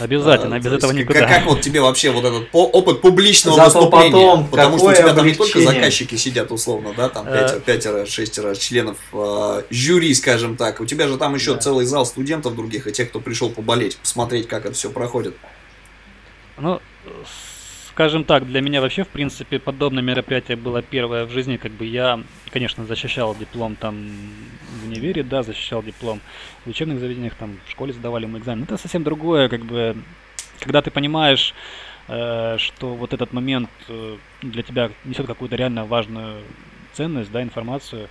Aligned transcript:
Обязательно, 0.00 0.56
а, 0.56 0.58
без 0.58 0.72
этого 0.72 0.90
есть, 0.92 1.02
никуда. 1.04 1.20
Как, 1.20 1.28
как 1.28 1.46
вот 1.46 1.60
тебе 1.60 1.80
вообще 1.80 2.10
вот 2.10 2.24
этот 2.24 2.50
по, 2.50 2.66
опыт 2.66 3.00
публичного 3.00 3.56
Зато 3.56 3.78
выступления? 3.80 4.10
потом 4.12 4.48
Потому 4.48 4.78
что 4.78 4.86
у 4.88 4.92
тебя 4.92 5.12
там 5.14 5.26
не 5.26 5.34
только 5.34 5.52
облегчение. 5.58 5.80
заказчики 5.82 6.14
сидят 6.16 6.50
условно, 6.50 6.92
да, 6.96 7.08
там 7.08 7.26
Э. 7.28 7.32
пятеро, 7.42 7.60
пятеро, 7.60 8.06
шестеро 8.06 8.54
членов 8.54 8.96
э, 9.12 9.62
жюри, 9.70 10.14
скажем 10.14 10.56
так. 10.56 10.80
У 10.80 10.86
тебя 10.86 11.06
же 11.06 11.16
там 11.18 11.34
еще 11.34 11.54
Да. 11.54 11.60
целый 11.60 11.84
зал 11.86 12.06
студентов 12.06 12.56
других 12.56 12.86
и 12.86 12.92
тех, 12.92 13.10
кто 13.10 13.20
пришел 13.20 13.50
поболеть, 13.50 13.96
посмотреть, 13.98 14.48
как 14.48 14.64
это 14.66 14.74
все 14.74 14.90
проходит. 14.90 15.36
Ну, 16.58 16.80
скажем 18.00 18.24
так, 18.24 18.46
для 18.46 18.62
меня 18.62 18.80
вообще, 18.80 19.04
в 19.04 19.08
принципе, 19.08 19.58
подобное 19.58 20.02
мероприятие 20.02 20.56
было 20.56 20.80
первое 20.80 21.26
в 21.26 21.30
жизни. 21.32 21.58
Как 21.58 21.70
бы 21.70 21.84
я, 21.84 22.18
конечно, 22.50 22.86
защищал 22.86 23.36
диплом 23.36 23.76
там 23.76 24.08
в 24.80 24.88
универе, 24.88 25.22
да, 25.22 25.42
защищал 25.42 25.82
диплом 25.82 26.22
в 26.64 26.70
учебных 26.70 26.98
заведениях, 26.98 27.34
там 27.34 27.58
в 27.66 27.70
школе 27.70 27.92
сдавали 27.92 28.24
мы 28.24 28.38
экзамен. 28.38 28.64
Это 28.64 28.78
совсем 28.78 29.02
другое, 29.02 29.50
как 29.50 29.66
бы, 29.66 29.94
когда 30.60 30.80
ты 30.80 30.90
понимаешь, 30.90 31.54
э, 32.08 32.56
что 32.56 32.94
вот 32.94 33.12
этот 33.12 33.34
момент 33.34 33.68
э, 33.88 34.16
для 34.40 34.62
тебя 34.62 34.90
несет 35.04 35.26
какую-то 35.26 35.56
реально 35.56 35.84
важную 35.84 36.40
ценность, 36.94 37.30
да, 37.30 37.42
информацию, 37.42 38.08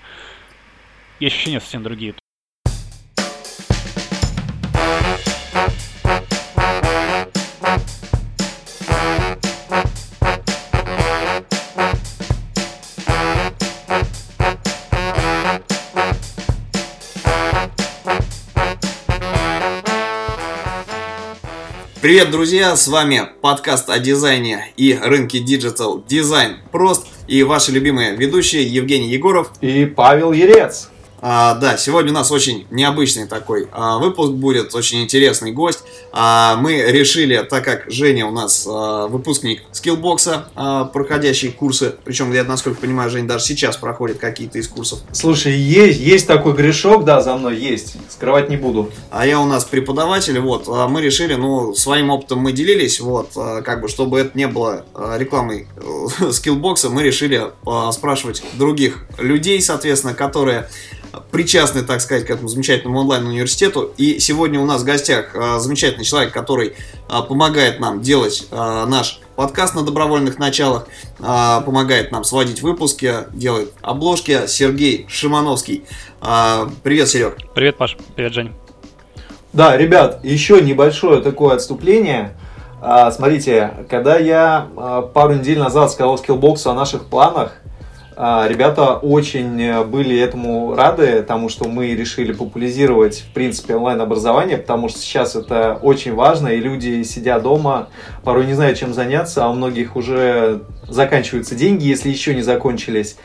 и 1.20 1.26
ощущения 1.26 1.60
совсем 1.60 1.82
другие. 1.82 2.14
Привет, 22.10 22.32
друзья! 22.32 22.76
С 22.76 22.88
вами 22.88 23.22
подкаст 23.40 23.88
о 23.88 24.00
дизайне 24.00 24.74
и 24.78 24.98
рынке 25.00 25.44
Digital 25.44 26.04
Дизайн 26.08 26.58
Прост 26.72 27.06
и 27.28 27.44
ваши 27.44 27.72
любимые 27.72 28.16
ведущие 28.16 28.64
Евгений 28.64 29.10
Егоров. 29.10 29.52
И 29.62 29.86
Павел 29.86 30.32
Ерец. 30.32 30.90
А, 31.22 31.56
да, 31.56 31.78
сегодня 31.78 32.12
у 32.12 32.16
нас 32.16 32.32
очень 32.32 32.66
необычный 32.70 33.28
такой 33.28 33.68
а, 33.72 33.98
выпуск 33.98 34.32
будет, 34.32 34.74
очень 34.74 35.02
интересный 35.02 35.52
гость. 35.52 35.84
А, 36.12 36.56
мы 36.56 36.82
решили, 36.82 37.46
так 37.50 37.66
как 37.66 37.84
Женя 37.88 38.26
у 38.26 38.32
нас 38.32 38.66
а, 38.70 39.08
выпускник 39.08 39.64
Skillbox 39.72 40.34
а, 40.34 40.50
а, 40.56 40.86
проходящий 40.86 41.52
курсы, 41.52 41.96
причем, 42.04 42.32
я 42.32 42.44
насколько 42.44 42.80
понимаю, 42.80 43.10
Женя 43.10 43.28
даже 43.28 43.46
сейчас 43.46 43.76
проходит 43.78 44.18
какие-то 44.18 44.58
из 44.60 44.68
курсов. 44.68 45.00
Слушай, 45.12 45.54
есть, 45.54 46.00
есть 46.00 46.28
такой 46.28 46.54
грешок, 46.54 47.04
да, 47.04 47.22
за 47.22 47.36
мной 47.36 47.58
есть. 47.58 47.96
Скрывать 48.10 48.50
не 48.50 48.58
буду. 48.58 48.90
А 49.12 49.26
я 49.26 49.40
у 49.40 49.46
нас 49.46 49.66
преподаватель, 49.66 50.40
вот, 50.40 50.66
а 50.68 50.88
мы 50.88 51.02
решили, 51.02 51.36
ну, 51.36 51.74
своим 51.74 52.10
опытом 52.10 52.40
мы 52.40 52.54
делились, 52.54 53.00
вот, 53.00 53.32
а, 53.36 53.62
как 53.62 53.82
бы, 53.82 53.90
чтобы 53.90 54.20
это 54.20 54.38
не 54.38 54.48
было 54.48 54.86
а, 54.94 55.18
рекламой 55.18 55.68
э, 55.76 56.32
Skillbox 56.32 56.78
а, 56.78 56.90
мы 56.90 57.04
решили 57.04 57.48
а, 57.66 57.92
спрашивать 57.92 58.44
других 58.54 59.06
людей, 59.18 59.62
соответственно, 59.62 60.14
которые 60.14 60.70
причастны, 61.32 61.84
так 61.84 62.02
сказать, 62.02 62.26
к 62.26 62.30
этому 62.30 62.48
замечательному 62.48 63.00
онлайн-университету. 63.00 63.94
И 63.98 64.20
сегодня 64.20 64.60
у 64.60 64.66
нас 64.66 64.82
в 64.82 64.86
гостях 64.86 65.36
а, 65.36 65.60
замечательный 65.60 66.04
человек, 66.04 66.34
который 66.34 66.74
а, 67.08 67.22
помогает 67.22 67.80
нам 67.80 68.02
делать 68.02 68.48
а, 68.52 68.86
наш 68.86 69.22
подкаст 69.36 69.76
на 69.76 69.84
добровольных 69.84 70.38
началах, 70.38 70.88
помогает 71.18 72.12
нам 72.12 72.26
сводить 72.26 72.62
выпуски, 72.62 73.14
делает 73.32 73.72
обложки. 73.82 74.48
Сергей 74.48 75.06
Шимановский. 75.08 75.86
Привет, 76.84 77.08
Серег. 77.08 77.38
Привет, 77.56 77.78
Паш. 77.78 77.96
Привет, 78.18 78.34
Жень. 78.34 78.52
Да, 79.54 79.78
ребят, 79.78 80.20
еще 80.26 80.62
небольшое 80.62 81.22
такое 81.22 81.56
отступление. 81.56 82.36
Смотрите, 82.82 83.86
когда 83.90 84.18
я 84.18 84.68
пару 85.14 85.36
недель 85.36 85.60
назад 85.60 85.90
сказал 85.92 86.16
Skillbox 86.16 86.70
о 86.70 86.74
наших 86.74 87.06
планах, 87.06 87.54
ребята 88.20 88.96
очень 88.96 89.62
э, 89.62 89.84
были 89.86 90.20
этому 90.20 90.76
рады, 90.76 91.24
тому, 91.24 91.48
что 91.48 91.70
мы 91.70 91.96
решили 91.96 92.34
популяризировать, 92.34 93.22
в 93.22 93.34
принципе, 93.34 93.76
онлайн-образование, 93.76 94.58
потому 94.58 94.90
что 94.90 95.00
сейчас 95.00 95.38
это 95.38 95.80
очень 95.82 96.14
важно, 96.14 96.50
и 96.50 96.58
люди, 96.58 97.02
сидя 97.04 97.40
дома, 97.40 97.88
порой 98.26 98.46
не 98.46 98.56
знают, 98.56 98.78
чем 98.78 98.94
заняться, 98.94 99.46
а 99.46 99.50
у 99.50 99.54
многих 99.54 99.96
уже 99.96 100.64
заканчиваются 100.90 101.56
деньги, 101.56 101.86
если 101.86 102.10
еще 102.10 102.36
не 102.36 102.42
закончились. 102.42 103.16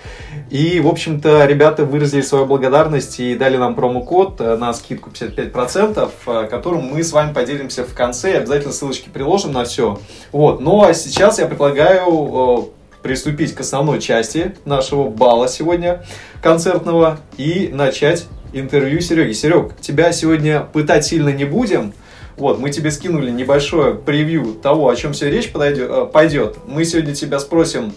И, 0.50 0.78
в 0.78 0.86
общем-то, 0.86 1.44
ребята 1.46 1.84
выразили 1.84 2.20
свою 2.20 2.46
благодарность 2.46 3.18
и 3.18 3.34
дали 3.34 3.56
нам 3.56 3.74
промокод 3.74 4.40
э, 4.40 4.56
на 4.56 4.72
скидку 4.74 5.10
55%, 5.10 6.08
э, 6.26 6.46
которым 6.48 6.82
мы 6.82 7.02
с 7.02 7.12
вами 7.12 7.32
поделимся 7.32 7.82
в 7.82 7.94
конце. 7.94 8.36
Обязательно 8.36 8.72
ссылочки 8.72 9.08
приложим 9.08 9.50
на 9.52 9.64
все. 9.64 9.98
Вот. 10.30 10.60
Ну, 10.60 10.84
а 10.84 10.94
сейчас 10.94 11.40
я 11.40 11.46
предлагаю 11.46 12.73
приступить 13.04 13.54
к 13.54 13.60
основной 13.60 14.00
части 14.00 14.56
нашего 14.64 15.10
бала 15.10 15.46
сегодня 15.46 16.04
концертного 16.42 17.20
и 17.36 17.68
начать 17.70 18.24
интервью 18.54 19.00
Сереги. 19.02 19.34
Серег, 19.34 19.78
тебя 19.78 20.10
сегодня 20.10 20.60
пытать 20.60 21.04
сильно 21.04 21.28
не 21.28 21.44
будем. 21.44 21.92
Вот, 22.38 22.58
мы 22.58 22.70
тебе 22.70 22.90
скинули 22.90 23.30
небольшое 23.30 23.94
превью 23.94 24.54
того, 24.54 24.88
о 24.88 24.96
чем 24.96 25.12
все 25.12 25.30
речь 25.30 25.52
подойдет, 25.52 25.90
э, 25.90 26.06
пойдет. 26.10 26.56
Мы 26.66 26.86
сегодня 26.86 27.14
тебя 27.14 27.38
спросим 27.38 27.92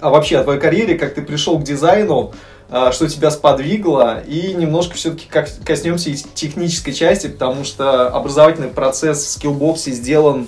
а 0.00 0.08
вообще 0.08 0.38
о 0.38 0.44
твоей 0.44 0.60
карьере, 0.60 0.94
как 0.96 1.14
ты 1.14 1.22
пришел 1.22 1.58
к 1.58 1.62
дизайну, 1.62 2.32
а, 2.70 2.92
что 2.92 3.08
тебя 3.08 3.30
сподвигло, 3.30 4.22
и 4.26 4.54
немножко 4.54 4.94
все-таки 4.94 5.26
коснемся 5.64 6.12
технической 6.34 6.94
части, 6.94 7.26
потому 7.26 7.64
что 7.64 8.08
образовательный 8.08 8.68
процесс 8.68 9.24
в 9.24 9.28
скиллбоксе 9.28 9.90
сделан 9.90 10.46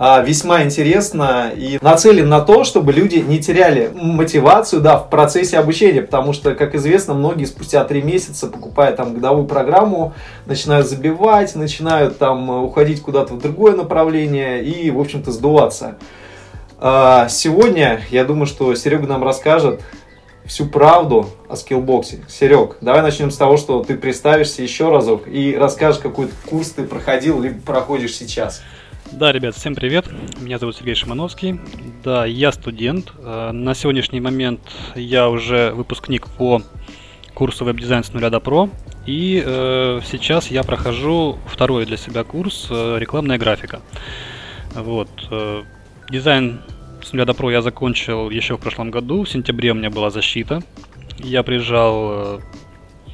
весьма 0.00 0.62
интересно 0.62 1.52
и 1.54 1.78
нацелен 1.82 2.26
на 2.26 2.40
то, 2.40 2.64
чтобы 2.64 2.90
люди 2.90 3.16
не 3.16 3.38
теряли 3.38 3.90
мотивацию 3.94 4.80
да, 4.80 4.96
в 4.96 5.10
процессе 5.10 5.58
обучения, 5.58 6.00
потому 6.00 6.32
что, 6.32 6.54
как 6.54 6.74
известно, 6.74 7.12
многие 7.12 7.44
спустя 7.44 7.84
три 7.84 8.00
месяца, 8.00 8.46
покупая 8.46 8.92
там 8.92 9.12
годовую 9.12 9.46
программу, 9.46 10.14
начинают 10.46 10.88
забивать, 10.88 11.54
начинают 11.54 12.16
там 12.16 12.48
уходить 12.48 13.02
куда-то 13.02 13.34
в 13.34 13.38
другое 13.42 13.76
направление 13.76 14.64
и, 14.64 14.90
в 14.90 14.98
общем-то, 14.98 15.32
сдуваться. 15.32 15.96
А, 16.78 17.28
Сегодня, 17.28 18.00
я 18.10 18.24
думаю, 18.24 18.46
что 18.46 18.74
Серега 18.74 19.06
нам 19.06 19.22
расскажет 19.22 19.82
всю 20.46 20.64
правду 20.64 21.28
о 21.46 21.56
скиллбоксе. 21.56 22.24
Серег, 22.26 22.78
давай 22.80 23.02
начнем 23.02 23.30
с 23.30 23.36
того, 23.36 23.58
что 23.58 23.84
ты 23.84 23.96
представишься 23.96 24.62
еще 24.62 24.88
разок 24.88 25.28
и 25.28 25.54
расскажешь, 25.54 26.00
какой 26.00 26.30
курс 26.48 26.70
ты 26.70 26.84
проходил, 26.84 27.42
либо 27.42 27.60
проходишь 27.60 28.16
сейчас. 28.16 28.62
Да, 29.12 29.32
ребят, 29.32 29.56
всем 29.56 29.74
привет. 29.74 30.06
Меня 30.40 30.58
зовут 30.58 30.76
Сергей 30.76 30.94
Шимановский. 30.94 31.60
Да, 32.04 32.26
я 32.26 32.52
студент. 32.52 33.12
Э, 33.18 33.50
На 33.52 33.74
сегодняшний 33.74 34.20
момент 34.20 34.60
я 34.94 35.28
уже 35.28 35.72
выпускник 35.72 36.28
по 36.28 36.62
курсу 37.34 37.64
веб-дизайн 37.64 38.04
с 38.04 38.12
нуля 38.12 38.30
до 38.30 38.38
pro. 38.40 38.70
И 39.06 39.42
э, 39.44 40.00
сейчас 40.04 40.50
я 40.50 40.62
прохожу 40.62 41.38
второй 41.46 41.86
для 41.86 41.96
себя 41.96 42.22
курс 42.22 42.68
э, 42.70 42.98
рекламная 42.98 43.36
графика. 43.36 43.80
Вот. 44.74 45.08
э, 45.30 45.62
дизайн 46.10 46.60
с 47.02 47.12
нуля 47.12 47.24
до 47.24 47.34
pro 47.34 47.50
я 47.50 47.62
закончил 47.62 48.30
еще 48.30 48.56
в 48.56 48.60
прошлом 48.60 48.90
году. 48.92 49.24
В 49.24 49.28
сентябре 49.28 49.72
у 49.72 49.74
меня 49.74 49.90
была 49.90 50.10
защита. 50.10 50.62
Я 51.18 51.42
приезжал 51.42 52.10
э, 52.12 52.38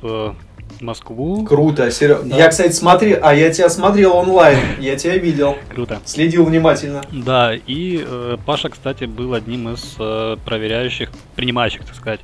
в 0.02 0.36
Москву. 0.80 1.44
Круто, 1.44 1.90
Серег. 1.90 2.22
Да. 2.24 2.36
Я, 2.36 2.48
кстати, 2.48 2.72
смотрел, 2.72 3.18
а 3.22 3.34
я 3.34 3.50
тебя 3.50 3.68
смотрел 3.68 4.16
онлайн, 4.16 4.58
я 4.80 4.96
тебя 4.96 5.16
видел, 5.16 5.56
Круто. 5.72 6.00
следил 6.04 6.44
внимательно. 6.44 7.02
Да, 7.12 7.54
и 7.54 8.04
э, 8.06 8.36
Паша, 8.44 8.68
кстати, 8.68 9.04
был 9.04 9.34
одним 9.34 9.70
из 9.70 9.96
э, 9.98 10.36
проверяющих, 10.44 11.10
принимающих, 11.34 11.84
так 11.84 11.94
сказать, 11.94 12.20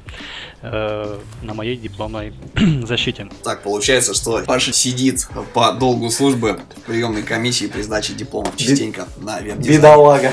э, 0.62 1.18
на 1.42 1.54
моей 1.54 1.76
дипломной 1.76 2.32
защите. 2.84 3.28
Так 3.42 3.62
получается, 3.62 4.14
что 4.14 4.42
Паша 4.44 4.72
сидит 4.72 5.28
по 5.54 5.72
долгу 5.72 6.10
службы 6.10 6.60
в 6.76 6.80
приемной 6.82 7.22
комиссии 7.22 7.66
при 7.66 7.82
сдаче 7.82 8.14
дипломов 8.14 8.56
частенько 8.56 9.06
на 9.18 9.38
веб-дизайн. 9.40 9.78
Бедолага. 9.78 10.32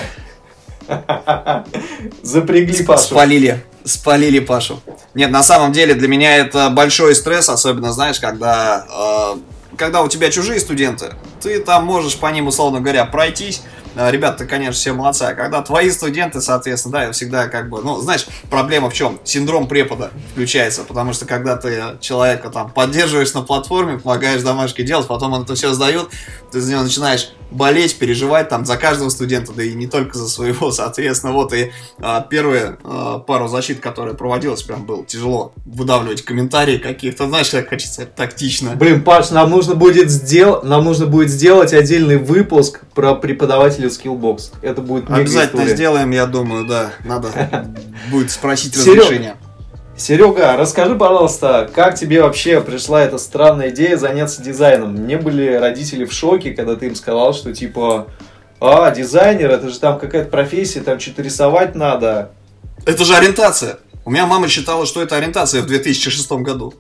Запрягли 2.23 2.83
Пашу. 2.83 3.03
Спалили, 3.03 3.63
спалили 3.85 4.39
Пашу. 4.39 4.81
Нет, 5.13 5.31
на 5.31 5.43
самом 5.43 5.71
деле 5.71 5.93
для 5.93 6.07
меня 6.07 6.37
это 6.37 6.69
большой 6.69 7.15
стресс, 7.15 7.49
особенно, 7.49 7.91
знаешь, 7.91 8.19
когда, 8.19 8.85
э, 9.35 9.75
когда 9.77 10.01
у 10.01 10.07
тебя 10.07 10.29
чужие 10.31 10.59
студенты, 10.59 11.13
ты 11.41 11.59
там 11.59 11.85
можешь 11.85 12.17
по 12.17 12.27
ним, 12.27 12.47
условно 12.47 12.79
говоря, 12.79 13.05
пройтись. 13.05 13.61
Э, 13.95 14.11
Ребята, 14.11 14.45
конечно, 14.45 14.73
все 14.73 14.93
молодцы. 14.93 15.23
А 15.23 15.33
когда 15.33 15.61
твои 15.61 15.89
студенты, 15.89 16.41
соответственно, 16.41 16.93
да, 16.93 17.03
я 17.05 17.11
всегда 17.11 17.47
как 17.47 17.69
бы, 17.69 17.81
ну, 17.81 17.99
знаешь, 17.99 18.27
проблема 18.49 18.89
в 18.89 18.93
чем? 18.93 19.19
Синдром 19.23 19.67
препода 19.67 20.11
включается, 20.31 20.83
потому 20.83 21.13
что 21.13 21.25
когда 21.25 21.55
ты 21.57 21.97
человека 21.99 22.49
там 22.49 22.71
поддерживаешь 22.71 23.33
на 23.33 23.41
платформе, 23.41 23.97
помогаешь 23.99 24.41
домашки 24.41 24.83
делать, 24.83 25.07
потом 25.07 25.33
он 25.33 25.43
это 25.43 25.55
все 25.55 25.73
сдает, 25.73 26.09
ты 26.51 26.61
за 26.61 26.71
него 26.71 26.83
начинаешь 26.83 27.31
болеть, 27.51 27.97
переживать 27.97 28.49
там 28.49 28.65
за 28.65 28.77
каждого 28.77 29.09
студента, 29.09 29.51
да 29.53 29.63
и 29.63 29.73
не 29.73 29.87
только 29.87 30.17
за 30.17 30.27
своего, 30.27 30.71
соответственно, 30.71 31.33
вот 31.33 31.53
и 31.53 31.71
а, 31.99 32.21
первые 32.21 32.77
а, 32.83 33.19
пару 33.19 33.47
защит, 33.47 33.79
которые 33.79 34.15
проводилась, 34.15 34.63
прям 34.63 34.85
было 34.85 35.05
тяжело 35.05 35.53
выдавливать 35.65 36.21
комментарии 36.23 36.77
каких-то, 36.77 37.27
знаешь, 37.27 37.49
как 37.49 37.69
хочется 37.69 38.05
тактично. 38.05 38.75
Блин, 38.75 39.03
Паш, 39.03 39.31
нам 39.31 39.49
нужно 39.49 39.75
будет 39.75 40.09
сделать, 40.09 40.63
нам 40.63 40.85
нужно 40.85 41.05
будет 41.05 41.29
сделать 41.29 41.73
отдельный 41.73 42.17
выпуск 42.17 42.81
про 42.93 43.15
преподавателя 43.15 43.87
Skillbox. 43.87 44.53
Это 44.61 44.81
будет 44.81 45.09
Обязательно 45.09 45.61
история. 45.61 45.75
сделаем, 45.75 46.11
я 46.11 46.25
думаю, 46.25 46.65
да, 46.65 46.93
надо 47.03 47.73
будет 48.11 48.31
спросить 48.31 48.75
Серёг, 48.75 49.05
разрешения. 49.05 49.35
Серега, 49.99 50.55
расскажи, 50.55 50.95
пожалуйста, 50.95 51.69
как 51.75 51.95
тебе 51.95 52.21
вообще 52.23 52.61
пришла 52.61 53.01
эта 53.01 53.17
странная 53.17 53.69
идея 53.71 53.97
заняться 53.97 54.41
дизайном? 54.41 55.05
Не 55.05 55.17
были 55.17 55.55
родители 55.55 56.05
в 56.05 56.13
шоке, 56.13 56.51
когда 56.51 56.77
ты 56.77 56.87
им 56.87 56.95
сказал, 56.95 57.33
что 57.33 57.53
типа, 57.53 58.07
а, 58.61 58.91
дизайнер, 58.91 59.51
это 59.51 59.67
же 59.67 59.77
там 59.77 59.99
какая-то 59.99 60.29
профессия, 60.29 60.79
там 60.79 61.01
что-то 61.01 61.21
рисовать 61.21 61.75
надо. 61.75 62.31
Это 62.85 63.03
же 63.03 63.13
ориентация. 63.13 63.79
У 64.05 64.09
меня 64.09 64.25
мама 64.25 64.47
считала, 64.47 64.85
что 64.85 65.01
это 65.01 65.17
ориентация 65.17 65.61
в 65.61 65.65
2006 65.65 66.31
году. 66.43 66.73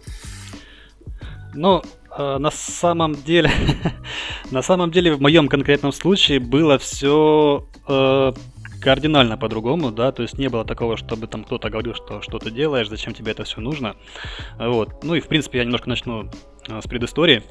Ну, 1.53 1.83
э, 2.17 2.37
на 2.37 2.51
самом 2.51 3.15
деле, 3.15 3.51
на 4.51 4.61
самом 4.61 4.91
деле 4.91 5.13
в 5.13 5.19
моем 5.19 5.49
конкретном 5.49 5.91
случае 5.91 6.39
было 6.39 6.77
все 6.77 7.67
кардинально 8.81 9.37
по-другому, 9.37 9.91
да, 9.91 10.11
то 10.11 10.21
есть 10.21 10.37
не 10.37 10.49
было 10.49 10.65
такого, 10.65 10.97
чтобы 10.97 11.27
там 11.27 11.43
кто-то 11.43 11.69
говорил, 11.69 11.93
что 11.95 12.21
что 12.21 12.39
ты 12.39 12.51
делаешь, 12.51 12.89
зачем 12.89 13.13
тебе 13.13 13.31
это 13.31 13.43
все 13.43 13.61
нужно, 13.61 13.95
вот. 14.57 15.03
Ну 15.03 15.15
и 15.15 15.19
в 15.19 15.27
принципе 15.27 15.59
я 15.59 15.65
немножко 15.65 15.89
начну 15.89 16.29
э, 16.67 16.81
с 16.81 16.87
предыстории. 16.87 17.43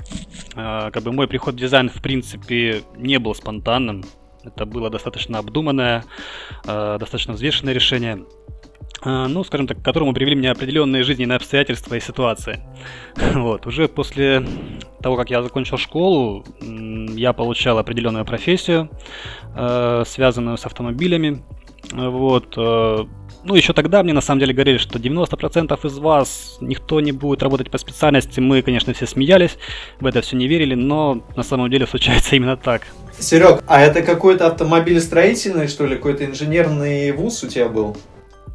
Э, 0.54 0.90
как 0.90 1.02
бы 1.02 1.12
мой 1.12 1.28
приход 1.28 1.54
в 1.54 1.58
дизайн 1.58 1.88
в 1.88 2.02
принципе 2.02 2.82
не 2.96 3.18
был 3.18 3.34
спонтанным, 3.34 4.04
это 4.44 4.66
было 4.66 4.90
достаточно 4.90 5.38
обдуманное, 5.38 6.04
э, 6.64 6.96
достаточно 6.98 7.34
взвешенное 7.34 7.74
решение. 7.74 8.24
Э, 9.04 9.26
Ну, 9.28 9.44
скажем 9.44 9.66
так, 9.66 9.78
к 9.78 9.84
которому 9.84 10.12
привели 10.12 10.34
меня 10.34 10.52
определенные 10.52 11.02
жизненные 11.02 11.36
обстоятельства 11.36 11.94
и 11.94 12.00
ситуации. 12.00 12.60
Вот, 13.34 13.66
уже 13.66 13.88
после 13.88 14.46
того, 15.02 15.16
как 15.16 15.30
я 15.30 15.42
закончил 15.42 15.78
школу, 15.78 16.44
я 16.60 17.32
получал 17.32 17.78
определенную 17.78 18.24
профессию, 18.24 18.90
э, 19.56 20.04
связанную 20.06 20.56
с 20.56 20.66
автомобилями. 20.66 21.42
Вот. 21.92 22.54
э, 22.56 23.04
Ну, 23.44 23.54
еще 23.54 23.72
тогда 23.72 24.02
мне 24.02 24.12
на 24.12 24.20
самом 24.20 24.40
деле 24.40 24.52
говорили, 24.52 24.78
что 24.78 24.98
90% 24.98 25.84
из 25.84 25.98
вас 25.98 26.58
никто 26.60 27.00
не 27.00 27.12
будет 27.12 27.42
работать 27.42 27.70
по 27.70 27.78
специальности. 27.78 28.40
Мы, 28.40 28.62
конечно, 28.62 28.92
все 28.92 29.06
смеялись, 29.06 29.56
в 30.00 30.06
это 30.06 30.20
все 30.20 30.36
не 30.36 30.48
верили, 30.48 30.74
но 30.74 31.22
на 31.36 31.42
самом 31.42 31.70
деле 31.70 31.86
случается 31.86 32.36
именно 32.36 32.56
так. 32.56 32.82
Серег, 33.18 33.62
а 33.66 33.80
это 33.80 34.02
какой-то 34.02 34.46
автомобилестроительный, 34.46 35.68
что 35.68 35.86
ли, 35.86 35.96
какой-то 35.96 36.24
инженерный 36.24 37.12
вуз 37.12 37.42
у 37.44 37.48
тебя 37.48 37.68
был? 37.68 37.96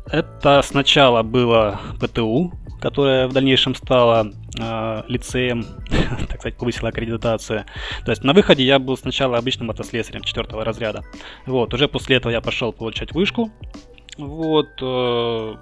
Это 0.06 0.62
сначала 0.64 1.24
было 1.24 1.80
ПТУ, 2.00 2.52
которое 2.82 3.28
в 3.28 3.34
дальнейшем 3.34 3.76
стало 3.76 4.32
э, 4.60 5.04
лицеем, 5.08 5.66
так 6.30 6.40
сказать, 6.40 6.58
повысила 6.58 6.90
аккредитация. 6.90 7.66
То 8.04 8.12
есть 8.12 8.24
на 8.24 8.34
выходе 8.34 8.64
я 8.64 8.80
был 8.80 8.98
сначала 8.98 9.38
обычным 9.38 9.70
автослесарем 9.70 10.22
четвертого 10.22 10.66
разряда. 10.66 11.04
Вот, 11.46 11.74
уже 11.74 11.88
после 11.88 12.18
этого 12.18 12.32
я 12.32 12.42
пошел 12.42 12.74
получать 12.74 13.14
вышку. 13.14 13.52
Вот, 14.18 14.68
э, 14.82 15.56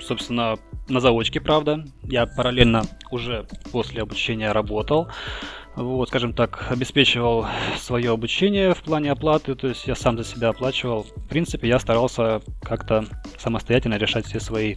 собственно, 0.00 0.56
на 0.88 1.00
заочке, 1.00 1.40
правда. 1.40 1.84
Я 2.02 2.26
параллельно 2.26 2.82
уже 3.10 3.46
после 3.72 4.02
обучения 4.02 4.52
работал. 4.52 5.08
Вот, 5.78 6.08
скажем 6.08 6.32
так, 6.32 6.66
обеспечивал 6.70 7.46
свое 7.80 8.10
обучение 8.10 8.74
в 8.74 8.78
плане 8.78 9.12
оплаты, 9.12 9.54
то 9.54 9.68
есть 9.68 9.86
я 9.86 9.94
сам 9.94 10.18
за 10.18 10.24
себя 10.24 10.48
оплачивал. 10.48 11.06
В 11.14 11.28
принципе, 11.28 11.68
я 11.68 11.78
старался 11.78 12.40
как-то 12.64 13.04
самостоятельно 13.38 13.94
решать 13.94 14.26
все 14.26 14.40
свои 14.40 14.74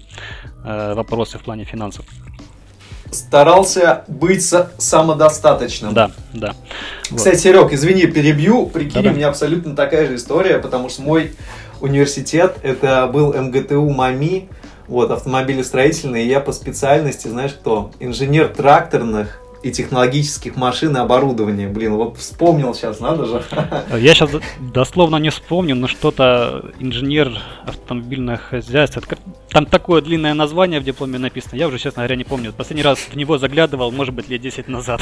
э, 0.64 0.94
вопросы 0.94 1.40
в 1.40 1.42
плане 1.42 1.64
финансов. 1.64 2.06
Старался 3.10 4.06
быть 4.08 4.44
самодостаточным. 4.44 5.96
Да, 5.96 6.12
да. 6.34 6.54
Вот. 7.10 7.18
Кстати, 7.18 7.38
Серег, 7.38 7.74
извини, 7.74 8.06
перебью. 8.06 8.68
Прикинь, 8.68 8.94
Да-да. 8.94 9.10
у 9.10 9.14
меня 9.14 9.30
абсолютно 9.30 9.76
такая 9.76 10.06
же 10.06 10.18
история, 10.18 10.60
потому 10.60 10.88
что 10.90 11.02
мой 11.02 11.32
университет, 11.82 12.58
это 12.62 13.08
был 13.08 13.34
МГТУ 13.34 13.90
МАМИ, 13.90 14.50
вот, 14.88 15.10
автомобилестроительный, 15.10 16.26
и 16.26 16.28
я 16.28 16.42
по 16.42 16.52
специальности, 16.52 17.28
знаешь 17.28 17.54
кто, 17.54 17.92
инженер 18.00 18.50
тракторных 18.50 19.41
и 19.64 19.72
технологических 19.72 20.56
машин 20.56 20.96
и 20.98 21.00
оборудования. 21.00 21.68
Блин, 21.68 21.96
вот 21.96 22.18
вспомнил 22.18 22.74
сейчас, 22.74 23.00
надо 23.00 23.26
же. 23.26 23.44
Я 23.98 24.14
сейчас 24.16 24.32
дословно 24.60 25.18
не 25.18 25.30
вспомню, 25.30 25.76
но 25.76 25.88
что-то 25.88 26.72
инженер 26.80 27.38
автомобильных 27.66 28.42
хозяйств. 28.42 28.98
Это 28.98 29.08
как- 29.08 29.20
Там 29.50 29.66
такое 29.66 30.02
длинное 30.02 30.34
название 30.34 30.80
в 30.80 30.84
дипломе 30.84 31.18
написано. 31.20 31.56
Я 31.58 31.68
уже, 31.68 31.78
честно 31.78 32.02
говоря, 32.04 32.16
не 32.16 32.24
помню. 32.24 32.54
Последний 32.54 32.84
раз 32.84 33.00
в 33.00 33.16
него 33.18 33.38
заглядывал, 33.38 33.92
может 33.92 34.14
быть, 34.16 34.30
лет 34.30 34.42
10 34.42 34.68
назад. 34.70 35.02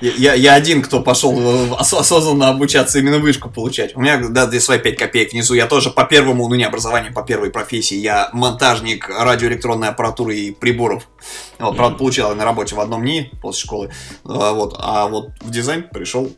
Я, 0.00 0.10
я- 0.16 0.34
я 0.34 0.54
один, 0.54 0.82
кто 0.82 1.00
пошел 1.02 1.32
э, 1.38 1.70
ос- 1.72 1.92
осознанно 1.92 2.48
обучаться, 2.48 2.98
именно 2.98 3.18
вышку 3.18 3.50
получать. 3.50 3.94
У 3.94 4.00
меня, 4.00 4.16
да, 4.30 4.46
здесь 4.46 4.64
свои 4.64 4.78
5 4.78 4.96
копеек 4.96 5.32
внизу. 5.32 5.54
Я 5.54 5.66
тоже 5.66 5.90
по 5.90 6.04
первому, 6.04 6.48
ну 6.48 6.54
не 6.54 6.64
образованию, 6.64 7.12
по 7.12 7.22
первой 7.22 7.50
профессии. 7.50 7.96
Я 7.96 8.30
монтажник 8.32 9.08
радиоэлектронной 9.10 9.88
аппаратуры 9.88 10.34
и 10.36 10.50
приборов. 10.52 11.06
Вот, 11.58 11.76
правда, 11.76 11.98
получал 11.98 12.30
я 12.30 12.36
на 12.36 12.44
работе 12.44 12.74
в 12.74 12.80
одном 12.80 13.04
НИИ 13.04 13.32
после 13.40 13.64
школы. 13.64 13.90
А, 14.24 14.52
вот, 14.52 14.76
а 14.78 15.08
вот 15.08 15.30
в 15.40 15.50
дизайн 15.50 15.88
пришел 15.88 16.30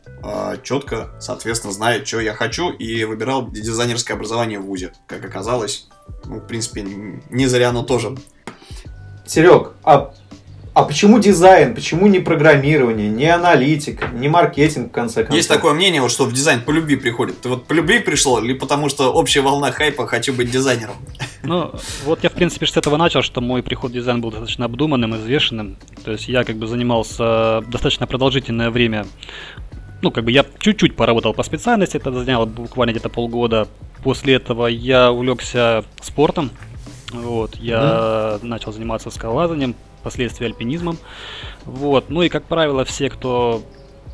четко, 0.63 1.11
соответственно, 1.19 1.73
зная, 1.73 2.03
что 2.05 2.19
я 2.19 2.33
хочу, 2.33 2.69
и 2.69 3.03
выбирал 3.03 3.49
дизайнерское 3.49 4.15
образование 4.15 4.59
в 4.59 4.65
ВУЗе. 4.65 4.93
Как 5.07 5.23
оказалось, 5.25 5.87
ну, 6.25 6.37
в 6.37 6.47
принципе, 6.47 6.83
не 6.83 7.47
зря 7.47 7.69
оно 7.69 7.83
тоже 7.83 8.15
Серег, 9.29 9.73
а, 9.83 10.11
а 10.73 10.83
почему 10.83 11.19
дизайн? 11.19 11.73
Почему 11.73 12.07
не 12.07 12.19
программирование, 12.19 13.09
не 13.09 13.25
аналитик, 13.25 14.11
не 14.13 14.27
маркетинг, 14.27 14.89
в 14.89 14.91
конце 14.91 15.21
концов? 15.21 15.35
Есть 15.35 15.49
такое 15.49 15.73
мнение, 15.73 16.01
вот, 16.01 16.11
что 16.11 16.25
в 16.25 16.33
дизайн 16.33 16.61
по 16.61 16.71
любви 16.71 16.95
приходит. 16.95 17.41
Ты 17.41 17.49
вот 17.49 17.65
по 17.65 17.73
любви 17.73 17.99
пришло, 17.99 18.39
или 18.39 18.53
потому 18.53 18.89
что 18.89 19.11
общая 19.11 19.41
волна 19.41 19.71
хайпа 19.71 20.07
«хочу 20.07 20.33
быть 20.33 20.51
дизайнером»? 20.51 20.95
Ну, 21.43 21.71
вот 22.05 22.23
я, 22.23 22.29
в 22.29 22.33
принципе, 22.33 22.65
с 22.65 22.77
этого 22.77 22.97
начал, 22.97 23.21
что 23.21 23.41
мой 23.41 23.63
приход 23.63 23.91
в 23.91 23.93
дизайн 23.93 24.21
был 24.21 24.31
достаточно 24.31 24.65
обдуманным 24.65 25.15
и 25.15 25.17
взвешенным. 25.17 25.77
То 26.03 26.11
есть 26.11 26.27
я 26.27 26.43
как 26.43 26.57
бы 26.57 26.67
занимался 26.67 27.61
достаточно 27.67 28.07
продолжительное 28.07 28.69
время. 28.69 29.05
Ну, 30.01 30.11
как 30.11 30.23
бы 30.23 30.31
я 30.31 30.45
чуть-чуть 30.59 30.95
поработал 30.95 31.33
по 31.33 31.43
специальности, 31.43 31.97
это 31.97 32.11
заняло 32.11 32.45
буквально 32.45 32.91
где-то 32.91 33.09
полгода. 33.09 33.67
После 34.03 34.35
этого 34.35 34.67
я 34.67 35.11
увлекся 35.11 35.83
спортом. 36.01 36.51
Вот, 37.11 37.55
я 37.55 38.39
начал 38.43 38.71
заниматься 38.71 39.09
скалолазанием, 39.09 39.75
впоследствии 39.99 40.45
альпинизмом. 40.45 40.97
Вот, 41.65 42.09
ну 42.09 42.21
и, 42.21 42.29
как 42.29 42.43
правило, 42.45 42.85
все, 42.85 43.09
кто, 43.09 43.61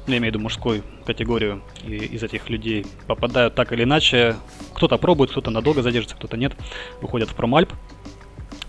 ну, 0.07 0.13
я 0.13 0.17
имею 0.17 0.31
в 0.31 0.35
виду 0.35 0.43
мужскую 0.43 0.83
категорию 1.05 1.61
из 1.87 2.23
этих 2.23 2.49
людей, 2.49 2.85
попадают 3.07 3.55
так 3.55 3.71
или 3.71 3.83
иначе. 3.83 4.35
Кто-то 4.73 4.97
пробует, 4.97 5.31
кто-то 5.31 5.51
надолго 5.51 5.81
задержится, 5.83 6.15
кто-то 6.15 6.37
нет. 6.37 6.53
Выходят 7.01 7.29
в 7.29 7.35
промальп. 7.35 7.71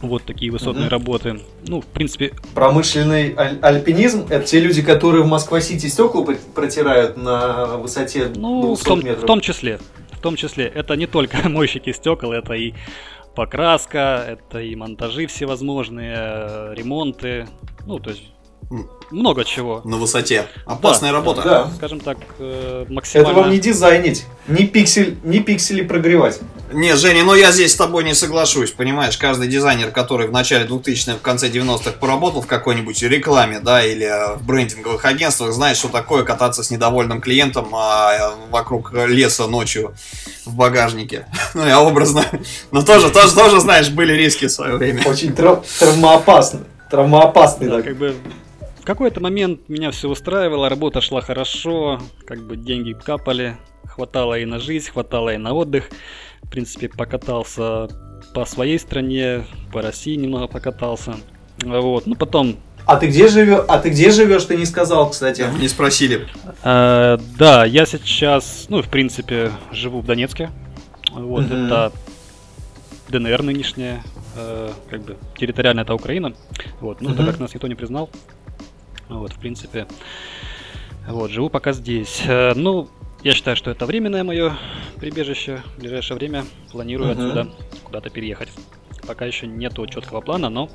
Вот 0.03 0.25
такие 0.25 0.53
высотные 0.53 0.83
Мгм. 0.85 0.91
работы. 0.91 1.41
Ну, 1.67 1.81
в 1.81 1.87
принципе, 1.87 2.35
Промышленный 2.55 3.35
аль- 3.35 3.59
альпинизм 3.63 4.27
это 4.29 4.45
те 4.45 4.61
люди, 4.61 4.83
которые 4.83 5.23
в 5.25 5.27
Москва-Сити 5.27 5.87
стекла 5.87 6.23
пр- 6.23 6.39
протирают 6.55 7.17
на 7.17 7.79
высоте 7.79 8.31
ну, 8.37 8.67
200 8.77 8.83
в 8.83 8.87
том, 8.87 8.99
метров. 9.03 9.23
в 9.23 9.27
том 9.27 9.41
числе. 9.41 9.79
В 10.13 10.21
том 10.21 10.37
числе. 10.37 10.67
Это 10.67 10.97
не 10.97 11.07
только 11.07 11.39
мойщики 11.49 11.93
стекол, 11.93 12.33
это 12.33 12.53
и 12.53 12.75
покраска, 13.37 14.25
это 14.27 14.61
и 14.61 14.75
монтажи 14.75 15.27
всевозможные, 15.27 16.15
э, 16.17 16.75
ремонты. 16.75 17.47
Ну, 17.87 18.01
то 18.01 18.11
есть. 18.11 18.33
Много 19.11 19.45
чего. 19.45 19.81
На 19.85 19.97
высоте. 19.97 20.47
Опасная 20.65 21.11
Да, 21.13 21.19
работа. 21.19 21.43
Да. 21.43 21.71
Скажем 21.77 22.01
так, 22.01 22.19
э, 22.39 22.83
Это 22.85 22.93
максимально... 22.93 23.33
вам 23.35 23.51
не 23.51 23.59
дизайнить, 23.59 24.25
не 24.49 24.67
пиксель, 24.67 25.17
не 25.23 25.39
пиксели 25.41 25.83
прогревать. 25.83 26.41
Не, 26.73 26.97
Женя, 26.97 27.23
ну 27.23 27.35
я 27.35 27.53
здесь 27.53 27.73
с 27.73 27.77
тобой 27.77 28.03
не 28.03 28.15
соглашусь, 28.15 28.73
понимаешь, 28.73 29.17
каждый 29.17 29.47
дизайнер, 29.47 29.93
который 29.93 30.27
в 30.27 30.33
начале 30.33 30.67
2000-х, 30.67 31.19
в 31.19 31.23
конце 31.23 31.49
90-х 31.49 31.93
поработал 32.01 32.43
в 32.43 32.49
какой-нибудь 32.49 33.01
рекламе, 33.05 33.61
да, 33.61 33.85
или 33.85 34.37
в 34.37 34.45
брендинговых 34.45 35.05
агентствах, 35.05 35.53
знает, 35.53 35.77
что 35.77 35.87
такое 35.89 36.25
кататься 36.25 36.65
с 36.65 36.71
недовольным 36.73 37.21
клиентом 37.21 37.69
а, 37.73 38.33
э, 38.33 38.51
вокруг 38.51 38.93
леса 38.93 39.47
ночью 39.47 39.95
в 40.45 40.57
багажнике. 40.57 41.27
Ну, 41.55 41.65
я 41.65 41.81
образно. 41.81 42.25
Но 42.73 42.83
тоже, 42.83 43.11
тоже, 43.11 43.35
тоже, 43.35 43.61
знаешь, 43.61 43.89
были 43.89 44.13
риски 44.13 44.47
в 44.47 44.51
свое 44.51 44.77
время. 44.77 45.03
Очень 45.07 45.33
трав- 45.33 45.65
травмоопасно. 45.79 46.61
Травмоопасный 46.91 47.69
Да, 47.69 47.77
так. 47.77 47.85
как 47.87 47.97
бы 47.97 48.17
какой-то 48.87 49.21
момент 49.21 49.69
меня 49.69 49.91
все 49.91 50.09
устраивало, 50.09 50.69
работа 50.69 51.01
шла 51.01 51.21
хорошо, 51.21 52.01
как 52.27 52.47
бы 52.47 52.57
деньги 52.57 52.93
капали, 52.93 53.57
хватало 53.85 54.39
и 54.39 54.45
на 54.45 54.59
жизнь, 54.59 54.91
хватало 54.91 55.35
и 55.35 55.37
на 55.37 55.53
отдых. 55.53 55.91
В 56.43 56.49
принципе, 56.49 56.89
покатался 56.89 57.89
по 58.33 58.45
своей 58.47 58.79
стране, 58.79 59.45
по 59.73 59.83
России 59.83 60.15
немного 60.15 60.47
покатался. 60.47 61.17
Вот. 61.63 62.07
Ну, 62.07 62.15
потом 62.15 62.57
А 62.87 62.97
ты 62.97 63.09
где 63.09 63.27
живешь? 63.29 63.65
А 63.67 63.79
ты 63.81 63.91
где 63.91 64.11
живешь? 64.13 64.45
Ты 64.45 64.57
не 64.57 64.65
сказал, 64.67 65.11
кстати. 65.11 65.45
Не 65.61 65.67
спросили. 65.69 66.29
Э, 66.63 67.19
да, 67.37 67.65
я 67.65 67.85
сейчас, 67.87 68.67
ну, 68.69 68.81
в 68.83 68.89
принципе, 68.89 69.51
живу 69.73 70.01
в 70.01 70.07
Донецке. 70.07 70.51
Вот, 71.13 71.47
Мгм. 71.47 71.67
это 71.67 71.93
ДНР 73.09 73.43
нынешняя, 73.43 74.03
э, 74.37 74.71
как 74.91 75.03
бы 75.03 75.17
территориально 75.37 75.81
это 75.81 75.95
Украина. 75.95 76.35
Вот, 76.81 77.01
ну, 77.01 77.09
Мгм. 77.09 77.17
так 77.19 77.27
как 77.27 77.41
нас 77.41 77.55
никто 77.55 77.67
не 77.67 77.75
признал. 77.75 78.11
Вот, 79.09 79.33
в 79.33 79.39
принципе, 79.39 79.87
вот, 81.09 81.31
живу 81.31 81.49
пока 81.51 81.73
здесь. 81.73 82.23
Э, 82.27 82.53
ну, 82.55 82.89
я 83.23 83.33
считаю, 83.33 83.57
что 83.57 83.71
это 83.71 83.87
временное 83.87 84.25
мое 84.25 84.57
прибежище. 84.99 85.63
В 85.77 85.81
ближайшее 85.81 86.17
время 86.17 86.45
планирую 86.73 87.13
Мгм. 87.13 87.19
отсюда 87.21 87.49
куда-то 87.85 88.11
переехать. 88.11 88.49
Пока 89.07 89.25
еще 89.25 89.47
нету 89.47 89.87
четкого 89.87 90.21
плана, 90.21 90.49
но 90.49 90.69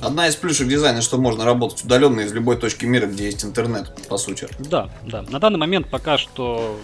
Одна 0.00 0.28
из 0.28 0.36
плюшек 0.36 0.68
дизайна, 0.68 1.02
что 1.02 1.18
можно 1.18 1.44
работать 1.44 1.82
удаленно 1.84 2.20
из 2.20 2.32
любой 2.32 2.56
точки 2.56 2.84
мира, 2.84 3.06
где 3.06 3.24
есть 3.24 3.44
интернет, 3.44 3.92
по 4.08 4.16
сути. 4.16 4.46
Да, 4.60 4.90
да. 5.04 5.22
На 5.22 5.40
данный 5.40 5.58
момент 5.58 5.90
пока 5.90 6.18
что 6.18 6.78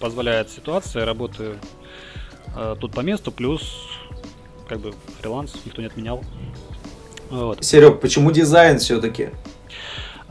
позволяет 0.00 0.50
ситуация, 0.50 1.04
работаю 1.04 1.56
э, 2.56 2.74
тут 2.80 2.92
по 2.94 3.00
месту, 3.00 3.30
плюс 3.30 3.86
как 4.68 4.80
бы 4.80 4.92
фриланс 5.20 5.54
никто 5.64 5.82
не 5.82 5.86
отменял. 5.86 6.24
Вот. 7.30 7.64
Серег, 7.64 8.00
почему 8.00 8.32
дизайн 8.32 8.80
все-таки? 8.80 9.28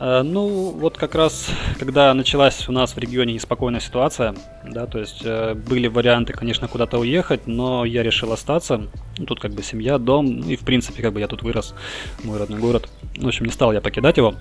Э, 0.01 0.23
ну, 0.23 0.71
вот 0.71 0.97
как 0.97 1.13
раз, 1.13 1.47
когда 1.77 2.11
началась 2.15 2.67
у 2.67 2.71
нас 2.71 2.95
в 2.95 2.97
регионе 2.97 3.35
неспокойная 3.35 3.79
ситуация, 3.79 4.33
да, 4.65 4.87
то 4.87 4.97
есть 4.97 5.21
э, 5.23 5.53
были 5.53 5.87
варианты, 5.87 6.33
конечно, 6.33 6.67
куда-то 6.67 6.97
уехать, 6.97 7.45
но 7.45 7.85
я 7.85 8.01
решил 8.01 8.31
остаться. 8.31 8.87
Ну, 9.19 9.25
тут 9.25 9.39
как 9.39 9.51
бы 9.51 9.61
семья, 9.61 9.99
дом, 9.99 10.25
ну 10.25 10.49
и 10.49 10.55
в 10.55 10.61
принципе, 10.61 11.03
как 11.03 11.13
бы 11.13 11.19
я 11.19 11.27
тут 11.27 11.43
вырос, 11.43 11.75
мой 12.23 12.39
родной 12.39 12.59
город. 12.59 12.89
В 13.15 13.27
общем, 13.27 13.45
не 13.45 13.51
стал 13.51 13.73
я 13.73 13.81
покидать 13.81 14.17
его. 14.17 14.33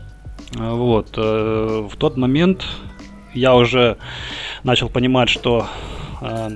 Э, 0.59 0.71
Вот. 0.73 1.15
В 1.19 1.93
тот 1.99 2.17
момент 2.17 2.65
я 3.35 3.55
уже 3.55 3.99
начал 4.65 4.89
понимать, 4.89 5.29
что 5.29 5.67
э, 6.23 6.49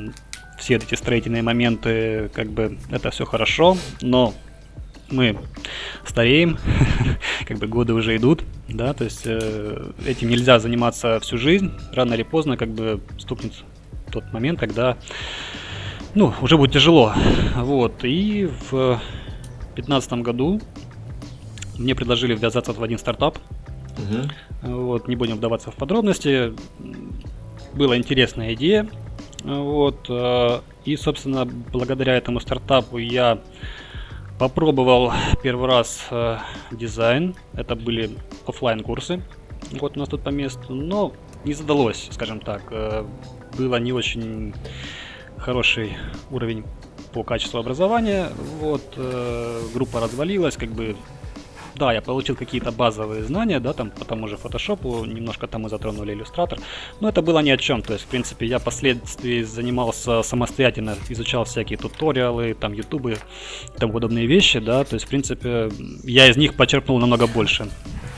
все 0.59 0.77
эти 0.77 0.95
строительные 0.95 1.43
моменты, 1.43 2.31
как 2.33 2.49
бы, 2.49 2.79
это 2.91 3.11
все 3.11 3.27
хорошо, 3.27 3.77
но 4.01 4.33
мы 5.11 5.39
стареем, 6.07 6.59
как 7.47 7.59
бы 7.59 7.67
годы 7.67 7.95
уже 7.95 8.17
идут, 8.17 8.45
да, 8.69 8.93
то 8.93 9.05
есть 9.05 9.23
э, 9.25 9.93
этим 10.07 10.29
нельзя 10.29 10.59
заниматься 10.59 11.21
всю 11.21 11.39
жизнь, 11.39 11.73
рано 11.93 12.15
или 12.15 12.23
поздно 12.23 12.57
как 12.57 12.71
бы 12.71 13.01
стукнет 13.19 13.53
тот 14.11 14.33
момент, 14.33 14.61
когда, 14.61 14.97
ну, 16.15 16.33
уже 16.41 16.57
будет 16.57 16.73
тяжело, 16.73 17.13
вот, 17.57 18.05
и 18.05 18.49
в 18.71 19.01
пятнадцатом 19.75 20.23
году 20.23 20.61
мне 21.79 21.95
предложили 21.95 22.35
ввязаться 22.35 22.73
в 22.73 22.83
один 22.83 22.99
стартап, 22.99 23.39
вот, 24.63 25.09
не 25.09 25.17
будем 25.17 25.37
вдаваться 25.37 25.71
в 25.71 25.75
подробности. 25.75 26.53
Была 27.75 27.97
интересная 27.97 28.55
идея. 28.55 28.89
Вот, 29.43 30.07
э, 30.09 30.61
и, 30.87 30.97
собственно, 30.97 31.45
благодаря 31.45 32.17
этому 32.17 32.41
стартапу 32.41 32.97
я 32.97 33.41
попробовал 34.49 35.11
первый 35.43 35.69
раз 35.69 36.07
э, 36.11 36.37
дизайн. 36.71 37.35
Это 37.55 37.75
были 37.77 38.11
оффлайн 38.47 38.81
курсы. 38.81 39.23
Вот 39.81 39.97
у 39.97 40.01
нас 40.01 40.09
тут 40.11 40.23
по 40.23 40.29
месту. 40.29 40.75
Но 40.75 41.13
не 41.45 41.55
задалось, 41.55 42.09
скажем 42.11 42.41
так. 42.41 42.63
Э, 42.71 43.07
Было 43.57 43.77
не 43.77 43.93
очень 43.93 44.53
хороший 45.39 45.97
уровень 46.31 46.65
по 47.15 47.23
качеству 47.23 47.59
образования. 47.59 48.29
Вот, 48.61 48.83
э, 48.97 49.61
группа 49.73 50.01
развалилась, 50.01 50.57
как 50.59 50.69
бы 50.71 50.95
да, 51.75 51.93
я 51.93 52.01
получил 52.01 52.37
какие-то 52.37 52.73
базовые 52.73 53.25
знания, 53.25 53.61
да, 53.61 53.73
там 53.73 53.91
по 53.91 54.05
тому 54.05 54.29
же 54.29 54.37
фотошопу, 54.37 55.05
немножко 55.05 55.47
там 55.47 55.63
мы 55.63 55.69
затронули 55.69 56.13
иллюстратор, 56.13 56.59
но 57.01 57.09
это 57.09 57.23
было 57.23 57.41
ни 57.41 57.51
о 57.51 57.57
чем, 57.57 57.83
то 57.83 57.93
есть, 57.93 58.05
в 58.05 58.09
принципе, 58.09 58.47
я 58.47 58.59
впоследствии 58.59 59.43
занимался 59.43 60.23
самостоятельно, 60.23 60.97
изучал 61.09 61.45
всякие 61.45 61.79
туториалы, 61.79 62.55
там, 62.55 62.73
ютубы 62.73 63.19
тому 63.79 63.93
подобные 63.93 64.27
вещи, 64.27 64.59
да, 64.59 64.85
то 64.85 64.95
есть, 64.95 65.07
в 65.07 65.09
принципе, 65.09 65.71
я 66.05 66.29
из 66.29 66.37
них 66.37 66.55
почерпнул 66.55 66.99
намного 66.99 67.27
больше. 67.27 67.69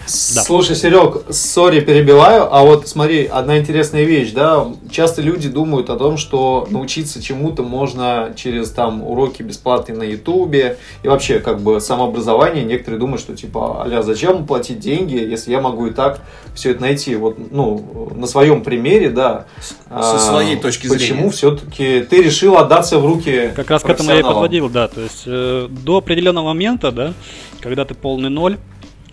Да. 0.06 0.42
Слушай, 0.42 0.76
Серег, 0.76 1.24
сори, 1.30 1.80
перебиваю, 1.80 2.54
а 2.54 2.62
вот 2.62 2.86
смотри, 2.88 3.26
одна 3.26 3.58
интересная 3.58 4.04
вещь, 4.04 4.32
да, 4.32 4.68
часто 4.90 5.20
люди 5.20 5.48
думают 5.48 5.90
о 5.90 5.96
том, 5.96 6.16
что 6.16 6.66
научиться 6.70 7.20
чему-то 7.20 7.62
можно 7.62 8.32
через 8.36 8.70
там 8.70 9.02
уроки 9.02 9.42
бесплатные 9.42 9.98
на 9.98 10.04
Ютубе 10.04 10.78
и 11.02 11.08
вообще 11.08 11.40
как 11.40 11.60
бы 11.60 11.80
самообразование. 11.80 12.64
Некоторые 12.64 13.00
думают, 13.00 13.20
что 13.20 13.34
типа, 13.34 13.82
аля, 13.82 14.02
зачем 14.02 14.46
платить 14.46 14.78
деньги, 14.78 15.16
если 15.16 15.50
я 15.50 15.60
могу 15.60 15.86
и 15.86 15.90
так 15.90 16.20
все 16.54 16.70
это 16.70 16.80
найти. 16.80 17.16
Вот, 17.16 17.36
ну, 17.50 18.12
на 18.14 18.26
своем 18.26 18.62
примере, 18.62 19.10
да. 19.10 19.46
Со 19.88 20.16
а, 20.16 20.18
своей 20.18 20.56
точки 20.56 20.86
зрения. 20.86 21.06
Почему 21.06 21.30
все-таки 21.30 22.00
ты 22.08 22.22
решил 22.22 22.56
отдаться 22.56 22.98
в 22.98 23.06
руки 23.06 23.52
Как 23.54 23.70
раз 23.70 23.82
к 23.82 23.88
этому 23.88 24.10
я 24.10 24.20
и 24.20 24.22
подводил, 24.22 24.68
да, 24.68 24.88
то 24.88 25.00
есть, 25.00 25.22
э, 25.26 25.68
до 25.68 25.98
определенного 25.98 26.46
момента, 26.46 26.92
да, 26.92 27.12
когда 27.60 27.84
ты 27.84 27.94
полный 27.94 28.30
ноль, 28.30 28.58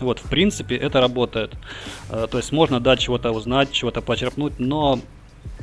вот, 0.00 0.18
в 0.18 0.28
принципе, 0.28 0.76
это 0.76 1.00
работает. 1.00 1.52
Э, 2.10 2.26
То 2.30 2.38
есть 2.38 2.52
можно, 2.52 2.80
да, 2.80 2.96
чего-то 2.96 3.32
узнать, 3.32 3.72
чего-то 3.72 4.00
почерпнуть, 4.02 4.58
но 4.58 4.98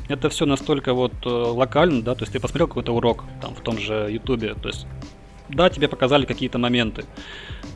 это 0.08 0.30
все 0.30 0.46
настолько 0.46 0.94
вот 0.94 1.14
э, 1.26 1.30
локально, 1.30 2.02
да, 2.02 2.16
то 2.16 2.24
есть 2.24 2.34
ты 2.34 2.40
посмотрел 2.40 2.68
какой-то 2.68 2.94
урок 2.94 3.24
там 3.42 3.56
в 3.56 3.62
том 3.62 3.78
же 3.78 4.08
Ютубе, 4.12 4.56
то 4.56 4.70
есть 4.70 4.86
да, 5.50 5.70
тебе 5.70 5.88
показали 5.88 6.26
какие-то 6.26 6.58
моменты. 6.58 7.06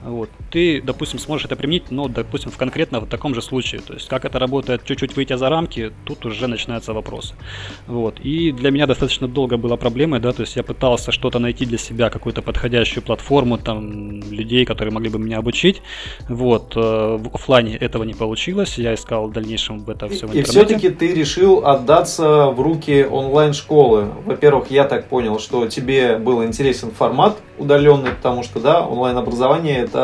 Вот. 0.06 0.30
Ты, 0.52 0.82
допустим, 0.82 1.20
сможешь 1.20 1.46
это 1.46 1.56
применить, 1.56 1.90
но, 1.90 2.08
допустим, 2.08 2.52
в 2.52 2.58
конкретно 2.58 3.00
в 3.00 3.08
таком 3.08 3.34
же 3.34 3.42
случае. 3.42 3.82
То 3.82 3.94
есть, 3.94 4.08
как 4.08 4.24
это 4.24 4.38
работает, 4.38 4.84
чуть-чуть 4.86 5.16
выйти 5.16 5.36
за 5.36 5.50
рамки, 5.50 5.92
тут 6.06 6.26
уже 6.26 6.48
начинаются 6.48 6.94
вопросы. 6.94 7.34
Вот. 7.88 8.20
И 8.20 8.52
для 8.52 8.70
меня 8.72 8.86
достаточно 8.86 9.28
долго 9.28 9.58
была 9.58 9.78
проблемой, 9.78 10.20
да, 10.20 10.32
то 10.32 10.42
есть 10.42 10.56
я 10.56 10.64
пытался 10.64 11.12
что-то 11.12 11.40
найти 11.40 11.66
для 11.66 11.78
себя, 11.80 12.10
какую-то 12.10 12.42
подходящую 12.44 13.04
платформу, 13.04 13.58
там, 13.58 14.22
людей, 14.32 14.64
которые 14.66 14.94
могли 14.94 15.10
бы 15.10 15.18
меня 15.18 15.40
обучить. 15.40 15.82
Вот. 16.30 16.74
э, 16.76 16.80
В 17.20 17.36
оффлайне 17.36 17.76
этого 17.76 18.04
не 18.04 18.14
получилось, 18.14 18.78
я 18.78 18.94
искал 18.94 19.28
в 19.28 19.34
дальнейшем 19.34 19.80
в 19.80 19.90
это 19.90 20.08
все 20.08 20.28
в 20.28 20.36
И 20.36 20.40
интернете. 20.40 20.52
все-таки 20.52 20.90
ты 20.90 21.14
решил 21.14 21.66
отдаться 21.66 22.48
в 22.48 22.62
руки 22.62 23.06
онлайн-школы. 23.10 24.10
Во-первых, 24.26 24.70
я 24.70 24.84
так 24.84 25.08
понял, 25.10 25.40
что 25.40 25.68
тебе 25.68 26.18
был 26.18 26.44
интересен 26.44 26.92
формат 26.92 27.38
удаленный, 27.58 28.12
потому 28.12 28.44
что, 28.44 28.60
да, 28.60 28.86
онлайн-образование 28.86 29.78
это 29.80 29.95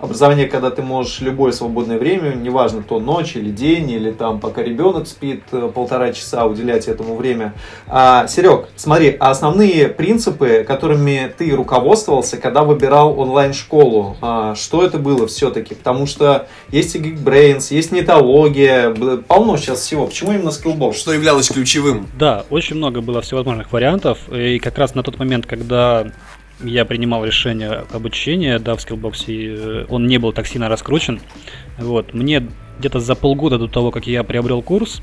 образование, 0.00 0.46
когда 0.46 0.70
ты 0.70 0.82
можешь 0.82 1.20
любое 1.20 1.52
свободное 1.52 1.98
время, 1.98 2.34
неважно, 2.34 2.82
то 2.82 3.00
ночь 3.00 3.36
или 3.36 3.50
день, 3.50 3.90
или 3.90 4.12
там 4.12 4.40
пока 4.40 4.62
ребенок 4.62 5.08
спит, 5.08 5.42
э, 5.52 5.70
полтора 5.74 6.12
часа 6.12 6.46
уделять 6.46 6.86
этому 6.88 7.16
время. 7.16 7.54
А, 7.86 8.26
Серег, 8.28 8.68
смотри, 8.76 9.16
а 9.18 9.30
основные 9.30 9.88
принципы, 9.88 10.64
которыми 10.66 11.32
ты 11.36 11.50
руководствовался, 11.50 12.36
когда 12.36 12.62
выбирал 12.62 13.18
онлайн-школу, 13.18 14.16
а, 14.20 14.54
что 14.54 14.84
это 14.84 14.98
было 14.98 15.26
все-таки? 15.26 15.74
Потому 15.74 16.06
что 16.06 16.46
есть 16.70 16.94
и 16.94 16.98
Geekbrains, 16.98 17.66
есть 17.70 17.92
нетология, 17.92 18.94
полно 19.26 19.56
сейчас 19.56 19.80
всего. 19.80 20.06
Почему 20.06 20.32
именно 20.32 20.50
Skillbox? 20.50 20.94
Что 20.94 21.12
являлось 21.12 21.48
ключевым? 21.48 22.06
Да, 22.18 22.44
очень 22.50 22.76
много 22.76 23.00
было 23.00 23.20
всевозможных 23.20 23.72
вариантов, 23.72 24.18
и 24.30 24.58
как 24.58 24.78
раз 24.78 24.94
на 24.94 25.02
тот 25.02 25.18
момент, 25.18 25.46
когда 25.46 26.12
я 26.60 26.84
принимал 26.84 27.24
решение 27.24 27.68
об 27.68 27.94
обучении, 27.94 28.58
да, 28.58 28.74
в 28.74 28.80
скиллбоксе, 28.80 29.54
э, 29.54 29.86
он 29.88 30.06
не 30.06 30.18
был 30.18 30.32
так 30.32 30.46
сильно 30.46 30.68
раскручен. 30.68 31.20
Вот, 31.78 32.14
мне 32.14 32.48
где-то 32.78 33.00
за 33.00 33.14
полгода 33.14 33.58
до 33.58 33.68
того, 33.68 33.90
как 33.90 34.06
я 34.06 34.22
приобрел 34.24 34.62
курс, 34.62 35.02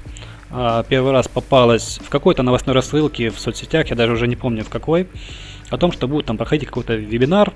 а, 0.51 0.83
первый 0.83 1.12
раз 1.12 1.27
попалась 1.27 2.00
в 2.03 2.09
какой-то 2.09 2.43
новостной 2.43 2.75
рассылке 2.75 3.29
в 3.29 3.39
соцсетях, 3.39 3.89
я 3.89 3.95
даже 3.95 4.13
уже 4.13 4.27
не 4.27 4.35
помню 4.35 4.63
в 4.63 4.69
какой, 4.69 5.07
о 5.69 5.77
том, 5.77 5.91
что 5.91 6.07
будет 6.07 6.25
там 6.25 6.38
проходить 6.38 6.67
какой-то 6.67 6.95
вебинар. 6.95 7.51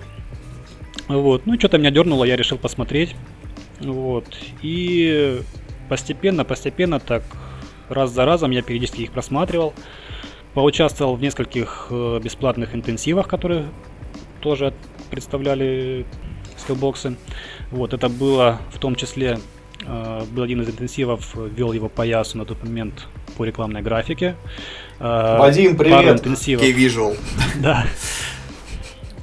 Вот, 1.07 1.45
ну 1.45 1.57
что-то 1.57 1.77
меня 1.77 1.91
дернуло, 1.91 2.23
я 2.23 2.35
решил 2.35 2.57
посмотреть. 2.57 3.15
Вот, 3.79 4.25
и 4.61 5.41
постепенно, 5.87 6.43
постепенно 6.43 6.99
так 6.99 7.23
раз 7.87 8.11
за 8.11 8.25
разом 8.25 8.51
я 8.51 8.61
периодически 8.61 9.01
их 9.01 9.11
просматривал. 9.11 9.73
Поучаствовал 10.53 11.15
в 11.15 11.21
нескольких 11.21 11.87
э, 11.91 12.19
бесплатных 12.23 12.75
интенсивах, 12.75 13.27
которые 13.27 13.69
тоже 14.39 14.73
представляли 15.09 16.05
скиллбоксы. 16.57 17.15
Вот, 17.71 17.93
это 17.93 18.09
было 18.09 18.59
в 18.71 18.79
том 18.79 18.95
числе, 18.95 19.39
э, 19.85 20.23
был 20.31 20.43
один 20.43 20.61
из 20.61 20.69
интенсивов, 20.69 21.35
вел 21.35 21.71
его 21.73 21.89
по 21.89 22.03
ясу 22.03 22.37
на 22.37 22.45
тот 22.45 22.63
момент 22.63 23.07
по 23.37 23.45
рекламной 23.45 23.81
графике. 23.81 24.35
Э, 24.99 25.37
Вадим, 25.39 25.77
пару 25.77 25.89
привет. 25.89 26.19
интенсивов, 26.19 26.63
K-Visual. 26.63 27.17
да. 27.61 27.85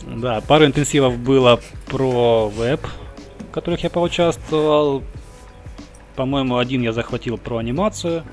Да, 0.06 0.40
пару 0.40 0.64
интенсивов 0.66 1.18
было 1.18 1.60
про 1.86 2.48
веб, 2.48 2.80
в 3.50 3.52
которых 3.52 3.82
я 3.82 3.90
поучаствовал. 3.90 5.02
По-моему, 6.14 6.56
один 6.56 6.80
я 6.80 6.92
захватил 6.92 7.36
про 7.36 7.58
анимацию. 7.58 8.24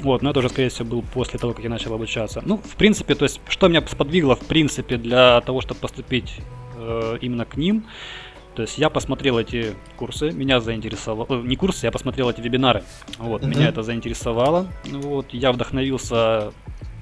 Вот, 0.00 0.22
но 0.22 0.30
это 0.30 0.40
уже, 0.40 0.48
скорее 0.50 0.68
всего, 0.68 0.88
был 0.88 1.02
после 1.02 1.38
того, 1.38 1.52
как 1.54 1.64
я 1.64 1.70
начал 1.70 1.94
обучаться. 1.94 2.42
Ну, 2.44 2.58
в 2.58 2.76
принципе, 2.76 3.14
то 3.14 3.24
есть, 3.24 3.40
что 3.48 3.68
меня 3.68 3.82
сподвигло, 3.86 4.36
в 4.36 4.46
принципе, 4.46 4.96
для 4.98 5.40
того, 5.40 5.60
чтобы 5.62 5.80
поступить 5.80 6.40
э, 6.76 7.18
именно 7.22 7.44
к 7.46 7.56
ним, 7.56 7.84
То 8.54 8.62
есть 8.62 8.78
я 8.78 8.88
посмотрел 8.88 9.38
эти 9.38 9.74
курсы, 9.96 10.30
меня 10.30 10.60
заинтересовало, 10.60 11.26
э, 11.28 11.42
не 11.44 11.56
курсы, 11.56 11.84
я 11.86 11.92
посмотрел 11.92 12.30
эти 12.30 12.40
вебинары, 12.40 12.82
вот, 13.18 13.42
Мгм. 13.42 13.50
меня 13.50 13.68
это 13.68 13.82
заинтересовало, 13.82 14.66
вот, 14.86 15.26
я 15.34 15.52
вдохновился 15.52 16.52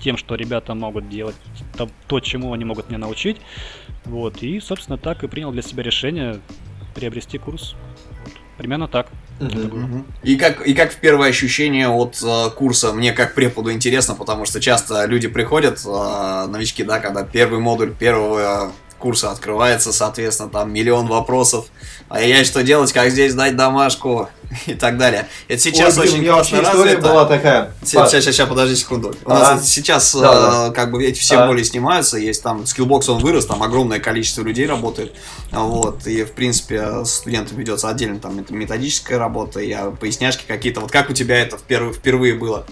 тем, 0.01 0.17
что 0.17 0.35
ребята 0.35 0.75
могут 0.75 1.09
делать, 1.09 1.37
то, 1.77 1.89
то, 2.09 2.19
чему 2.21 2.53
они 2.53 2.65
могут 2.65 2.89
меня 2.89 2.99
научить, 2.99 3.37
вот, 4.05 4.43
и, 4.43 4.59
собственно, 4.61 4.99
так 4.99 5.23
и 5.23 5.29
принял 5.29 5.53
для 5.53 5.63
себя 5.63 5.85
решение 5.85 6.41
приобрести 6.95 7.39
курс, 7.39 7.77
примерно 8.57 8.89
так. 8.89 9.09
И 10.23 10.37
как, 10.37 10.67
и 10.67 10.75
как 10.75 10.93
в 10.93 10.97
первое 10.97 11.29
ощущение 11.29 11.89
от 11.89 12.23
э, 12.23 12.51
курса, 12.51 12.93
мне 12.93 13.13
как 13.13 13.35
преподу 13.35 13.73
интересно, 13.73 14.15
потому 14.15 14.47
что 14.47 14.61
часто 14.61 15.05
люди 15.07 15.27
приходят, 15.27 15.81
э, 15.85 16.47
новички, 16.47 16.85
да, 16.85 17.01
когда 17.01 17.25
первый 17.25 17.59
модуль 17.59 17.93
первого 17.93 18.73
курса 18.99 19.31
открывается, 19.31 19.93
соответственно, 19.93 20.49
там 20.49 20.73
миллион 20.73 21.07
вопросов. 21.09 21.67
А 22.09 22.21
я 22.21 22.45
что 22.45 22.63
делать, 22.63 22.93
как 22.93 23.11
здесь 23.11 23.35
дать 23.35 23.57
домашку 23.57 24.29
и 24.67 24.75
так 24.75 24.97
далее. 24.99 25.27
Это 25.49 25.61
сейчас 25.61 25.97
Ой, 25.99 26.05
блин, 26.09 26.21
очень 26.21 26.33
вообще 26.33 26.57
классно 26.61 26.83
развито. 26.85 27.03
была 27.09 27.25
такая. 27.27 27.73
Сейчас, 27.83 28.11
сейчас, 28.11 28.25
сейчас, 28.25 28.49
подожди 28.49 28.77
секунду. 28.77 29.15
У 29.25 29.29
нас 29.31 29.59
это 29.59 29.67
сейчас 29.67 30.15
Да, 30.15 30.69
э, 30.69 30.73
как 30.73 30.91
бы 30.91 31.05
эти 31.05 31.19
все 31.19 31.37
Ага. 31.37 31.49
боли 31.49 31.63
снимаются, 31.63 32.17
есть 32.19 32.43
там 32.43 32.63
Skillbox 32.63 33.11
он 33.11 33.19
вырос, 33.23 33.47
там 33.47 33.63
огромное 33.63 34.01
количество 34.01 34.43
людей 34.43 34.67
работает, 34.67 35.15
вот, 35.51 36.07
и 36.07 36.25
в 36.25 36.33
принципе 36.33 37.05
с 37.05 37.15
студентом 37.15 37.59
ведется 37.59 37.89
отдельно 37.89 38.19
там 38.21 38.37
мет- 38.37 38.51
методическая 38.51 39.19
работа, 39.19 39.61
и 39.61 39.73
а, 39.73 39.91
поясняшки 39.91 40.45
какие-то. 40.47 40.81
Вот 40.81 40.91
как 40.91 41.11
у 41.11 41.13
тебя 41.13 41.37
это 41.39 41.57
впервые, 41.57 41.93
впервые 41.95 42.35
было? 42.35 42.67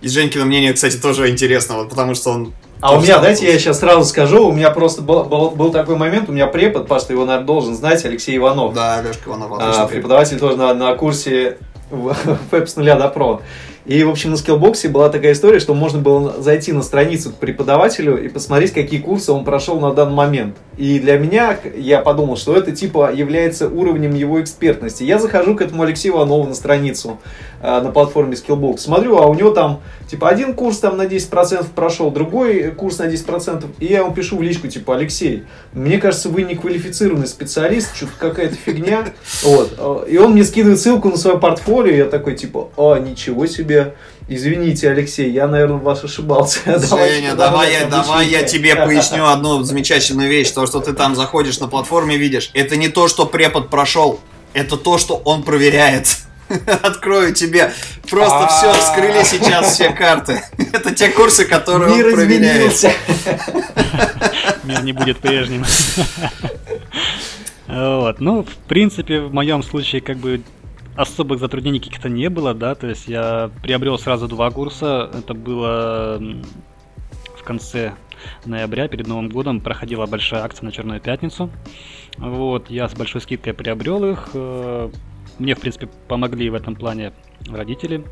Из 0.00 0.12
Женькина 0.12 0.44
мнение, 0.44 0.72
кстати, 0.72 0.96
тоже 0.96 1.28
интересно, 1.28 1.76
вот 1.76 1.90
потому 1.90 2.14
что 2.14 2.30
он... 2.30 2.52
А 2.80 2.96
у 2.96 3.00
меня, 3.02 3.18
дайте 3.18 3.46
я 3.46 3.58
сейчас 3.58 3.80
сразу 3.80 4.04
скажу, 4.04 4.48
у 4.48 4.52
меня 4.52 4.70
просто 4.70 5.02
был, 5.02 5.24
был, 5.24 5.50
был 5.50 5.70
такой 5.70 5.96
момент, 5.96 6.30
у 6.30 6.32
меня 6.32 6.46
препод, 6.46 6.88
Паш, 6.88 7.04
ты 7.04 7.12
его, 7.12 7.26
наверное, 7.26 7.46
должен 7.46 7.74
знать, 7.74 8.02
Алексей 8.06 8.36
Иванов. 8.38 8.72
Да, 8.72 8.96
Алешка 8.96 9.28
Иванов, 9.28 9.58
А, 9.60 9.86
преподаватель 9.86 10.38
тоже 10.38 10.56
на, 10.56 10.72
на 10.72 10.94
курсе 10.94 11.58
веб 11.90 12.68
с 12.68 12.76
нуля 12.76 12.96
до 12.96 13.08
про. 13.08 13.42
И, 13.84 14.04
в 14.04 14.10
общем, 14.10 14.30
на 14.30 14.36
скиллбоксе 14.36 14.88
была 14.88 15.08
такая 15.08 15.32
история, 15.32 15.58
что 15.58 15.74
можно 15.74 15.98
было 15.98 16.40
зайти 16.40 16.72
на 16.72 16.82
страницу 16.82 17.30
к 17.30 17.36
преподавателю 17.36 18.22
и 18.22 18.28
посмотреть, 18.28 18.72
какие 18.72 19.00
курсы 19.00 19.32
он 19.32 19.44
прошел 19.44 19.80
на 19.80 19.92
данный 19.92 20.14
момент. 20.14 20.56
И 20.80 20.98
для 20.98 21.18
меня, 21.18 21.58
я 21.76 22.00
подумал, 22.00 22.38
что 22.38 22.56
это 22.56 22.72
типа 22.72 23.12
является 23.12 23.68
уровнем 23.68 24.14
его 24.14 24.40
экспертности. 24.40 25.04
Я 25.04 25.18
захожу 25.18 25.54
к 25.54 25.60
этому 25.60 25.82
Алексею 25.82 26.14
Иванову 26.14 26.46
на 26.46 26.54
страницу 26.54 27.18
э, 27.60 27.82
на 27.82 27.90
платформе 27.92 28.32
Skillbox, 28.32 28.78
смотрю, 28.78 29.18
а 29.18 29.26
у 29.26 29.34
него 29.34 29.50
там 29.50 29.82
типа 30.10 30.30
один 30.30 30.54
курс 30.54 30.78
там 30.78 30.96
на 30.96 31.02
10% 31.02 31.66
прошел, 31.74 32.10
другой 32.10 32.70
курс 32.70 32.96
на 32.98 33.08
10%, 33.08 33.66
и 33.78 33.84
я 33.84 33.98
ему 33.98 34.14
пишу 34.14 34.38
в 34.38 34.42
личку, 34.42 34.68
типа, 34.68 34.96
Алексей, 34.96 35.44
мне 35.74 35.98
кажется, 35.98 36.30
вы 36.30 36.44
не 36.44 36.54
квалифицированный 36.54 37.26
специалист, 37.26 37.94
что-то 37.94 38.12
какая-то 38.18 38.54
фигня. 38.54 39.04
Вот. 39.44 39.74
Э, 39.76 40.10
И 40.10 40.16
он 40.16 40.32
мне 40.32 40.44
скидывает 40.44 40.80
ссылку 40.80 41.10
на 41.10 41.18
свое 41.18 41.38
портфолио, 41.38 41.94
я 41.94 42.04
такой, 42.06 42.36
типа, 42.36 42.70
а, 42.78 42.98
ничего 42.98 43.44
себе. 43.44 43.96
Извините, 44.32 44.88
Алексей, 44.88 45.28
я, 45.32 45.48
наверное, 45.48 45.78
вас 45.78 46.04
ошибался. 46.04 46.60
Женя, 46.64 47.34
давай, 47.34 47.72
я, 47.72 47.86
давай 47.86 48.28
я 48.28 48.44
тебе 48.44 48.76
поясню 48.86 49.26
одну 49.26 49.64
замечательную 49.64 50.30
вещь. 50.30 50.52
То, 50.52 50.66
что 50.66 50.78
ты 50.78 50.92
там 50.92 51.16
заходишь 51.16 51.58
на 51.58 51.66
платформе, 51.66 52.16
видишь, 52.16 52.50
это 52.54 52.76
не 52.76 52.86
то, 52.88 53.08
что 53.08 53.26
препод 53.26 53.70
прошел, 53.70 54.20
это 54.52 54.76
то, 54.76 54.98
что 54.98 55.16
он 55.24 55.42
проверяет. 55.42 56.06
Открою 56.82 57.34
тебе. 57.34 57.72
Просто 58.08 58.46
все, 58.46 58.70
А. 58.70 58.74
вскрыли 58.74 59.24
сейчас 59.24 59.74
все 59.74 59.90
карты. 59.90 60.40
Это 60.72 60.94
те 60.94 61.08
курсы, 61.08 61.44
которые 61.44 61.94
Мир 61.94 62.06
он 62.06 62.12
проверяет. 62.14 62.84
Мир 64.64 64.82
не 64.82 64.92
будет 64.92 65.18
прежним. 65.18 65.64
Вот, 67.68 68.20
ну, 68.20 68.42
в 68.42 68.68
принципе, 68.68 69.20
в 69.20 69.32
моем 69.32 69.62
случае, 69.62 70.00
как 70.00 70.16
бы, 70.16 70.42
особых 70.96 71.38
затруднений 71.40 71.80
каких-то 71.80 72.08
не 72.08 72.28
было, 72.28 72.54
да, 72.54 72.74
то 72.74 72.86
есть 72.88 73.08
я 73.08 73.50
приобрел 73.62 73.98
сразу 73.98 74.28
два 74.28 74.50
курса, 74.50 75.10
это 75.12 75.34
было 75.34 76.20
в 77.36 77.42
конце 77.42 77.94
ноября, 78.44 78.88
перед 78.88 79.06
Новым 79.06 79.28
годом, 79.28 79.60
проходила 79.60 80.06
большая 80.06 80.42
акция 80.42 80.66
на 80.66 80.72
Черную 80.72 81.00
Пятницу, 81.00 81.50
вот, 82.18 82.70
я 82.70 82.88
с 82.88 82.94
большой 82.94 83.20
скидкой 83.20 83.54
приобрел 83.54 84.04
их, 84.04 84.28
э, 84.34 84.90
мне, 85.38 85.54
в 85.54 85.60
принципе, 85.60 85.88
помогли 86.08 86.50
в 86.50 86.54
этом 86.54 86.74
плане 86.74 87.12
родители, 87.48 88.04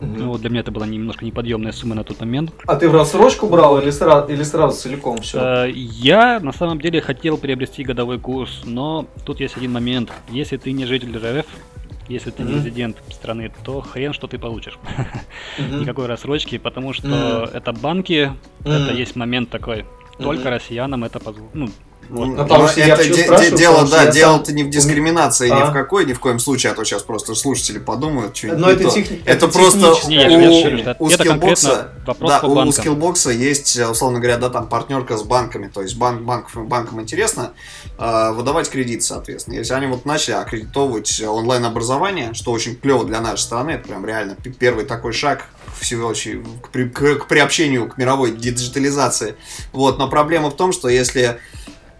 ну, 0.00 0.30
вот 0.30 0.40
для 0.40 0.50
меня 0.50 0.60
это 0.60 0.72
была 0.72 0.86
немножко 0.86 1.24
неподъемная 1.24 1.70
сумма 1.70 1.94
на 1.94 2.02
тот 2.02 2.18
момент, 2.20 2.52
А 2.66 2.74
ты 2.74 2.88
в 2.88 2.94
рассрочку 2.94 3.48
брал 3.48 3.80
или 3.80 3.90
сразу, 3.90 4.32
или 4.32 4.42
сразу 4.42 4.76
целиком 4.76 5.18
все? 5.20 5.66
Э, 5.66 5.70
Я 5.70 6.40
на 6.40 6.52
самом 6.52 6.80
деле 6.80 7.00
хотел 7.00 7.38
приобрести 7.38 7.84
годовой 7.84 8.18
курс, 8.18 8.62
но 8.64 9.06
тут 9.24 9.38
есть 9.40 9.56
один 9.56 9.72
момент. 9.72 10.10
Если 10.28 10.56
ты 10.56 10.72
не 10.72 10.86
житель 10.86 11.16
РФ, 11.16 11.46
если 12.08 12.30
ты 12.30 12.42
не 12.42 12.54
резидент 12.54 13.02
страны, 13.10 13.52
то 13.64 13.80
хрен 13.80 14.12
что 14.12 14.26
ты 14.26 14.38
получишь. 14.38 14.78
Никакой 15.58 16.06
рассрочки, 16.06 16.58
потому 16.58 16.92
что 16.92 17.50
это 17.52 17.72
банки, 17.72 18.32
это 18.64 18.92
есть 18.92 19.16
момент 19.16 19.50
такой. 19.50 19.84
Только 20.18 20.50
россиянам 20.50 21.04
это 21.04 21.18
позволено. 21.18 21.50
Ну, 21.54 21.68
вот. 22.12 22.26
Ну, 22.26 22.36
потому 22.36 22.68
что 22.68 22.80
я 22.80 22.94
это 22.94 23.04
де- 23.04 23.50
де- 23.50 23.56
дело, 23.56 23.88
да, 23.88 24.04
я 24.04 24.10
дело-то 24.10 24.46
сам- 24.46 24.54
не 24.56 24.64
в 24.64 24.70
дискриминации 24.70 25.48
ни 25.48 25.52
А. 25.60 25.66
в 25.70 25.72
какой, 25.72 26.04
ни 26.04 26.12
в 26.12 26.20
коем 26.20 26.38
случае, 26.38 26.72
а 26.72 26.74
то 26.74 26.84
сейчас 26.84 27.02
просто 27.02 27.34
слушатели 27.34 27.78
подумают, 27.78 28.36
что 28.36 28.48
Но 28.48 28.70
это 28.70 28.84
техни- 28.90 29.22
Это 29.24 29.46
это 29.46 29.48
просто 29.48 29.92
у, 30.98 31.04
у 31.06 31.10
Skillbox 31.10 31.72
а, 31.72 31.88
да, 32.06 32.40
у 32.42 32.54
банкам. 32.54 32.72
Skillbox 32.72 33.24
а 33.24 33.30
есть, 33.30 33.76
э, 33.76 33.88
условно 33.88 34.18
говоря, 34.20 34.36
да, 34.38 34.50
там 34.50 34.68
партнерка 34.68 35.16
с 35.16 35.22
банками, 35.22 35.68
то 35.72 35.82
есть 35.82 35.96
банк, 35.96 36.22
банк, 36.22 36.54
банкам 36.54 37.00
интересно 37.00 37.52
э, 37.98 38.32
выдавать 38.32 38.68
кредит, 38.68 39.02
соответственно. 39.02 39.54
Если 39.56 39.74
они 39.74 39.86
вот 39.86 40.04
начали 40.06 40.34
аккредитовывать 40.34 41.20
онлайн-образование, 41.22 42.34
что 42.34 42.52
очень 42.52 42.76
клево 42.76 43.04
для 43.04 43.20
нашей 43.20 43.42
страны, 43.42 43.72
это 43.72 43.88
прям 43.88 44.04
реально 44.04 44.36
первый 44.58 44.84
такой 44.84 45.12
шаг 45.12 45.46
всего 45.80 46.12
к, 46.12 46.68
при- 46.68 46.88
к- 46.88 47.16
к 47.20 47.26
приобщению 47.26 47.88
к 47.88 47.96
мировой 47.98 48.32
диджитализации. 48.32 49.36
Вот, 49.72 49.98
но 49.98 50.08
проблема 50.08 50.50
в 50.50 50.56
том, 50.56 50.72
что 50.72 50.88
если 50.88 51.38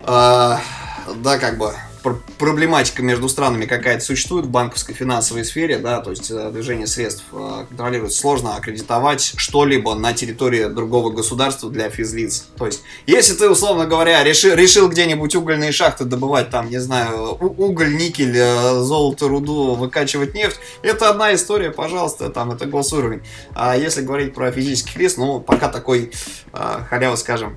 да, 0.06 1.38
как 1.38 1.58
бы 1.58 1.74
пр- 2.02 2.20
проблематика 2.38 3.02
между 3.02 3.28
странами 3.28 3.66
какая-то 3.66 4.04
существует 4.04 4.46
в 4.46 4.50
банковской 4.50 4.94
финансовой 4.94 5.44
сфере, 5.44 5.78
да, 5.78 6.00
то 6.00 6.10
есть 6.10 6.30
э, 6.30 6.50
движение 6.50 6.86
средств 6.86 7.24
э, 7.32 7.64
контролируется, 7.68 8.18
сложно 8.18 8.56
аккредитовать 8.56 9.34
что-либо 9.36 9.94
на 9.94 10.12
территории 10.12 10.64
другого 10.64 11.10
государства 11.10 11.70
для 11.70 11.88
физлиц. 11.90 12.46
То 12.56 12.66
есть, 12.66 12.82
если 13.06 13.34
ты, 13.34 13.48
условно 13.48 13.86
говоря, 13.86 14.22
решил, 14.24 14.54
решил 14.54 14.88
где-нибудь 14.88 15.34
угольные 15.34 15.72
шахты 15.72 16.04
добывать, 16.04 16.50
там, 16.50 16.68
не 16.68 16.78
знаю, 16.78 17.36
уголь, 17.40 17.94
никель, 17.96 18.36
э, 18.36 18.80
золото, 18.80 19.28
руду, 19.28 19.74
выкачивать 19.74 20.34
нефть, 20.34 20.58
это 20.82 21.10
одна 21.10 21.34
история, 21.34 21.70
пожалуйста, 21.70 22.28
там, 22.30 22.50
это 22.50 22.66
госуровень. 22.66 23.22
А 23.54 23.76
если 23.76 24.02
говорить 24.02 24.34
про 24.34 24.50
физических 24.50 24.96
лиц, 24.96 25.16
ну, 25.16 25.40
пока 25.40 25.68
такой 25.68 26.12
халявы, 26.52 27.16
скажем, 27.16 27.56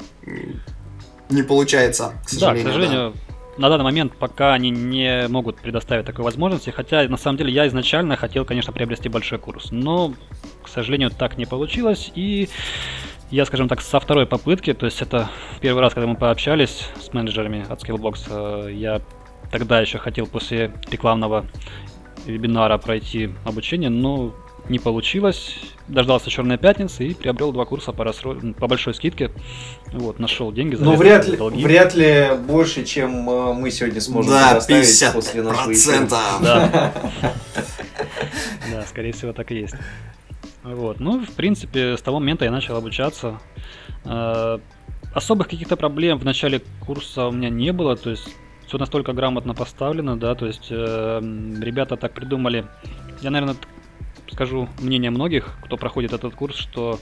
не 1.30 1.44
получается, 1.44 2.14
к 2.26 2.32
Да, 2.40 2.54
к 2.54 2.58
сожалению. 2.58 2.64
да. 2.64 2.72
сожалению, 2.72 3.14
на 3.58 3.70
данный 3.70 3.84
момент 3.84 4.14
пока 4.18 4.54
они 4.54 4.70
не 4.70 5.28
могут 5.30 5.58
предоставить 5.58 6.06
такой 6.06 6.26
возможности, 6.26 6.70
хотя 6.72 7.08
на 7.08 7.18
самом 7.18 7.38
деле 7.38 7.54
я 7.54 7.68
изначально 7.68 8.18
хотел, 8.18 8.46
конечно, 8.46 8.74
приобрести 8.74 9.10
большой 9.10 9.40
курс, 9.40 9.72
но, 9.72 10.14
к 10.64 10.68
сожалению, 10.68 11.10
так 11.10 11.38
не 11.38 11.46
получилось, 11.46 12.12
и 12.16 12.50
я, 13.32 13.46
скажем 13.46 13.68
так, 13.68 13.82
со 13.82 14.00
второй 14.00 14.26
попытки, 14.26 14.74
то 14.74 14.86
есть 14.86 15.02
это 15.02 15.30
первый 15.62 15.80
раз, 15.82 15.94
когда 15.94 16.08
мы 16.08 16.16
пообщались 16.16 16.90
с 17.00 17.14
менеджерами 17.14 17.66
от 17.68 17.84
Skillbox, 17.84 18.68
э, 18.68 18.74
я 18.74 19.02
тогда 19.52 19.80
еще 19.80 19.98
хотел 19.98 20.28
после 20.28 20.74
рекламного 20.90 21.46
вебинара 22.26 22.78
пройти 22.78 23.32
обучение, 23.46 23.90
но 23.90 24.34
не 24.70 24.80
получилось. 24.80 25.58
Дождался 25.88 26.30
Черной 26.30 26.58
пятницы 26.58 27.06
и 27.06 27.14
приобрел 27.14 27.52
два 27.52 27.66
курса 27.66 27.92
по, 27.92 28.04
рассро- 28.04 28.54
по 28.56 28.68
большой 28.68 28.94
скидке. 28.96 29.32
Вот, 29.92 30.20
нашел 30.20 30.52
деньги, 30.52 30.76
Ну, 30.76 30.86
залез 30.96 31.00
вряд 31.00 31.26
в 31.26 31.32
ли, 31.32 31.38
долги. 31.38 31.64
вряд 31.64 31.94
ли 31.96 32.30
больше, 32.48 32.84
чем 32.84 33.30
э, 33.30 33.54
мы 33.54 33.70
сегодня 33.72 34.02
сможем 34.02 34.32
Да, 34.32 34.50
предоставить 34.52 34.82
50 34.88 35.14
после 35.14 35.44
нашего 35.44 35.74
эфира. 35.74 36.08
Да. 36.42 36.94
Да, 38.72 38.84
скорее 38.88 39.14
всего, 39.14 39.32
так 39.34 39.52
и 39.52 39.56
есть. 39.60 39.76
Вот. 40.64 41.00
Ну, 41.00 41.24
в 41.24 41.32
принципе, 41.32 41.96
с 41.98 42.02
того 42.02 42.20
момента 42.20 42.46
я 42.46 42.52
начал 42.52 42.76
обучаться. 42.76 43.40
Э, 44.04 44.58
Особых 45.14 45.48
каких-то 45.48 45.78
проблем 45.78 46.18
в 46.20 46.26
начале 46.26 46.62
курса 46.86 47.28
у 47.28 47.32
меня 47.32 47.50
не 47.50 47.72
было, 47.72 47.96
то 47.96 48.10
есть 48.10 48.28
все 48.68 48.78
настолько 48.78 49.14
грамотно 49.14 49.54
поставлено, 49.54 50.18
да, 50.18 50.36
то 50.36 50.46
есть 50.46 50.68
э, 50.72 51.20
ребята 51.62 51.96
так 51.96 52.14
придумали. 52.14 52.66
Я, 53.22 53.30
наверное, 53.32 53.56
скажу 54.32 54.68
мнение 54.80 55.12
многих, 55.12 55.58
кто 55.64 55.78
проходит 55.78 56.14
этот 56.14 56.36
курс, 56.36 56.58
что 56.58 57.00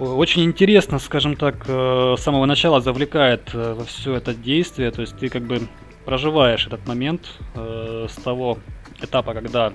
очень 0.00 0.44
интересно, 0.44 0.98
скажем 0.98 1.36
так, 1.36 1.64
э, 1.68 2.14
с 2.16 2.22
самого 2.22 2.46
начала 2.46 2.80
завлекает 2.80 3.50
э, 3.52 3.74
во 3.74 3.84
все 3.84 4.14
это 4.14 4.34
действие, 4.34 4.90
то 4.90 5.02
есть 5.02 5.16
ты 5.18 5.28
как 5.28 5.42
бы 5.42 5.68
проживаешь 6.06 6.66
этот 6.66 6.86
момент 6.88 7.28
э, 7.54 8.06
с 8.08 8.14
того 8.14 8.58
этапа, 9.00 9.34
когда 9.34 9.72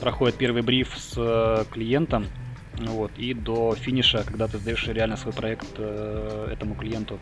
проходит 0.00 0.36
первый 0.36 0.62
бриф 0.62 0.94
с 0.96 1.14
э, 1.16 1.64
клиентом, 1.70 2.26
вот, 2.78 3.10
и 3.18 3.34
до 3.34 3.74
финиша, 3.74 4.22
когда 4.24 4.46
ты 4.46 4.58
сдаешь 4.58 4.86
реально 4.86 5.16
свой 5.16 5.34
проект 5.34 5.78
этому 5.78 6.74
клиенту. 6.74 7.18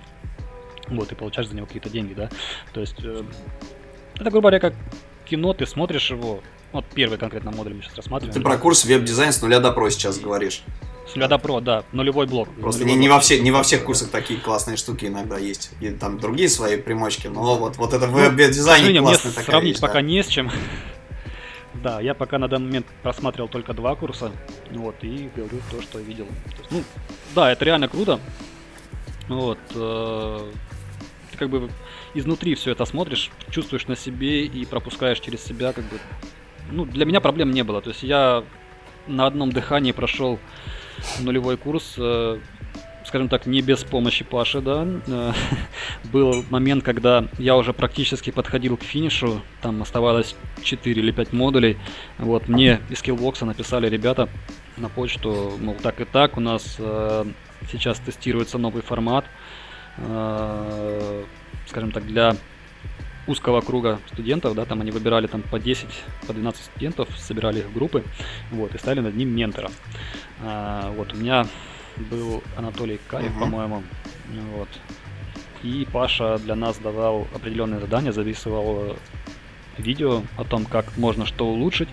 вот, 0.89 1.11
и 1.11 1.15
получаешь 1.15 1.49
за 1.49 1.57
него 1.57 1.67
какие-то 1.67 1.91
деньги, 1.91 2.15
да. 2.15 2.29
То 2.73 2.81
есть, 2.81 2.99
это, 3.01 4.31
грубо 4.31 4.51
говоря, 4.51 4.61
как 4.61 4.75
кино, 5.25 5.55
ты 5.55 5.67
смотришь 5.67 6.11
его, 6.11 6.41
вот 6.73 6.85
первый 6.95 7.19
конкретно 7.19 7.51
модуль 7.51 7.75
мы 7.75 7.83
сейчас 7.83 7.97
рассматриваем. 7.97 8.35
Ты 8.35 8.41
про 8.41 8.59
курс 8.59 8.85
веб-дизайн 8.85 9.33
с 9.33 9.41
нуля 9.43 9.61
до 9.61 9.73
про 9.73 9.91
сейчас 9.91 10.19
говоришь. 10.19 10.63
С 11.07 11.15
нуля 11.15 11.29
до 11.29 11.39
про, 11.39 11.61
да, 11.61 11.85
нулевой 11.93 12.27
блок. 12.27 12.49
Просто 12.61 12.85
не, 12.85 12.93
нулевой 12.93 13.01
не, 13.01 13.09
блок. 13.09 13.17
во 13.17 13.21
все, 13.23 13.41
не 13.41 13.51
во 13.51 13.63
всех 13.63 13.85
курсах 13.85 14.11
такие 14.11 14.41
классные 14.41 14.77
штуки 14.77 15.07
иногда 15.07 15.39
есть. 15.39 15.71
И 15.81 15.91
там 15.91 16.19
другие 16.19 16.49
свои 16.49 16.77
примочки, 16.77 17.29
но 17.29 17.57
вот, 17.57 17.77
вот 17.77 17.93
это 17.93 18.07
в 18.07 18.13
Ну, 18.13 18.19
К 18.19 18.33
веб-дизайне 18.33 18.79
сожалению, 18.79 19.03
мне 19.03 19.11
классная 19.13 19.33
такая 19.33 19.47
сравнить 19.47 19.75
вещь, 19.75 19.81
пока 19.81 19.95
да. 19.95 20.01
не 20.03 20.23
с 20.23 20.27
чем. 20.27 20.51
Да, 21.83 22.01
я 22.01 22.15
пока 22.15 22.39
на 22.39 22.49
данный 22.49 22.67
момент 22.67 22.87
просматривал 23.03 23.49
только 23.49 23.75
два 23.75 23.95
курса, 23.97 24.33
вот, 24.73 24.97
и 25.03 25.29
говорю 25.37 25.61
то, 25.71 25.83
что 25.83 25.99
видел. 25.99 26.25
То 26.25 26.59
есть, 26.59 26.71
ну, 26.71 26.83
да, 27.35 27.53
это 27.53 27.65
реально 27.65 27.89
круто. 27.89 28.19
Вот, 29.29 29.59
э, 29.75 30.53
ты 31.33 31.39
как 31.39 31.51
бы 31.51 31.71
изнутри 32.15 32.55
все 32.55 32.73
это 32.73 32.85
смотришь, 32.85 33.31
чувствуешь 33.51 33.87
на 33.87 33.97
себе 33.97 34.47
и 34.47 34.65
пропускаешь 34.65 35.21
через 35.21 35.45
себя, 35.45 35.73
как 35.73 35.85
бы. 35.85 35.99
Ну, 36.71 36.85
для 36.85 37.05
меня 37.05 37.21
проблем 37.21 37.51
не 37.51 37.63
было. 37.63 37.81
То 37.81 37.91
есть 37.91 38.03
я 38.03 38.45
на 39.07 39.27
одном 39.27 39.53
дыхании 39.53 39.93
прошел 39.93 40.39
нулевой 41.21 41.57
курс, 41.57 41.95
э, 41.99 42.39
скажем 43.07 43.29
так, 43.29 43.47
не 43.47 43.63
без 43.63 43.85
помощи 43.85 44.25
Паши, 44.25 44.61
да. 44.61 44.87
Э, 45.07 45.33
Был 46.13 46.45
момент, 46.51 46.85
когда 46.85 47.27
я 47.39 47.57
уже 47.57 47.73
практически 47.73 48.31
подходил 48.31 48.77
к 48.77 48.83
финишу, 48.83 49.43
там 49.63 49.83
оставалось 49.83 50.35
4 50.63 51.01
или 51.01 51.11
5 51.13 51.33
модулей. 51.33 51.79
Вот, 52.19 52.49
мне 52.49 52.81
из 52.91 53.03
Skillbox 53.03 53.45
написали 53.45 53.89
ребята 53.89 54.29
на 54.77 54.89
почту, 54.89 55.53
мол, 55.61 55.77
так 55.83 56.01
и 56.01 56.05
так, 56.05 56.37
у 56.37 56.41
нас 56.41 56.77
э, 56.79 57.25
сейчас 57.71 57.99
тестируется 57.99 58.59
новый 58.59 58.83
формат, 58.83 59.25
э, 59.99 61.25
скажем 61.67 61.93
так, 61.93 62.07
для 62.07 62.37
узкого 63.27 63.61
круга 63.61 63.99
студентов, 64.13 64.55
да, 64.55 64.65
там 64.65 64.81
они 64.81 64.91
выбирали 64.91 65.27
там 65.27 65.43
по 65.43 65.59
10, 65.59 65.87
по 66.27 66.33
12 66.33 66.65
студентов, 66.65 67.09
собирали 67.19 67.61
их 67.61 67.67
в 67.67 67.75
группы, 67.75 68.05
вот, 68.51 68.75
и 68.75 68.79
стали 68.79 69.01
над 69.01 69.17
ним 69.17 69.31
ментора. 69.35 69.71
А, 70.43 70.93
вот, 70.97 71.13
у 71.13 71.17
меня 71.17 71.47
был 72.11 72.43
Анатолий 72.57 73.01
Карев, 73.09 73.33
Мгм. 73.33 73.41
по-моему, 73.41 73.83
вот, 74.57 74.69
и 75.63 75.87
Паша 75.93 76.39
для 76.39 76.55
нас 76.55 76.79
давал 76.79 77.27
определенные 77.35 77.81
задания, 77.81 78.13
записывал 78.13 78.91
э, 78.91 78.95
видео 79.79 80.23
о 80.37 80.45
том, 80.45 80.65
как 80.65 80.97
можно 80.97 81.27
что 81.27 81.47
улучшить. 81.47 81.89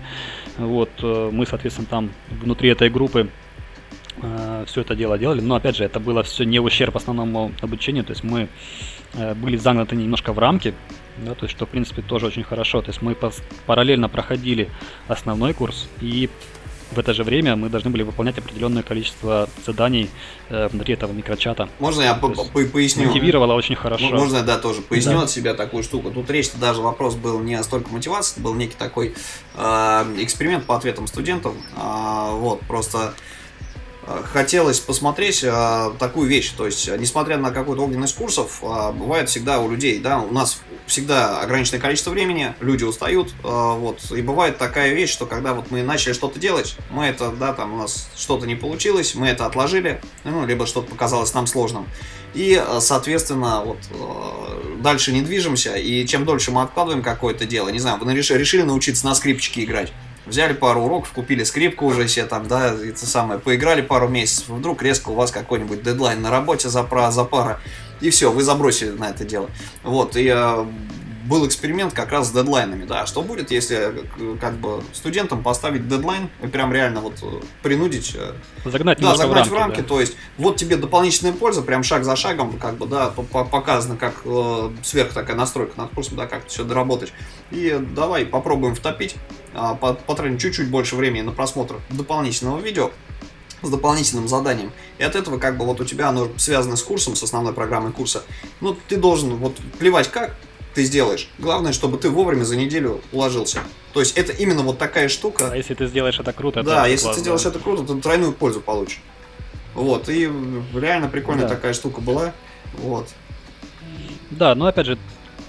Вот, 0.58 0.90
э, 1.02 1.30
мы, 1.32 1.46
соответственно, 1.46 1.88
там 1.88 2.10
внутри 2.30 2.68
этой 2.70 2.90
группы 2.90 3.28
все 4.66 4.80
это 4.82 4.94
дело 4.94 5.18
делали, 5.18 5.40
но 5.40 5.56
опять 5.56 5.76
же, 5.76 5.84
это 5.84 5.98
было 5.98 6.22
все 6.22 6.44
не 6.44 6.60
в 6.60 6.64
ущерб 6.64 6.96
основному 6.96 7.50
обучению, 7.60 8.04
то 8.04 8.12
есть 8.12 8.22
мы 8.22 8.48
э, 9.14 9.34
были 9.34 9.56
загнаты 9.56 9.96
немножко 9.96 10.32
в 10.32 10.38
рамки, 10.38 10.72
да, 11.18 11.34
то 11.34 11.44
есть 11.46 11.56
что, 11.56 11.66
в 11.66 11.68
принципе, 11.68 12.02
тоже 12.02 12.26
очень 12.26 12.42
хорошо. 12.44 12.80
То 12.82 12.90
есть 12.90 13.02
мы 13.02 13.16
параллельно 13.66 14.08
проходили 14.08 14.68
основной 15.08 15.52
курс, 15.54 15.88
и 16.00 16.28
в 16.92 16.98
это 16.98 17.12
же 17.12 17.24
время 17.24 17.56
мы 17.56 17.70
должны 17.70 17.90
были 17.90 18.02
выполнять 18.02 18.38
определенное 18.38 18.82
количество 18.84 19.48
заданий 19.66 20.10
э, 20.48 20.68
внутри 20.68 20.94
этого 20.94 21.12
микрочата. 21.12 21.68
Можно 21.80 22.02
я 22.02 22.14
по- 22.14 22.28
по- 22.28 22.44
поясню? 22.44 23.06
Мотивировало 23.08 23.54
очень 23.54 23.74
хорошо. 23.74 24.10
Можно 24.10 24.36
я, 24.38 24.42
да, 24.44 24.58
тоже 24.58 24.80
поясню 24.82 25.14
Да. 25.18 25.22
от 25.24 25.30
себя 25.30 25.54
такую 25.54 25.82
штуку. 25.82 26.10
Тут 26.10 26.30
речь-то 26.30 26.58
даже 26.58 26.82
вопрос 26.82 27.14
был 27.16 27.40
не 27.40 27.60
столько 27.64 27.90
мотивации, 27.90 28.40
был 28.40 28.54
некий 28.54 28.76
такой 28.78 29.14
э, 29.56 29.60
эксперимент 30.18 30.66
по 30.66 30.76
ответам 30.76 31.06
студентов. 31.08 31.54
А, 31.76 32.30
вот, 32.32 32.60
просто 32.60 32.98
э, 32.98 33.33
хотелось 34.32 34.80
посмотреть 34.80 35.42
э, 35.42 35.92
такую 35.98 36.28
вещь. 36.28 36.52
То 36.56 36.66
есть, 36.66 36.88
несмотря 36.98 37.38
на 37.38 37.50
какую-то 37.50 37.82
огненность 37.84 38.14
курсов, 38.14 38.60
э, 38.62 38.92
бывает 38.92 39.28
всегда 39.28 39.60
у 39.60 39.70
людей, 39.70 39.98
да, 39.98 40.18
у 40.18 40.32
нас 40.32 40.60
всегда 40.86 41.40
ограниченное 41.40 41.80
количество 41.80 42.10
времени, 42.10 42.54
люди 42.60 42.84
устают, 42.84 43.30
э, 43.30 43.32
вот, 43.42 44.10
и 44.12 44.22
бывает 44.22 44.58
такая 44.58 44.92
вещь, 44.92 45.10
что 45.10 45.26
когда 45.26 45.54
вот 45.54 45.70
мы 45.70 45.82
начали 45.82 46.12
что-то 46.12 46.38
делать, 46.38 46.76
мы 46.90 47.06
это, 47.06 47.30
да, 47.30 47.52
там 47.52 47.74
у 47.74 47.78
нас 47.78 48.08
что-то 48.16 48.46
не 48.46 48.54
получилось, 48.54 49.14
мы 49.14 49.28
это 49.28 49.46
отложили, 49.46 50.00
ну, 50.24 50.46
либо 50.46 50.66
что-то 50.66 50.90
показалось 50.90 51.32
нам 51.34 51.46
сложным, 51.46 51.86
и, 52.34 52.62
соответственно, 52.80 53.62
вот 53.64 53.78
дальше 54.82 55.12
не 55.12 55.22
движемся, 55.22 55.76
и 55.76 56.06
чем 56.06 56.24
дольше 56.24 56.50
мы 56.50 56.62
откладываем 56.62 57.02
какое-то 57.02 57.46
дело, 57.46 57.68
не 57.68 57.78
знаю, 57.78 57.98
вы 57.98 58.12
решили 58.12 58.62
научиться 58.62 59.06
на 59.06 59.14
скрипчике 59.14 59.64
играть, 59.64 59.92
взяли 60.26 60.52
пару 60.52 60.82
уроков, 60.82 61.12
купили 61.12 61.44
скрипку 61.44 61.86
уже 61.86 62.08
себе 62.08 62.26
там, 62.26 62.46
да, 62.48 62.72
это 62.74 63.06
самое, 63.06 63.38
поиграли 63.40 63.82
пару 63.82 64.08
месяцев, 64.08 64.48
вдруг 64.48 64.82
резко 64.82 65.10
у 65.10 65.14
вас 65.14 65.30
какой-нибудь 65.30 65.82
дедлайн 65.82 66.20
на 66.22 66.30
работе 66.30 66.68
за, 66.68 66.82
пра- 66.82 67.10
за 67.10 67.24
пара, 67.24 67.60
и 68.00 68.10
все, 68.10 68.30
вы 68.30 68.42
забросили 68.42 68.90
на 68.90 69.10
это 69.10 69.24
дело. 69.24 69.48
Вот, 69.82 70.16
и 70.16 70.26
э, 70.34 70.64
был 71.26 71.46
эксперимент 71.46 71.92
как 71.94 72.10
раз 72.12 72.28
с 72.28 72.32
дедлайнами, 72.32 72.84
да, 72.84 73.06
что 73.06 73.22
будет, 73.22 73.50
если 73.50 73.76
э, 73.78 74.36
как 74.40 74.54
бы 74.54 74.82
студентам 74.92 75.42
поставить 75.42 75.88
дедлайн, 75.88 76.28
и 76.42 76.46
прям 76.46 76.72
реально 76.72 77.00
вот 77.00 77.14
э, 77.22 77.26
принудить 77.62 78.14
э, 78.14 78.32
Загнать 78.64 79.00
да, 79.00 79.14
загнать 79.14 79.46
в 79.46 79.50
в 79.50 79.54
рамки, 79.54 79.76
рамки, 79.76 79.80
да. 79.82 79.88
то 79.88 80.00
есть 80.00 80.16
вот 80.36 80.56
тебе 80.56 80.76
дополнительная 80.76 81.32
польза, 81.32 81.62
прям 81.62 81.82
шаг 81.82 82.04
за 82.04 82.16
шагом, 82.16 82.58
как 82.58 82.76
бы, 82.76 82.86
да, 82.86 83.08
по- 83.10 83.22
по- 83.22 83.44
показано, 83.44 83.96
как 83.96 84.14
э, 84.24 84.70
сверх 84.82 85.12
такая 85.12 85.36
настройка 85.36 85.72
над 85.80 85.90
курсом, 85.90 86.16
да, 86.16 86.26
как 86.26 86.46
все 86.48 86.64
доработать. 86.64 87.12
И 87.50 87.78
давай 87.94 88.26
попробуем 88.26 88.74
втопить, 88.74 89.16
а, 89.16 89.43
потратим 89.54 90.38
чуть-чуть 90.38 90.68
больше 90.68 90.96
времени 90.96 91.22
на 91.22 91.32
просмотр 91.32 91.76
дополнительного 91.90 92.58
видео 92.60 92.90
с 93.62 93.70
дополнительным 93.70 94.28
заданием. 94.28 94.72
И 94.98 95.02
от 95.02 95.14
этого 95.14 95.38
как 95.38 95.56
бы 95.56 95.64
вот 95.64 95.80
у 95.80 95.84
тебя 95.84 96.08
оно 96.08 96.28
связано 96.36 96.76
с 96.76 96.82
курсом, 96.82 97.16
с 97.16 97.22
основной 97.22 97.52
программой 97.54 97.92
курса. 97.92 98.22
Ну, 98.60 98.76
ты 98.88 98.96
должен 98.96 99.36
вот 99.36 99.56
плевать 99.78 100.10
как 100.10 100.34
ты 100.74 100.84
сделаешь. 100.84 101.28
Главное, 101.38 101.72
чтобы 101.72 101.98
ты 101.98 102.10
вовремя 102.10 102.44
за 102.44 102.56
неделю 102.56 103.00
уложился. 103.12 103.60
То 103.92 104.00
есть 104.00 104.18
это 104.18 104.32
именно 104.32 104.62
вот 104.62 104.76
такая 104.78 105.08
штука. 105.08 105.50
А 105.52 105.56
если 105.56 105.74
ты 105.74 105.86
сделаешь 105.86 106.18
это 106.18 106.32
круто, 106.32 106.60
это 106.60 106.68
Да, 106.70 106.82
очень 106.82 106.90
если 106.92 107.04
классно, 107.04 107.14
ты 107.14 107.20
сделаешь 107.22 107.46
это 107.46 107.58
круто, 107.60 107.84
то 107.84 107.94
тройную 107.94 108.32
пользу 108.32 108.60
получишь. 108.60 109.00
Вот, 109.74 110.08
и 110.08 110.30
реально 110.74 111.08
прикольная 111.08 111.48
Да. 111.48 111.54
такая 111.54 111.74
штука 111.74 112.00
была. 112.00 112.32
Вот. 112.78 113.08
Да, 114.30 114.54
но 114.54 114.66
опять 114.66 114.86
же, 114.86 114.98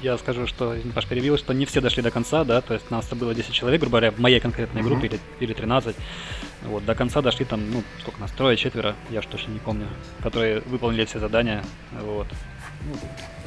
я 0.06 0.18
скажу, 0.20 0.46
что, 0.46 0.76
Паш, 0.94 1.08
перебил, 1.08 1.36
что 1.38 1.54
не 1.54 1.66
все 1.66 1.82
дошли 1.82 2.04
до 2.04 2.12
конца, 2.12 2.44
да, 2.44 2.62
то 2.62 2.76
есть 2.76 2.92
нас 2.92 3.08
было 3.08 3.34
10 3.34 3.52
человек, 3.52 3.82
грубо 3.82 3.98
говоря, 3.98 4.12
в 4.12 4.20
моей 4.20 4.40
конкретной 4.40 4.82
Мгм. 4.82 4.92
группе 4.92 5.08
или, 5.08 5.20
или 5.40 5.54
13. 5.54 5.96
Вот, 6.64 6.86
до 6.86 6.94
конца 6.94 7.22
дошли 7.22 7.44
там, 7.44 7.72
ну, 7.72 7.84
сколько 8.02 8.22
нас, 8.22 8.32
трое, 8.32 8.56
четверо, 8.56 8.96
я 9.10 9.20
уж 9.20 9.26
точно 9.26 9.52
не 9.52 9.60
помню, 9.60 9.88
которые 10.22 10.62
выполнили 10.68 11.06
все 11.06 11.20
задания, 11.20 11.64
вот. 12.02 12.28
Ну, 12.88 12.96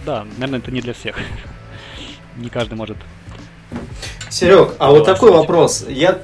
да, 0.05 0.27
наверное, 0.37 0.59
это 0.59 0.73
не 0.73 0.81
для 0.81 0.93
всех. 0.93 1.17
Не 2.37 2.51
каждый 2.51 2.75
может. 2.75 2.97
Серег, 4.31 4.75
а 4.79 4.91
вот 4.91 5.05
такой 5.05 5.33
вопрос. 5.33 5.85
Я, 5.89 6.21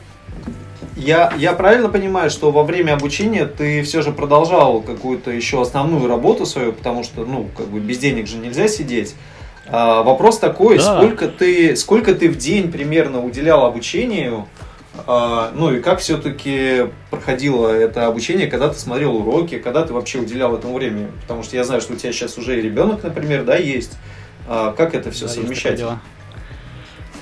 я, 0.96 1.32
я 1.36 1.52
правильно 1.54 1.88
понимаю, 1.88 2.30
что 2.30 2.52
во 2.52 2.62
время 2.62 2.92
обучения 2.92 3.46
ты 3.46 3.82
все 3.82 4.00
же 4.00 4.12
продолжал 4.12 4.80
какую-то 4.80 5.32
еще 5.32 5.60
основную 5.60 6.06
работу 6.06 6.46
свою, 6.46 6.72
потому 6.72 7.02
что, 7.02 7.24
ну, 7.24 7.48
как 7.56 7.66
бы 7.66 7.80
без 7.80 7.98
денег 7.98 8.28
же 8.28 8.36
нельзя 8.36 8.68
сидеть. 8.68 9.16
А, 9.66 10.02
вопрос 10.02 10.38
такой, 10.38 10.78
Да. 10.78 10.96
сколько 10.98 11.28
ты, 11.28 11.74
сколько 11.76 12.14
ты 12.14 12.28
в 12.28 12.36
день 12.36 12.70
примерно 12.70 13.22
уделял 13.24 13.64
обучению, 13.64 14.46
А, 15.08 15.50
ну 15.56 15.72
и 15.74 15.80
как 15.80 15.98
все-таки 15.98 16.86
проходило 17.10 17.68
это 17.68 18.06
обучение, 18.06 18.46
когда 18.46 18.68
ты 18.68 18.78
смотрел 18.78 19.16
уроки, 19.16 19.58
когда 19.58 19.84
ты 19.84 19.92
вообще 19.92 20.20
уделял 20.20 20.54
этому 20.56 20.74
времени? 20.76 21.08
Потому 21.22 21.42
что 21.42 21.56
я 21.56 21.64
знаю, 21.64 21.80
что 21.80 21.94
у 21.94 21.96
тебя 21.96 22.12
сейчас 22.12 22.38
уже 22.38 22.56
и 22.58 22.62
ребенок, 22.62 23.02
например, 23.02 23.42
да, 23.44 23.56
есть. 23.56 23.98
А, 24.48 24.70
как 24.72 24.94
это 24.94 25.10
все 25.10 25.26
Да, 25.26 25.32
совмещать? 25.32 25.76
дело. 25.76 25.98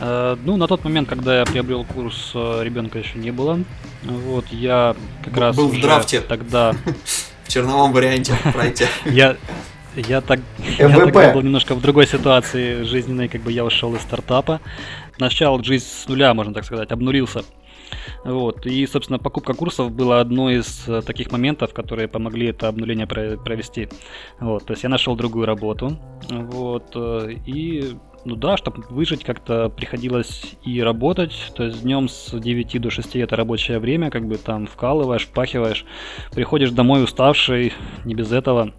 Э, 0.01 0.37
Ну, 0.45 0.57
на 0.59 0.67
тот 0.67 0.85
момент, 0.85 1.09
когда 1.09 1.39
я 1.41 1.45
приобрел 1.47 1.85
курс, 1.85 2.33
э, 2.35 2.61
ребенка 2.63 2.99
еще 2.99 3.19
не 3.19 3.31
было. 3.31 3.59
Вот, 4.03 4.45
я 4.51 4.95
как 5.25 5.33
Б- 5.33 5.41
раз 5.41 5.57
был 5.57 5.69
в 5.69 5.81
драфте. 5.81 6.21
тогда 6.21 6.75
В 7.45 7.49
черновом 7.49 7.93
варианте 7.93 8.35
пройти. 8.53 8.85
Я, 9.07 9.37
я, 9.97 10.21
так, 10.21 10.41
я 10.79 10.89
тогда 10.89 11.33
был 11.33 11.43
немножко 11.43 11.75
в 11.75 11.81
другой 11.81 12.07
ситуации 12.07 12.83
жизненной, 12.83 13.29
как 13.29 13.43
бы 13.43 13.53
я 13.53 13.65
ушел 13.65 13.95
из 13.95 14.03
стартапа. 14.03 14.61
Начал 15.19 15.63
жизнь 15.63 15.85
с 15.87 16.09
нуля, 16.09 16.33
можно 16.35 16.55
так 16.55 16.65
сказать, 16.65 16.91
обнулился. 16.93 17.43
Вот. 18.25 18.67
И, 18.67 18.87
собственно, 18.87 19.19
покупка 19.19 19.53
курсов 19.55 19.93
была 19.93 20.21
одной 20.21 20.57
из 20.61 20.89
э, 20.89 21.03
таких 21.03 21.31
моментов, 21.31 21.75
которые 21.75 22.09
помогли 22.09 22.49
это 22.49 22.69
обнуление 22.69 23.07
про- 23.07 23.37
провести. 23.37 23.89
Вот. 24.41 24.65
То 24.65 24.73
есть 24.73 24.83
я 24.83 24.89
нашел 24.89 25.15
другую 25.15 25.47
работу. 25.47 25.99
Вот. 26.31 26.93
э, 26.95 27.33
И, 27.45 27.95
ну 28.25 28.37
да, 28.37 28.57
чтобы 28.57 28.83
выжить, 28.89 29.25
как-то 29.25 29.69
приходилось 29.69 30.55
и 30.65 30.83
работать. 30.83 31.35
То 31.55 31.65
есть 31.65 31.83
днем 31.83 32.09
с 32.09 32.31
9 32.39 32.81
до 32.81 32.91
6 32.91 33.17
это 33.17 33.37
рабочее 33.37 33.79
время, 33.79 34.11
как 34.11 34.27
бы 34.27 34.37
там 34.37 34.67
вкалываешь, 34.67 35.27
впахиваешь. 35.27 35.85
Приходишь 36.33 36.71
домой 36.71 37.05
уставший, 37.05 37.75
не 38.07 38.15
без 38.15 38.33
этого 38.33 38.73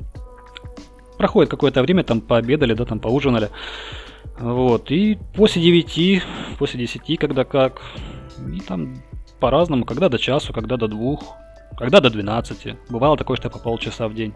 проходит 1.17 1.49
какое-то 1.49 1.82
время, 1.82 2.04
там 2.04 2.21
пообедали, 2.21 2.73
да, 2.73 2.86
там 2.86 2.99
поужинали. 2.99 3.49
Вот, 4.39 4.91
и 4.91 5.17
после 5.36 5.62
9, 5.62 6.23
после 6.58 6.80
10, 6.80 7.19
когда 7.19 7.43
как, 7.43 7.82
и 8.52 8.60
там 8.60 8.95
по-разному, 9.39 9.86
когда 9.86 10.10
до 10.10 10.17
часу, 10.17 10.54
когда 10.54 10.78
до 10.78 10.88
двух, 10.88 11.36
когда 11.78 11.99
до 11.99 12.10
12. 12.10 12.76
Бывало 12.89 13.17
такое, 13.17 13.38
что 13.38 13.49
по 13.49 13.60
полчаса 13.60 14.08
в 14.08 14.13
день. 14.13 14.34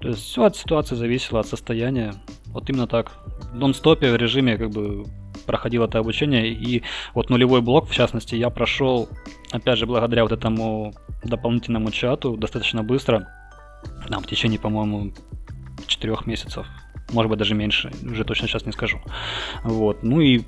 То 0.00 0.08
есть 0.08 0.20
все 0.20 0.44
от 0.44 0.56
ситуации 0.56 0.96
зависело, 0.96 1.40
от 1.40 1.46
состояния. 1.46 2.14
Вот 2.46 2.68
именно 2.68 2.86
так. 2.86 3.12
В 3.52 3.56
нон-стопе 3.56 4.10
в 4.10 4.16
режиме 4.16 4.56
как 4.56 4.70
бы 4.70 5.04
проходило 5.46 5.86
это 5.86 5.98
обучение. 5.98 6.48
И 6.48 6.82
вот 7.14 7.30
нулевой 7.30 7.60
блок, 7.60 7.88
в 7.88 7.94
частности, 7.94 8.34
я 8.34 8.50
прошел, 8.50 9.08
опять 9.50 9.78
же, 9.78 9.86
благодаря 9.86 10.22
вот 10.24 10.32
этому 10.32 10.92
дополнительному 11.22 11.90
чату 11.90 12.36
достаточно 12.36 12.82
быстро. 12.82 13.28
Там, 14.08 14.22
в 14.22 14.26
течение, 14.26 14.58
по-моему, 14.58 15.12
четырех 15.86 16.26
месяцев. 16.26 16.66
Может 17.12 17.30
быть, 17.30 17.38
даже 17.38 17.54
меньше. 17.54 17.90
Уже 18.02 18.24
точно 18.24 18.48
сейчас 18.48 18.66
не 18.66 18.72
скажу. 18.72 19.00
Вот. 19.62 20.02
Ну 20.02 20.20
и 20.20 20.42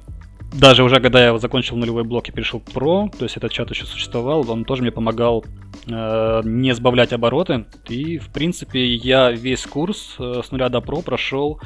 даже 0.53 0.85
уже 0.85 1.01
когда 1.01 1.25
я 1.25 1.37
закончил 1.39 1.77
нулевой 1.77 2.05
блок 2.05 2.29
и 2.29 2.33
перешел 2.33 2.61
к 2.61 2.69
Pro, 2.69 3.11
то 3.11 3.25
есть 3.25 3.37
этот 3.37 3.53
чат 3.53 3.71
еще 3.71 3.85
существовал, 3.85 4.49
он 4.51 4.65
тоже 4.65 4.83
мне 4.83 4.93
помогал 4.93 5.45
э, 5.87 6.41
не 6.45 6.75
сбавлять 6.75 7.13
обороты. 7.13 7.67
И, 7.89 8.19
в 8.19 8.29
принципе, 8.33 8.95
я 8.95 9.31
весь 9.31 9.67
курс 9.67 10.17
э, 10.19 10.43
с 10.45 10.51
нуля 10.51 10.69
до 10.69 10.79
Pro 10.79 11.03
прошел 11.03 11.61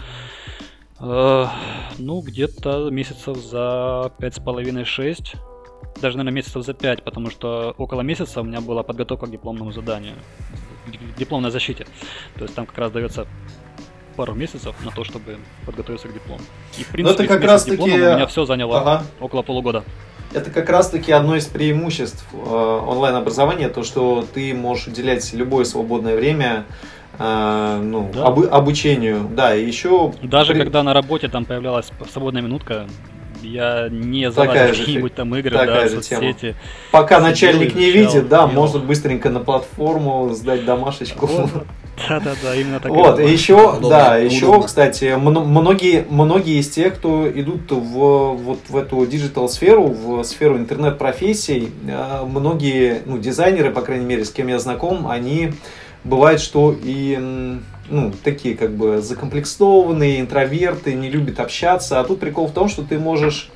э, 0.98 1.46
ну, 1.98 2.20
где-то 2.20 2.90
месяцев 2.90 3.36
за 3.36 4.12
пять 4.18 4.34
с 4.34 4.40
половиной 4.40 4.84
шесть 4.84 5.34
даже, 6.00 6.16
наверное, 6.16 6.36
месяцев 6.36 6.64
за 6.64 6.74
5, 6.74 7.04
потому 7.04 7.30
что 7.30 7.74
около 7.78 8.02
месяца 8.02 8.40
у 8.40 8.44
меня 8.44 8.60
была 8.60 8.82
подготовка 8.82 9.26
к 9.26 9.30
дипломному 9.30 9.72
заданию, 9.72 10.14
к 10.86 11.18
дипломной 11.18 11.50
защите. 11.50 11.86
То 12.36 12.44
есть 12.44 12.54
там 12.54 12.66
как 12.66 12.78
раз 12.78 12.92
дается 12.92 13.26
пару 14.16 14.34
месяцев 14.34 14.74
на 14.84 14.90
то, 14.90 15.04
чтобы 15.04 15.38
подготовиться 15.64 16.08
к 16.08 16.12
диплому. 16.12 16.42
И, 16.78 16.82
в 16.84 16.88
принципе, 16.88 17.24
это 17.24 17.34
как 17.34 17.44
раз 17.44 17.64
таки... 17.64 17.82
у 17.82 17.86
меня 17.86 18.26
все 18.26 18.44
заняло 18.44 18.80
ага. 18.80 19.04
около 19.20 19.42
полугода. 19.42 19.84
Это 20.32 20.50
как 20.50 20.68
раз-таки 20.68 21.10
одно 21.10 21.36
из 21.36 21.46
преимуществ 21.46 22.24
э, 22.32 22.36
онлайн-образования, 22.36 23.68
то, 23.68 23.82
что 23.82 24.24
ты 24.32 24.54
можешь 24.54 24.86
уделять 24.86 25.32
любое 25.32 25.64
свободное 25.64 26.14
время 26.14 26.66
э, 27.18 27.80
ну, 27.82 28.10
Да. 28.14 28.26
обы- 28.26 28.46
обучению. 28.48 29.28
Да, 29.32 29.56
и 29.56 29.66
еще... 29.66 30.12
Даже 30.22 30.52
при- 30.52 30.60
когда 30.60 30.84
на 30.84 30.94
работе 30.94 31.28
там 31.28 31.44
появлялась 31.44 31.90
свободная 32.12 32.42
минутка, 32.42 32.86
я 33.42 33.88
не 33.90 34.30
залазил 34.30 34.76
какие-нибудь 34.76 35.14
там 35.14 35.34
игры, 35.36 35.50
да, 35.50 35.88
соцсети. 35.88 36.54
Пока 36.90 37.16
сидел, 37.16 37.28
начальник 37.28 37.74
не 37.74 37.90
видит, 37.90 38.28
да, 38.28 38.48
делал. 38.48 38.52
можно 38.52 38.80
быстренько 38.80 39.30
на 39.30 39.40
платформу 39.40 40.30
сдать 40.32 40.64
домашечку. 40.64 41.26
Вот. 41.26 41.66
Да-да-да, 42.08 42.54
именно 42.54 42.80
так. 42.80 42.90
Вот, 42.90 43.20
и 43.20 43.30
еще, 43.30 43.70
Удобно, 43.70 43.88
да, 43.88 44.16
еще, 44.16 44.62
кстати, 44.62 45.16
мно- 45.18 45.44
многие, 45.44 46.06
многие 46.08 46.58
из 46.58 46.70
тех, 46.70 46.94
кто 46.94 47.30
идут 47.30 47.70
в, 47.70 48.34
вот 48.34 48.60
в 48.68 48.76
эту 48.76 49.04
digital 49.04 49.49
сферу, 49.49 49.88
в 49.88 50.22
сферу 50.24 50.56
интернет-профессий, 50.56 51.70
э, 51.86 52.24
многие, 52.26 53.02
ну, 53.04 53.18
дизайнеры, 53.18 53.70
по 53.70 53.82
крайней 53.82 54.06
мере, 54.06 54.24
с 54.24 54.30
кем 54.30 54.48
я 54.48 54.58
знаком, 54.58 55.08
они, 55.08 55.52
бывает, 56.04 56.40
что 56.40 56.76
и, 56.82 57.58
ну, 57.88 58.12
такие, 58.24 58.56
как 58.56 58.72
бы, 58.72 59.00
закомплексованные, 59.02 60.20
интроверты, 60.20 60.94
не 60.94 61.10
любят 61.10 61.40
общаться, 61.40 62.00
а 62.00 62.04
тут 62.04 62.20
прикол 62.20 62.46
в 62.48 62.52
том, 62.52 62.68
что 62.68 62.82
ты 62.82 62.98
можешь 62.98 63.50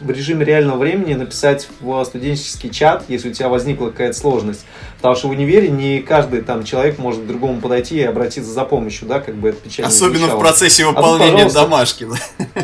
в 0.00 0.10
режиме 0.10 0.44
реального 0.44 0.76
времени 0.78 1.14
написать 1.14 1.68
в 1.80 2.04
студенческий 2.04 2.68
чат, 2.70 3.04
если 3.08 3.30
у 3.30 3.32
тебя 3.32 3.48
возникла 3.48 3.90
какая-то 3.90 4.18
сложность. 4.18 4.66
Потому 4.96 5.14
что 5.14 5.28
в 5.28 5.30
универе 5.30 5.68
не 5.68 6.00
каждый 6.00 6.42
там 6.42 6.64
человек 6.64 6.98
может 6.98 7.22
к 7.22 7.26
другому 7.26 7.60
подойти 7.60 7.96
и 7.98 8.02
обратиться 8.02 8.50
за 8.50 8.64
помощью, 8.64 9.06
да, 9.06 9.20
как 9.20 9.36
бы 9.36 9.50
это 9.50 9.58
печально 9.58 9.88
Особенно 9.88 10.14
в 10.14 10.30
звучало. 10.30 10.40
процессе 10.40 10.84
тут, 10.84 10.96
выполнения 10.96 11.44
пожалуйста. 11.44 11.60
домашки. 11.60 12.06
да. 12.06 12.56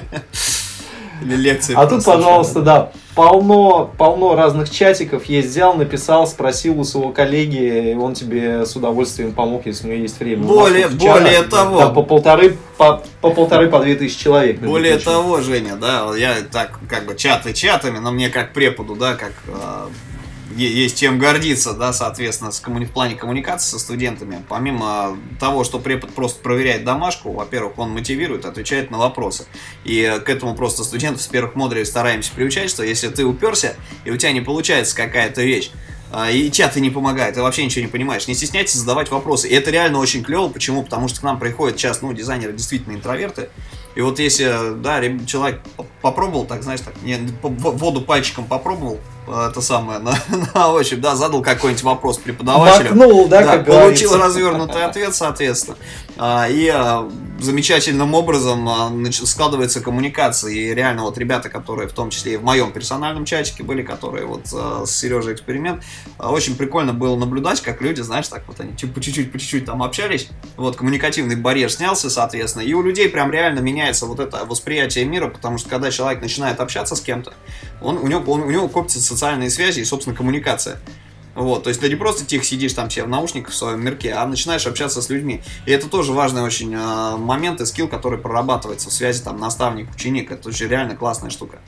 Или 1.23 1.37
лекции. 1.37 1.75
А 1.77 1.87
тут, 1.87 2.05
пожалуйста, 2.05 2.61
да, 2.63 2.93
полно, 3.15 3.91
полно 3.99 4.35
разных 4.35 4.71
чатиков. 4.71 5.25
Есть, 5.27 5.49
взял, 5.49 5.75
написал, 5.75 6.27
спросил 6.27 6.81
у 6.81 6.85
своего 6.85 7.11
коллеги, 7.11 7.91
и 7.91 7.95
он 7.95 8.15
тебе 8.15 8.65
с 8.67 8.75
удовольствием 8.77 9.33
помог, 9.33 9.67
если 9.67 9.87
у 9.89 9.91
него 9.93 10.03
есть 10.03 10.19
время. 10.21 10.45
Более- 10.45 10.89
более 10.89 11.43
того. 11.43 11.79
Там 11.81 11.95
по 11.95 12.03
полторы, 12.03 12.57
по, 12.79 13.03
по 13.21 13.31
полторы, 13.31 13.69
по 13.69 13.81
две 13.81 13.95
тысячи 13.95 14.19
человек. 14.23 14.59
Более 14.61 14.99
того, 14.99 15.41
Женя, 15.41 15.77
да, 15.77 16.11
я 16.17 16.35
так 16.51 16.79
как 16.89 17.05
бы 17.07 17.15
чаты 17.17 17.53
чатами, 17.53 17.99
но 17.99 18.11
мне 18.11 18.29
как 18.31 18.53
преподу, 18.53 18.95
да, 18.95 19.15
как 19.15 19.33
е- 19.47 20.10
есть 20.57 20.99
чем 20.99 21.19
гордиться, 21.19 21.73
да, 21.73 21.93
соответственно, 21.93 22.51
с 22.53 22.61
коммуни- 22.61 22.87
в 22.87 22.91
плане 22.91 23.15
коммуникации 23.15 23.71
со 23.71 23.79
студентами. 23.79 24.45
Помимо 24.49 25.17
того, 25.39 25.65
что 25.65 25.79
препод 25.79 26.13
просто 26.13 26.41
проверяет 26.43 26.85
домашку, 26.85 27.33
во-первых, 27.33 27.79
он 27.79 27.91
мотивирует, 27.91 28.45
отвечает 28.45 28.91
на 28.91 28.99
вопросы. 28.99 29.47
И 29.85 30.01
э, 30.01 30.21
к 30.21 30.29
этому 30.29 30.55
просто 30.55 30.85
студентов 30.85 31.23
с 31.23 31.27
первых 31.27 31.55
модулей 31.55 31.85
стараемся 31.85 32.33
приучать, 32.33 32.71
что 32.71 32.83
если 32.83 33.09
ты 33.09 33.25
уперся, 33.25 33.75
и 34.05 34.11
у 34.11 34.17
тебя 34.17 34.33
не 34.33 34.41
получается 34.41 34.97
какая-то 34.97 35.43
вещь, 35.43 35.71
а, 36.13 36.29
и 36.29 36.51
чаты 36.51 36.81
не 36.81 36.91
помогают, 36.91 37.37
ты 37.37 37.43
вообще 37.43 37.65
ничего 37.65 37.83
не 37.85 37.91
понимаешь. 37.91 38.27
Не 38.27 38.35
стесняйтесь 38.35 38.75
задавать 38.75 39.13
вопросы. 39.13 39.47
И 39.49 39.55
это 39.55 39.71
реально 39.71 39.99
очень 40.01 40.25
клево. 40.25 40.49
Почему? 40.49 40.83
Потому 40.83 41.07
что 41.07 41.21
к 41.21 41.23
нам 41.23 41.39
приходят 41.39 41.79
сейчас, 41.79 42.03
ну, 42.03 42.13
дизайнеры 42.13 42.53
действительно 42.53 42.95
интроверты. 42.95 43.49
И 43.95 44.01
вот 44.01 44.19
если, 44.19 44.75
да, 44.81 44.99
реб- 45.01 45.25
человек 45.27 45.61
по- 45.77 45.87
попробовал, 46.03 46.47
так, 46.47 46.65
знаешь, 46.65 46.81
так, 46.81 46.95
воду 47.43 48.01
пальчиком 48.03 48.45
попробовал, 48.47 48.95
э, 48.95 49.20
это 49.31 49.61
самое, 49.61 49.99
на, 50.01 50.15
на 50.55 50.73
ощупь, 50.73 51.01
да, 51.01 51.15
задал 51.17 51.43
какой-нибудь 51.43 51.83
вопрос 51.85 52.19
преподавателю. 52.19 52.95
Макнул, 52.95 53.29
да, 53.29 53.43
Да, 53.43 53.57
как 53.59 53.67
получил 53.67 54.11
говорится. 54.11 54.19
развернутый 54.19 54.85
ответ, 54.85 55.15
соответственно. 55.15 55.77
А, 56.19 56.49
И 56.49 56.69
а, 56.69 57.09
замечательным 57.39 58.15
образом 58.15 58.69
а, 58.69 58.91
складывается 59.13 59.81
коммуникация. 59.81 60.51
И 60.53 60.75
реально 60.75 61.03
вот 61.03 61.17
ребята, 61.19 61.49
которые 61.49 61.89
в 61.89 61.93
том 61.93 62.11
числе 62.11 62.35
и 62.35 62.37
в 62.37 62.45
моем 62.45 62.73
персональном 62.73 63.25
чатике 63.25 63.63
были, 63.63 63.83
которые 63.83 64.27
вот 64.27 64.47
с 64.47 64.91
Сережей 64.91 65.35
эксперимент, 65.35 65.83
очень 66.19 66.57
прикольно 66.57 66.93
было 66.93 67.17
наблюдать, 67.17 67.61
как 67.63 67.81
люди, 67.81 68.01
знаешь, 68.03 68.29
так 68.29 68.43
вот 68.47 68.61
они 68.61 68.77
чуть- 68.77 68.93
по 68.95 69.01
чуть-чуть, 69.01 69.33
по 69.33 69.39
чуть-чуть 69.39 69.65
там 69.65 69.83
общались. 69.83 70.29
Вот 70.57 70.77
коммуникативный 70.77 71.37
барьер 71.37 71.71
снялся, 71.73 72.11
соответственно. 72.11 72.63
И 72.63 72.73
у 72.75 72.83
людей 72.83 73.09
прям 73.09 73.31
реально 73.33 73.61
меняется 73.61 74.07
вот 74.07 74.21
это 74.21 74.45
восприятие 74.45 75.05
мира, 75.05 75.29
потому 75.29 75.57
что 75.59 75.69
когда 75.71 75.91
человек 75.91 76.21
начинает 76.21 76.61
общаться 76.61 76.95
с 76.97 77.01
кем-то, 77.01 77.33
он, 77.81 77.97
у, 77.97 78.07
него, 78.07 78.31
он- 78.33 78.43
у 78.43 78.51
него 78.51 78.69
копятся 78.69 79.01
социальные 79.21 79.51
связи 79.51 79.81
и, 79.81 79.85
собственно, 79.85 80.17
коммуникация. 80.17 80.81
Вот, 81.35 81.63
то 81.63 81.69
есть 81.69 81.81
ты 81.81 81.89
не 81.89 81.95
просто 81.95 82.25
тихо 82.25 82.45
сидишь 82.45 82.73
там 82.73 82.91
себе 82.91 83.05
в 83.05 83.09
наушниках 83.09 83.53
в 83.53 83.57
своем 83.57 83.85
мирке, 83.85 84.13
а 84.15 84.27
начинаешь 84.27 84.67
общаться 84.67 85.01
с 85.01 85.11
людьми. 85.11 85.43
И 85.65 85.71
это 85.71 85.89
тоже 85.89 86.13
важный 86.13 86.43
очень 86.43 86.75
э, 86.75 87.17
момент 87.17 87.61
и 87.61 87.67
скилл, 87.67 87.87
который 87.87 88.19
прорабатывается 88.19 88.89
в 88.89 88.93
связи 88.93 89.23
там 89.23 89.39
наставник-ученик. 89.39 90.33
Это 90.33 90.49
очень 90.49 90.67
реально 90.67 90.97
классная 90.97 91.31
штука. 91.31 91.59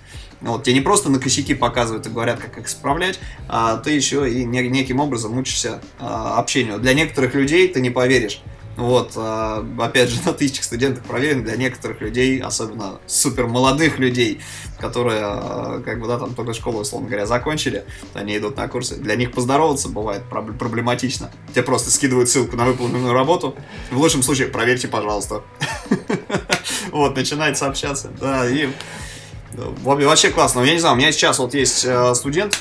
Вот, 0.41 0.65
тебе 0.65 0.75
не 0.75 0.81
просто 0.81 1.11
на 1.11 1.21
косяки 1.21 1.55
показывают 1.55 2.07
и 2.07 2.11
говорят, 2.11 2.41
как 2.41 2.59
их 2.59 2.67
исправлять, 2.67 3.21
а 3.49 3.77
ты 3.77 3.91
еще 3.91 4.29
и 4.29 4.45
не- 4.45 4.69
неким 4.69 4.99
образом 4.99 5.38
учишься 5.38 5.81
э, 6.01 6.05
общению. 6.05 6.79
Для 6.81 6.95
некоторых 6.95 7.35
людей 7.35 7.69
ты 7.69 7.81
не 7.81 7.91
поверишь. 7.91 8.43
Вот, 8.76 9.12
э, 9.16 9.64
опять 9.80 10.08
же, 10.08 10.20
на 10.26 10.32
тысячах 10.32 10.64
студентов 10.64 11.04
проверен 11.04 11.44
для 11.44 11.56
некоторых 11.56 12.00
людей, 12.00 12.40
особенно 12.40 13.00
супер 13.06 13.46
молодых 13.46 13.98
людей, 13.98 14.40
которые, 14.80 15.20
э, 15.22 15.82
как 15.85 16.00
бы, 16.00 16.06
да, 16.08 16.18
там 16.18 16.35
только 16.35 16.54
школу, 16.54 16.80
условно 16.80 17.08
говоря, 17.08 17.26
закончили, 17.26 17.85
они 18.14 18.37
идут 18.38 18.56
на 18.56 18.68
курсы. 18.68 18.96
Для 18.96 19.14
них 19.16 19.32
поздороваться 19.32 19.88
бывает 19.88 20.22
проб- 20.30 20.56
проблематично. 20.56 21.30
Тебе 21.50 21.62
просто 21.62 21.90
скидывают 21.90 22.28
ссылку 22.30 22.56
на 22.56 22.64
выполненную 22.64 23.12
работу. 23.12 23.54
В 23.90 23.98
лучшем 23.98 24.22
случае, 24.22 24.48
проверьте, 24.48 24.88
пожалуйста. 24.88 25.42
Вот, 26.90 27.16
начинается 27.16 27.66
общаться. 27.66 28.11
Да, 28.20 28.48
и 28.48 28.68
во- 29.54 29.96
вообще 29.96 30.30
классно. 30.30 30.61
Я 30.61 30.74
не 30.74 30.78
знаю, 30.78 30.94
у 30.94 30.98
меня 30.98 31.11
сейчас 31.12 31.38
вот 31.38 31.54
есть 31.54 31.85
э, 31.87 32.14
студент, 32.14 32.58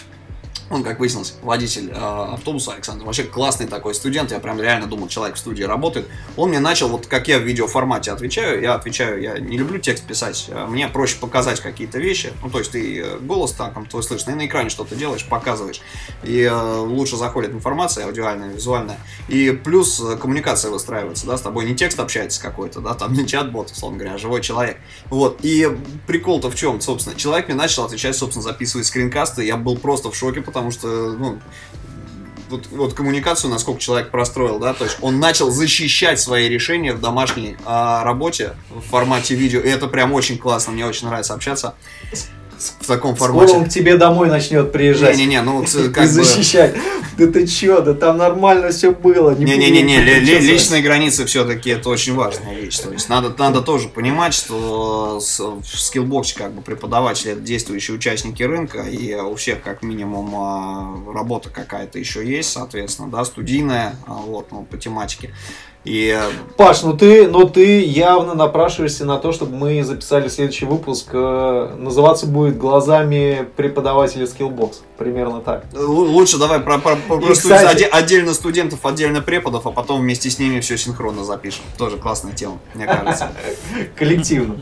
он, 0.72 0.84
как 0.84 1.00
выяснилось, 1.00 1.36
водитель 1.42 1.92
э, 1.92 1.94
автобуса 1.96 2.74
Александр. 2.74 3.06
Вообще 3.06 3.24
классный 3.24 3.68
такой 3.68 3.94
студент. 3.94 4.32
Я 4.32 4.40
прям 4.40 4.60
реально 4.60 4.88
думал, 4.88 5.08
человек 5.08 5.36
в 5.36 5.40
студии 5.40 5.64
работает. 5.64 6.08
Он 6.38 6.50
мне 6.50 6.60
начал, 6.60 6.88
вот 6.88 7.08
как 7.08 7.28
я 7.28 7.40
в 7.40 7.44
видеоформате 7.44 8.12
отвечаю, 8.12 8.62
я 8.62 8.76
отвечаю, 8.76 9.22
я 9.22 9.40
не 9.40 9.58
люблю 9.58 9.80
текст 9.80 10.06
писать. 10.06 10.46
э, 10.50 10.66
Мне 10.68 10.88
проще 10.88 11.18
показать 11.18 11.60
какие-то 11.60 12.00
вещи. 12.00 12.32
Ну, 12.42 12.50
то 12.50 12.60
есть 12.60 12.72
ты 12.72 13.00
э, 13.02 13.18
голос 13.20 13.52
там, 13.54 13.86
твой 13.86 14.04
слышно, 14.04 14.32
и 14.32 14.36
на 14.36 14.46
экране 14.46 14.70
что-то 14.70 14.96
делаешь, 14.96 15.26
показываешь. 15.26 15.82
И 16.24 16.42
э, 16.42 16.78
лучше 16.80 17.18
заходит 17.18 17.52
информация 17.52 18.06
аудиальная, 18.06 18.54
визуальная. 18.54 19.00
И 19.28 19.52
плюс 19.52 20.00
э, 20.00 20.18
коммуникация 20.18 20.72
выстраивается, 20.72 21.26
да, 21.26 21.38
с 21.38 21.42
тобой 21.42 21.66
не 21.66 21.76
текст 21.76 22.00
общается 22.00 22.42
какой-то, 22.42 22.80
да, 22.80 22.94
там 22.94 23.14
не 23.14 23.26
чат-бот, 23.26 23.72
условно 23.72 23.98
говоря, 23.98 24.16
а 24.16 24.18
живой 24.18 24.42
человек. 24.42 24.78
Вот. 25.06 25.40
И 25.42 25.68
прикол-то 26.08 26.50
в 26.50 26.56
чем, 26.56 26.80
собственно? 26.82 27.16
Человек 27.16 27.48
мне 27.48 27.56
начал 27.56 27.84
отвечать, 27.84 28.16
собственно, 28.16 28.44
записывать 28.44 28.86
скринкасты. 28.86 29.44
Я 29.46 29.58
был 29.58 29.78
просто 29.78 30.12
в 30.12 30.16
шоке, 30.16 30.42
потому 30.42 30.61
что, 30.70 31.14
ну, 31.14 31.40
вот, 32.50 32.68
вот 32.72 32.94
коммуникацию, 32.94 33.50
насколько 33.50 33.80
человек 33.80 34.12
простроил, 34.12 34.60
да, 34.60 34.74
то 34.74 34.84
есть 34.84 34.98
он 35.02 35.20
начал 35.20 35.50
защищать 35.50 36.20
свои 36.20 36.48
решения 36.48 36.94
в 36.94 37.02
домашней 37.02 37.58
а, 37.66 38.04
работе 38.04 38.56
в 38.70 38.82
формате 38.82 39.36
видео, 39.36 39.62
и 39.62 39.70
это 39.70 39.88
прям 39.88 40.14
очень 40.14 40.38
классно, 40.38 40.74
мне 40.74 40.86
очень 40.86 41.08
нравится 41.08 41.34
общаться 41.34 41.76
в 42.80 42.88
таком 42.88 43.16
Скоро 43.16 43.30
формате. 43.30 43.54
он 43.54 43.66
к 43.66 43.70
тебе 43.70 43.98
домой 43.98 44.30
начнет 44.30 44.72
приезжать. 44.72 45.18
Не-не-не, 45.18 45.42
ну, 45.42 45.64
и 45.64 45.90
как 45.90 46.06
бы... 46.06 46.10
защищать. 46.10 46.76
Да 47.18 47.28
ты 47.28 47.46
чё, 47.46 47.82
да 47.82 47.94
там 47.94 48.18
нормально 48.18 48.70
все 48.70 48.92
было. 48.92 49.32
не 49.32 49.46
Не-не-не, 49.46 50.20
личные 50.20 50.82
границы 50.82 51.26
все-таки 51.26 51.72
это 51.72 51.90
очень 51.90 52.16
важная 52.16 52.56
вещь. 52.56 52.80
То 52.80 52.92
есть 52.92 53.10
надо, 53.10 53.34
надо 53.38 53.62
тоже 53.62 53.90
понимать, 53.90 54.34
что 54.34 55.20
в 55.20 55.80
скиллбоксе 55.80 56.36
как 56.38 56.54
бы 56.54 56.62
преподаватели 56.62 57.34
это 57.34 57.42
действующие 57.42 57.96
участники 57.96 58.44
рынка, 58.44 58.82
и 58.84 59.14
у 59.16 59.36
всех 59.36 59.62
как 59.62 59.84
минимум 59.84 60.34
а, 60.36 61.14
работа 61.14 61.50
какая-то 61.50 62.00
еще 62.00 62.26
есть, 62.26 62.52
соответственно, 62.52 63.10
да, 63.10 63.26
студийная, 63.26 63.96
а, 64.08 64.14
вот, 64.14 64.52
ну, 64.52 64.64
по 64.64 64.78
тематике. 64.78 65.34
И 65.84 66.16
э, 66.16 66.22
Паш, 66.58 66.84
ну 66.84 66.96
ты, 66.96 67.28
ну 67.28 67.50
ты 67.50 67.84
явно 67.84 68.36
напрашиваешься 68.36 69.04
на 69.04 69.18
то, 69.18 69.32
чтобы 69.32 69.56
мы 69.58 69.84
записали 69.84 70.28
следующий 70.28 70.66
выпуск. 70.66 71.08
э, 71.12 71.76
Называться 71.80 72.28
будет 72.28 72.60
глазами 72.60 73.48
преподавателя 73.56 74.26
Skillbox. 74.26 74.76
Примерно 75.00 75.42
так. 75.42 75.66
Лу- 75.74 76.06
Лучше 76.08 76.38
давай 76.38 76.60
про, 76.60 76.78
про- 76.78 76.98
про- 76.98 77.18
про 77.18 77.34
студ- 77.34 77.52
кстати- 77.54 77.76
оде- 77.84 77.86
отдельно 77.92 78.36
студентов, 78.36 78.86
отдельно 78.86 79.22
преподов, 79.22 79.66
а 79.66 79.72
потом 79.72 80.02
вместе 80.02 80.30
с 80.30 80.38
ними 80.38 80.60
все 80.60 80.78
синхронно 80.78 81.24
запишем. 81.24 81.64
Тоже 81.80 81.98
классная 81.98 82.34
тема, 82.34 82.60
мне 82.76 82.86
кажется. 82.86 83.32
Коллективно. 83.96 84.58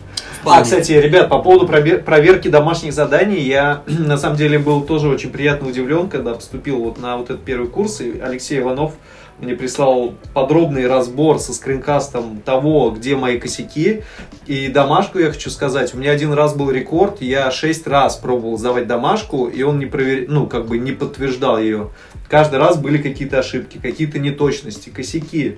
А, 0.46 0.62
кстати, 0.64 0.94
ребят, 0.94 1.28
по 1.28 1.40
поводу 1.40 1.68
проверки 1.68 2.48
домашних 2.48 2.94
заданий, 2.94 3.42
я 3.42 3.84
на 3.88 4.18
самом 4.18 4.38
деле 4.38 4.58
был 4.58 4.84
тоже 4.84 5.10
очень 5.10 5.32
приятно 5.32 5.68
удивлен, 5.68 6.08
когда 6.08 6.34
поступил 6.34 6.78
вот 6.80 6.98
на 6.98 7.18
вот 7.18 7.30
этот 7.30 7.44
первый 7.44 7.68
курс, 7.68 8.00
и 8.00 8.22
Алексей 8.22 8.60
Иванов 8.60 8.94
мне 9.42 9.56
прислал 9.56 10.16
подробный 10.34 10.88
разбор 10.88 11.40
со 11.40 11.54
скринкастом 11.54 12.42
того, 12.42 12.92
где 12.92 13.16
мои 13.16 13.40
косяки. 13.40 14.04
И 14.46 14.68
домашку 14.68 15.20
я 15.20 15.32
хочу 15.32 15.50
сказать, 15.50 15.94
у 15.94 15.98
меня 15.98 16.12
один 16.12 16.34
раз 16.34 16.56
был 16.56 16.72
рекорд, 16.72 17.22
я 17.22 17.50
шесть 17.52 17.88
раз 17.88 18.18
пробовал 18.18 18.58
сдавать 18.58 18.88
домашку, 18.88 19.48
и 19.48 19.62
он 19.64 19.80
не 19.80 19.86
провер... 19.86 20.26
ну, 20.28 20.48
как 20.48 20.68
бы 20.68 20.78
не 20.78 20.92
подтверждал 20.92 21.60
ее. 21.60 21.92
Каждый 22.28 22.60
раз 22.60 22.78
были 22.78 22.98
какие-то 22.98 23.40
ошибки, 23.40 23.80
какие-то 23.82 24.20
неточности, 24.20 24.90
косяки. 24.90 25.58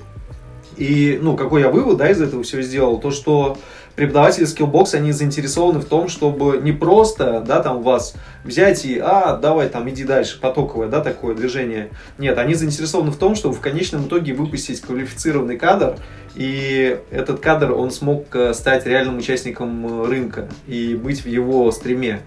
И, 0.78 1.20
ну, 1.22 1.36
какой 1.36 1.62
я 1.62 1.70
вывод, 1.70 1.98
да, 1.98 2.10
из 2.10 2.22
этого 2.22 2.44
всего 2.44 2.62
сделал, 2.62 3.00
то, 3.00 3.12
что 3.12 3.58
преподаватели 4.02 4.48
Skillbox, 4.48 4.96
они 4.96 5.12
заинтересованы 5.12 5.80
в 5.80 5.86
том, 5.86 6.08
чтобы 6.08 6.58
не 6.58 6.72
просто, 6.72 7.40
да, 7.42 7.62
там 7.62 7.84
вас 7.84 8.16
взять 8.44 8.84
и, 8.84 8.98
а, 8.98 9.38
давай 9.38 9.70
там, 9.70 9.88
иди 9.92 10.04
дальше, 10.04 10.40
потоковое, 10.40 10.88
да, 10.88 11.02
такое 11.02 11.36
движение. 11.36 11.92
Нет, 12.18 12.40
они 12.40 12.56
заинтересованы 12.56 13.12
в 13.12 13.18
том, 13.18 13.36
чтобы 13.36 13.54
в 13.54 13.60
конечном 13.60 14.08
итоге 14.08 14.34
выпустить 14.34 14.82
квалифицированный 14.82 15.56
кадр, 15.56 15.98
и 16.34 17.00
этот 17.12 17.42
кадр, 17.42 17.74
он 17.74 17.92
смог 17.92 18.36
э, 18.36 18.56
стать 18.56 18.88
реальным 18.88 19.20
участником 19.20 19.86
э, 19.86 20.08
рынка 20.08 20.48
и 20.66 20.96
быть 20.96 21.24
в 21.24 21.28
его 21.28 21.70
стриме, 21.72 22.22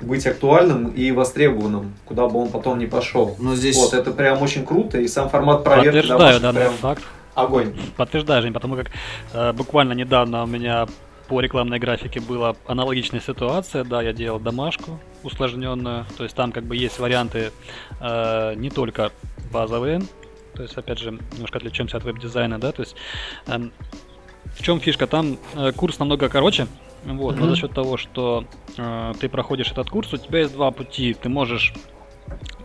быть 0.00 0.26
актуальным 0.26 0.88
и 0.88 1.10
востребованным, 1.10 1.92
куда 2.06 2.28
бы 2.28 2.40
он 2.40 2.48
потом 2.48 2.78
не 2.78 2.86
пошел. 2.86 3.36
Но 3.38 3.56
здесь... 3.56 3.76
Вот, 3.76 3.92
это 3.92 4.10
прям 4.10 4.40
очень 4.40 4.64
круто, 4.64 4.96
и 4.96 5.06
сам 5.06 5.28
формат 5.28 5.64
проверки 5.64 5.98
Подтверждаю 5.98 6.18
домашних 6.18 6.42
данный 6.42 6.60
прям 6.62 6.72
факт. 6.78 7.02
огонь. 7.34 7.74
Подтверждаю, 7.98 8.40
Жень, 8.40 8.54
потому 8.54 8.76
как 8.76 8.86
э, 9.34 9.52
буквально 9.52 9.92
недавно 9.92 10.44
у 10.44 10.46
меня 10.46 10.86
по 11.30 11.40
рекламной 11.40 11.78
графике 11.78 12.18
была 12.20 12.56
аналогичная 12.66 13.20
ситуация. 13.20 13.84
Да, 13.84 14.02
я 14.02 14.12
делал 14.12 14.40
домашку 14.40 14.98
усложненную. 15.22 16.04
То 16.16 16.24
есть 16.24 16.34
там 16.34 16.50
как 16.50 16.64
бы 16.64 16.76
есть 16.76 16.98
варианты 16.98 17.52
э, 18.00 18.54
не 18.56 18.68
только 18.68 19.12
базовые. 19.52 20.02
То 20.56 20.64
есть, 20.64 20.76
опять 20.76 20.98
же, 20.98 21.12
немножко 21.34 21.58
отличаемся 21.58 21.98
от 21.98 22.02
веб-дизайна, 22.02 22.58
да. 22.58 22.72
То 22.72 22.82
есть 22.82 22.96
эм, 23.46 23.72
в 24.58 24.62
чем 24.64 24.80
фишка? 24.80 25.06
Там 25.06 25.38
э, 25.54 25.70
курс 25.70 26.00
намного 26.00 26.28
короче. 26.28 26.66
Вот, 27.04 27.36
но 27.36 27.44
Мгм. 27.44 27.50
за 27.50 27.56
счет 27.60 27.72
того, 27.74 27.96
что 27.96 28.44
э, 28.76 29.12
ты 29.20 29.28
проходишь 29.28 29.70
этот 29.70 29.88
курс, 29.88 30.12
у 30.12 30.16
тебя 30.16 30.40
есть 30.40 30.52
два 30.52 30.72
пути. 30.72 31.14
Ты 31.14 31.28
можешь 31.28 31.72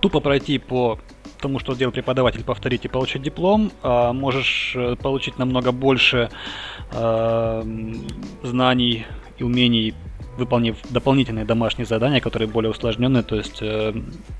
тупо 0.01 0.21
пройти 0.21 0.58
по 0.58 0.97
тому, 1.45 1.60
что 1.60 1.75
сделал 1.75 1.91
преподаватель, 1.91 2.43
повторить 2.43 2.86
и 2.86 2.88
получить 2.88 3.21
диплом, 3.21 3.71
а 3.84 4.13
можешь 4.13 4.73
э, 4.75 4.95
получить 4.95 5.38
намного 5.38 5.71
больше 5.71 6.29
э, 6.91 7.63
знаний 8.43 9.05
и 9.38 9.43
умений, 9.43 9.93
выполнив 10.38 10.78
дополнительные 10.89 11.45
домашние 11.45 11.86
задания, 11.86 12.19
которые 12.19 12.48
более 12.48 12.71
усложненные. 12.71 13.24
То 13.24 13.36
есть 13.36 13.62
э, 13.62 13.93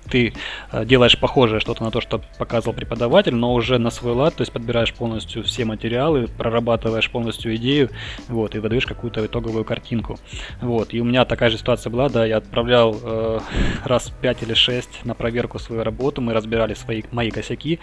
ты 0.10 0.34
э, 0.71 0.86
делаешь 0.86 1.17
похожее 1.19 1.60
что-то 1.60 1.84
на 1.84 1.91
то, 1.91 2.01
что 2.01 2.21
показывал 2.38 2.75
преподаватель, 2.75 3.34
но 3.34 3.53
уже 3.53 3.77
на 3.77 3.89
свой 3.89 4.13
лад, 4.13 4.36
то 4.36 4.41
есть 4.41 4.51
подбираешь 4.51 4.93
полностью 4.93 5.43
все 5.43 5.65
материалы, 5.65 6.27
прорабатываешь 6.27 7.10
полностью 7.10 7.55
идею, 7.55 7.89
вот, 8.27 8.55
и 8.55 8.60
выдаешь 8.60 8.86
какую-то 8.86 9.25
итоговую 9.25 9.63
картинку. 9.65 10.17
Вот, 10.62 10.93
и 10.93 11.01
у 11.01 11.03
меня 11.03 11.25
такая 11.25 11.49
же 11.49 11.58
ситуация 11.58 11.89
была, 11.89 12.10
да, 12.10 12.25
я 12.25 12.38
отправлял 12.38 12.95
э, 13.01 13.39
раз 13.84 14.12
5 14.21 14.43
или 14.43 14.53
6 14.53 15.05
на 15.05 15.13
проверку 15.13 15.60
свою 15.60 15.84
работу, 15.84 16.21
мы 16.21 16.34
разбирали 16.34 16.73
свои, 16.73 17.03
мои 17.12 17.31
косяки, 17.31 17.79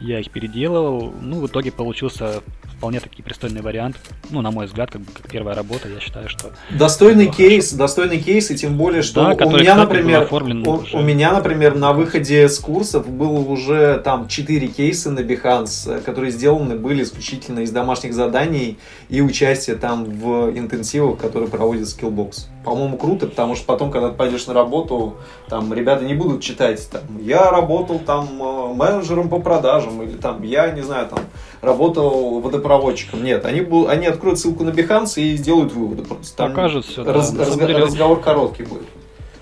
я 0.00 0.20
их 0.20 0.30
переделывал, 0.30 1.12
ну, 1.20 1.40
в 1.40 1.46
итоге 1.46 1.72
получился 1.72 2.42
вполне 2.76 3.00
таки 3.00 3.22
пристойный 3.22 3.62
вариант, 3.62 3.96
ну, 4.30 4.42
на 4.42 4.50
мой 4.50 4.66
взгляд, 4.66 4.90
как, 4.90 5.00
бы, 5.00 5.12
как 5.12 5.30
первая 5.30 5.54
работа, 5.54 5.88
я 5.88 6.00
считаю, 6.00 6.28
что 6.28 6.52
Достойный 6.70 7.26
Ну, 7.26 7.32
кейс, 7.56 7.72
достойный 7.72 8.18
кейс, 8.18 8.50
и 8.50 8.56
тем 8.56 8.76
более, 8.76 9.02
что 9.02 9.22
Да, 9.22 9.30
у 9.30 9.36
который, 9.36 9.62
меня, 9.62 9.72
кстати, 9.72 9.80
например, 9.80 10.28
у, 10.32 10.98
у 10.98 11.02
меня, 11.02 11.32
например, 11.32 11.74
на 11.74 11.92
выходе 11.92 12.48
с 12.48 12.58
курсов 12.58 13.08
было 13.08 13.38
уже 13.38 14.00
там 14.04 14.28
4 14.28 14.66
кейса 14.68 15.10
на 15.10 15.20
Behance, 15.20 15.98
э, 15.98 16.00
которые 16.00 16.32
сделаны 16.32 16.76
были 16.76 17.02
исключительно 17.02 17.60
из 17.60 17.70
домашних 17.70 18.14
заданий 18.14 18.78
и 19.08 19.20
участия 19.20 19.74
там 19.74 20.04
в 20.04 20.50
интенсивах, 20.56 21.18
которые 21.18 21.48
проводит 21.48 21.86
Skillbox. 21.86 22.46
По-моему, 22.66 22.98
круто, 22.98 23.28
потому 23.28 23.54
что 23.54 23.64
потом, 23.64 23.92
когда 23.92 24.08
ты 24.10 24.16
пойдешь 24.16 24.44
на 24.48 24.52
работу, 24.52 25.14
там 25.48 25.72
ребята 25.72 26.04
не 26.04 26.14
будут 26.14 26.42
читать, 26.42 26.84
там, 26.90 27.02
я 27.22 27.48
работал 27.52 28.00
там 28.00 28.28
э, 28.42 28.74
менеджером 28.74 29.28
по 29.28 29.38
продажам, 29.38 30.02
или 30.02 30.16
там, 30.16 30.42
я, 30.42 30.72
не 30.72 30.80
знаю, 30.82 31.06
там, 31.06 31.20
работал 31.62 32.40
водопроводчиком. 32.40 33.22
Нет, 33.22 33.44
они, 33.46 33.60
бу- 33.60 33.86
они 33.88 34.06
откроют 34.08 34.40
ссылку 34.40 34.64
на 34.64 34.70
Behance 34.70 35.20
и 35.22 35.36
сделают 35.36 35.72
выводы 35.74 36.02
просто. 36.02 36.36
Там 36.36 36.50
покажет 36.50 36.86
все. 36.86 37.04
раз- 37.04 37.32
разго- 37.32 37.72
разговор 37.84 38.20
короткий 38.20 38.64
будет. 38.64 38.82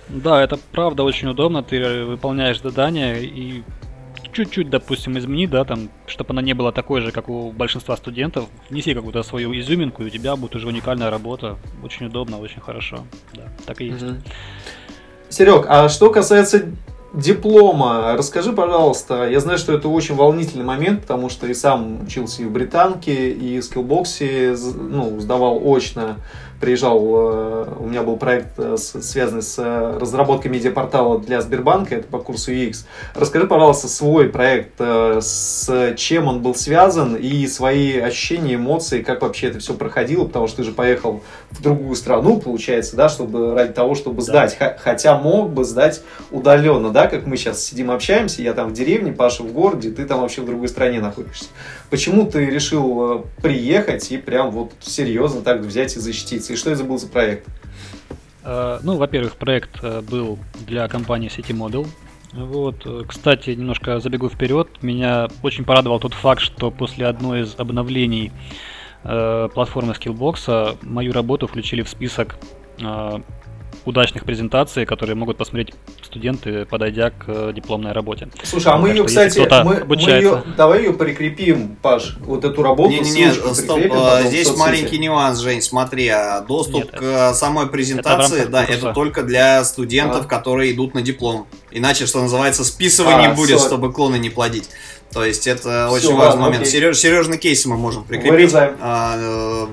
Да, 0.08 0.42
это 0.42 0.58
правда 0.72 1.02
очень 1.02 1.28
удобно. 1.28 1.62
Ты 1.62 2.04
выполняешь 2.04 2.60
задание 2.60 3.24
и 3.24 3.62
чуть-чуть, 4.34 4.68
допустим, 4.70 5.18
измени, 5.18 5.46
да, 5.46 5.64
там, 5.64 5.88
чтобы 6.06 6.30
она 6.30 6.42
не 6.42 6.54
была 6.54 6.72
такой 6.72 7.00
же, 7.00 7.12
как 7.12 7.28
у 7.28 7.52
большинства 7.52 7.96
студентов. 7.96 8.46
Внеси 8.68 8.94
какую-то 8.94 9.22
свою 9.22 9.58
изюминку, 9.58 10.02
и 10.02 10.06
у 10.06 10.10
тебя 10.10 10.36
будет 10.36 10.54
уже 10.56 10.68
уникальная 10.68 11.10
работа. 11.10 11.56
Очень 11.82 12.06
удобно, 12.06 12.38
очень 12.38 12.60
хорошо. 12.60 12.98
Да, 13.32 13.44
так 13.66 13.80
и 13.80 13.86
есть. 13.86 14.04
Серег, 15.30 15.66
а 15.68 15.88
что 15.88 16.10
касается 16.10 16.66
диплома, 17.14 18.14
расскажи, 18.16 18.52
пожалуйста. 18.52 19.28
Я 19.28 19.40
знаю, 19.40 19.58
что 19.58 19.72
это 19.72 19.88
очень 19.88 20.14
волнительный 20.16 20.64
момент, 20.64 21.02
потому 21.02 21.30
что 21.30 21.46
и 21.46 21.54
сам 21.54 22.02
учился 22.02 22.42
и 22.42 22.44
в 22.44 22.50
британке, 22.50 23.30
и 23.30 23.58
в 23.60 23.64
скиллбоксе, 23.64 24.56
ну, 24.76 25.18
сдавал 25.20 25.60
очно. 25.64 26.16
Приезжал, 26.64 26.98
э, 26.98 27.66
у 27.80 27.86
меня 27.88 28.02
был 28.02 28.16
проект, 28.16 28.52
э, 28.56 28.78
связанный 28.78 29.42
с 29.42 29.56
э, 29.58 29.98
разработкой 30.00 30.50
медиапортала 30.50 31.18
для 31.18 31.42
Сбербанка, 31.42 31.96
это 31.96 32.08
по 32.08 32.18
курсу 32.18 32.52
UX. 32.52 32.86
Расскажи, 33.14 33.46
пожалуйста, 33.46 33.86
свой 33.86 34.30
проект, 34.30 34.80
с 34.80 35.94
чем 35.98 36.26
он 36.26 36.40
был 36.40 36.54
связан, 36.54 37.16
и 37.16 37.46
свои 37.48 37.98
ощущения, 37.98 38.54
эмоции, 38.54 39.02
как 39.02 39.20
вообще 39.20 39.48
это 39.48 39.58
все 39.58 39.74
проходило, 39.74 40.24
потому 40.24 40.46
что 40.46 40.58
ты 40.58 40.62
же 40.64 40.72
поехал 40.72 41.22
в 41.50 41.60
другую 41.60 41.96
страну, 41.96 42.40
получается, 42.40 42.96
да, 42.96 43.10
чтобы 43.10 43.54
ради 43.54 43.74
того, 43.74 43.94
чтобы 43.94 44.22
Да. 44.22 44.48
сдать. 44.48 44.56
Хотя 44.82 45.18
мог 45.18 45.50
бы 45.50 45.64
сдать 45.64 46.00
удаленно, 46.30 46.88
да, 46.88 47.08
как 47.08 47.26
мы 47.26 47.36
сейчас 47.36 47.62
сидим 47.62 47.90
общаемся, 47.90 48.40
я 48.40 48.54
там 48.54 48.70
в 48.70 48.72
деревне, 48.72 49.12
Паша 49.12 49.42
в 49.42 49.52
городе, 49.52 49.90
ты 49.90 50.06
там 50.06 50.22
вообще 50.22 50.40
в 50.40 50.46
другой 50.46 50.68
стране 50.68 51.00
находишься. 51.00 51.44
Почему 51.90 52.26
ты 52.26 52.46
решил 52.46 53.20
э, 53.20 53.22
приехать 53.42 54.10
и 54.10 54.18
прям 54.18 54.50
вот 54.50 54.72
серьезно 54.80 55.42
так 55.42 55.60
взять 55.60 55.96
и 55.96 56.00
защититься? 56.00 56.52
И 56.52 56.56
что 56.56 56.70
это 56.70 56.84
был 56.84 56.98
за 56.98 57.08
проект? 57.08 57.46
Э, 58.42 58.78
Ну, 58.82 58.96
во-первых, 58.96 59.36
проект 59.36 59.82
э, 59.82 60.00
был 60.00 60.38
для 60.66 60.88
компании 60.88 61.30
City 61.30 61.56
Model. 61.56 61.86
Вот, 62.32 62.84
кстати, 63.06 63.50
немножко 63.50 64.00
забегу 64.00 64.28
вперед. 64.28 64.68
Меня 64.82 65.28
очень 65.42 65.64
порадовал 65.64 66.00
тот 66.00 66.14
факт, 66.14 66.40
что 66.40 66.72
после 66.72 67.06
одной 67.06 67.42
из 67.42 67.54
обновлений 67.56 68.32
э, 69.04 69.48
платформы 69.54 69.92
Skillbox 69.92 70.78
мою 70.82 71.12
работу 71.12 71.46
включили 71.46 71.82
в 71.82 71.88
список 71.88 72.36
удачных 73.84 74.24
презентаций, 74.24 74.86
которые 74.86 75.14
могут 75.14 75.36
посмотреть 75.36 75.74
студенты, 76.02 76.64
подойдя 76.64 77.10
к 77.10 77.24
э, 77.26 77.52
дипломной 77.54 77.92
работе. 77.92 78.28
Слушай, 78.42 78.72
а 78.72 78.76
мы 78.78 78.88
Так 78.88 78.96
ее, 78.96 79.02
что 79.02 79.06
кстати, 79.08 79.38
мы, 79.64 79.64
мы 79.64 79.76
обучается- 79.80 80.16
ее, 80.36 80.42
давай 80.56 80.78
ее 80.84 80.92
прикрепим, 80.92 81.76
Паш, 81.82 82.16
вот 82.20 82.44
эту 82.44 82.62
работу. 82.62 82.90
Не-не-не, 82.90 83.32
ссылочку 83.32 83.54
стоп, 83.54 83.76
прикрепим 83.76 83.98
а, 83.98 84.10
потом 84.10 84.24
в 84.24 84.28
здесь 84.28 84.56
маленький 84.56 84.98
нюанс, 84.98 85.38
Жень, 85.40 85.60
смотри, 85.62 86.08
а 86.08 86.40
доступ 86.40 86.84
Нет, 86.84 86.90
к 86.92 87.02
а, 87.02 87.34
самой 87.34 87.66
презентации, 87.66 88.36
рамках 88.40 88.50
да, 88.50 88.64
курса. 88.64 88.78
это 88.78 88.92
только 88.94 89.22
для 89.22 89.62
студентов, 89.64 90.24
А. 90.24 90.28
которые 90.28 90.72
идут 90.72 90.94
на 90.94 91.02
диплом. 91.02 91.46
Иначе, 91.70 92.06
что 92.06 92.22
называется, 92.22 92.64
списывание 92.64 93.28
А, 93.30 93.34
будет, 93.34 93.58
всё. 93.58 93.66
чтобы 93.68 93.92
клоны 93.92 94.16
не 94.18 94.30
плодить. 94.30 94.70
То 95.12 95.24
есть 95.24 95.46
это 95.46 95.86
Всё, 95.88 95.94
очень 95.96 96.16
важный 96.16 96.18
ладно, 96.26 96.40
момент. 96.46 96.62
окей. 96.62 96.72
Сереж, 96.72 96.98
Сережный 96.98 97.38
кейс 97.38 97.64
мы 97.66 97.76
можем 97.76 98.02
прикрепить. 98.04 98.32
Вырезаем. 98.32 98.76
А, 98.80 99.14
э, 99.16 99.66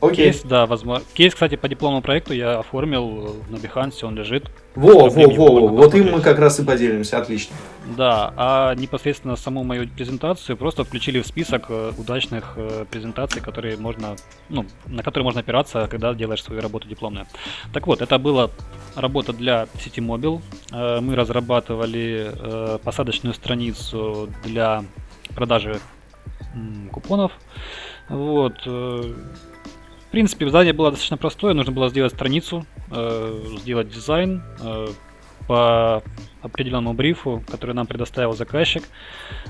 Окей. 0.00 0.30
Кейс, 0.30 0.42
да, 0.42 0.66
возможно. 0.66 1.04
Кейс, 1.12 1.34
кстати, 1.34 1.56
по 1.56 1.68
дипломному 1.68 2.02
проекту 2.02 2.32
я 2.32 2.60
оформил 2.60 3.36
на 3.48 3.56
Behance, 3.56 4.04
он 4.04 4.14
лежит. 4.14 4.48
Во, 4.76 5.08
во, 5.08 5.28
во, 5.28 5.28
можно 5.28 5.68
вот 5.68 5.94
им 5.94 6.12
мы 6.12 6.20
как 6.20 6.38
раз 6.38 6.60
и 6.60 6.64
поделимся, 6.64 7.18
отлично. 7.18 7.56
Да, 7.96 8.32
а 8.36 8.74
непосредственно 8.76 9.34
саму 9.34 9.64
мою 9.64 9.88
презентацию 9.88 10.56
просто 10.56 10.84
включили 10.84 11.20
в 11.20 11.26
список 11.26 11.66
э, 11.68 11.92
удачных 11.98 12.52
э, 12.56 12.84
презентаций, 12.88 13.42
которые 13.42 13.76
можно, 13.76 14.14
ну, 14.48 14.66
на 14.86 15.02
которые 15.02 15.24
можно 15.24 15.40
опираться, 15.40 15.88
когда 15.90 16.14
делаешь 16.14 16.44
свою 16.44 16.60
работу 16.60 16.86
дипломную. 16.86 17.26
Так 17.72 17.88
вот, 17.88 18.00
это 18.00 18.18
была 18.18 18.50
работа 18.94 19.32
для 19.32 19.66
сети 19.80 20.00
Mobile. 20.00 20.40
Э, 20.70 21.00
Мы 21.00 21.16
разрабатывали 21.16 22.30
э, 22.32 22.78
посадочную 22.84 23.34
страницу 23.34 24.28
для 24.44 24.84
продажи 25.34 25.80
купонов. 26.92 27.32
Вот. 28.08 28.66
В 30.08 30.10
принципе, 30.10 30.46
задание 30.46 30.72
было 30.72 30.90
достаточно 30.90 31.18
простое. 31.18 31.52
Нужно 31.52 31.72
было 31.72 31.90
сделать 31.90 32.14
страницу, 32.14 32.64
э, 32.90 33.44
сделать 33.58 33.90
дизайн 33.90 34.42
э, 34.58 34.86
по 35.48 36.02
определенному 36.42 36.92
брифу, 36.94 37.42
который 37.50 37.74
нам 37.74 37.86
предоставил 37.86 38.32
заказчик. 38.34 38.84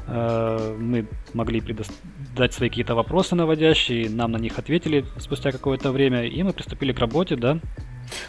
Э, 0.06 0.74
Мы 0.78 1.06
могли 1.34 1.60
предос- 1.60 1.90
дать 2.36 2.54
свои 2.54 2.68
какие-то 2.70 2.94
вопросы 2.94 3.34
наводящие, 3.34 4.08
нам 4.08 4.32
на 4.32 4.38
них 4.38 4.58
ответили 4.58 5.04
спустя 5.18 5.52
какое-то 5.52 5.92
время, 5.92 6.24
и 6.24 6.42
мы 6.42 6.52
приступили 6.52 6.92
к 6.92 6.98
работе, 7.00 7.36
да. 7.36 7.58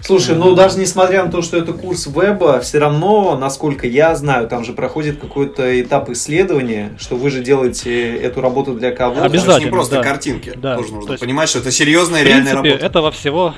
Слушай, 0.02 0.36
ну 0.36 0.56
даже 0.56 0.78
несмотря 0.78 1.24
на 1.24 1.32
то, 1.32 1.42
что 1.42 1.56
это 1.58 1.72
курс 1.72 2.08
веба, 2.08 2.60
все 2.60 2.80
равно, 2.80 3.38
насколько 3.38 3.88
я 3.88 4.14
знаю, 4.16 4.50
там 4.50 4.66
же 4.66 4.74
проходит 4.74 5.22
какой-то 5.22 5.82
этап 5.82 6.10
исследования, 6.10 6.98
что 7.00 7.16
вы 7.16 7.30
же 7.30 7.42
делаете 7.42 8.18
эту 8.18 8.42
работу 8.42 8.74
для 8.74 8.92
кого-то. 8.92 9.22
Это 9.22 9.30
же 9.30 9.36
не 9.38 9.42
Обязательно, 9.44 9.72
просто 9.72 9.96
да. 9.96 10.04
картинки. 10.04 10.52
Да, 10.58 10.76
Тоже 10.76 10.90
то 10.90 10.96
нужно 10.96 11.12
есть, 11.12 11.22
понимать, 11.24 11.48
что 11.48 11.60
это 11.60 11.72
серьезная 11.72 12.24
В 12.24 12.28
реальная 12.28 12.52
принципе, 12.52 12.70
работа. 12.72 12.86
этого 12.86 13.12
всего... 13.12 13.54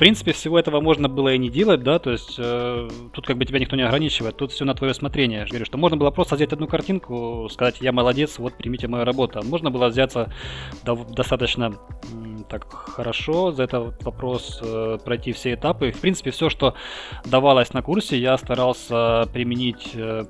Принципе, 0.00 0.32
всего 0.32 0.58
этого 0.58 0.80
можно 0.80 1.10
было 1.10 1.34
и 1.34 1.36
не 1.36 1.50
делать, 1.50 1.82
да, 1.82 1.98
то 1.98 2.10
есть 2.10 2.36
э, 2.38 2.88
тут 3.12 3.26
как 3.26 3.36
бы 3.36 3.44
тебя 3.44 3.58
никто 3.58 3.76
не 3.76 3.82
ограничивает, 3.82 4.34
тут 4.34 4.50
все 4.50 4.64
на 4.64 4.72
твое 4.72 4.92
усмотрение. 4.92 5.40
Я 5.40 5.44
говорю, 5.44 5.66
что 5.66 5.76
можно 5.76 5.98
было 5.98 6.10
просто 6.10 6.36
взять 6.36 6.54
одну 6.54 6.66
картинку, 6.66 7.46
сказать, 7.52 7.82
я 7.82 7.92
молодец, 7.92 8.38
вот 8.38 8.54
примите 8.54 8.88
мою 8.88 9.04
работу. 9.04 9.40
А 9.40 9.42
можно 9.42 9.70
было 9.70 9.88
взяться 9.88 10.32
дов- 10.86 11.12
достаточно 11.12 11.74
так 12.48 12.72
хорошо 12.72 13.52
за 13.52 13.64
этот 13.64 14.02
вопрос, 14.02 14.60
э, 14.62 14.96
пройти 15.04 15.32
все 15.32 15.52
этапы. 15.52 15.92
В 15.92 16.00
принципе, 16.00 16.30
все, 16.30 16.48
что 16.48 16.74
давалось 17.26 17.74
на 17.74 17.82
курсе, 17.82 18.18
я 18.18 18.38
старался 18.38 19.28
применить 19.34 19.90
э, 19.92 20.24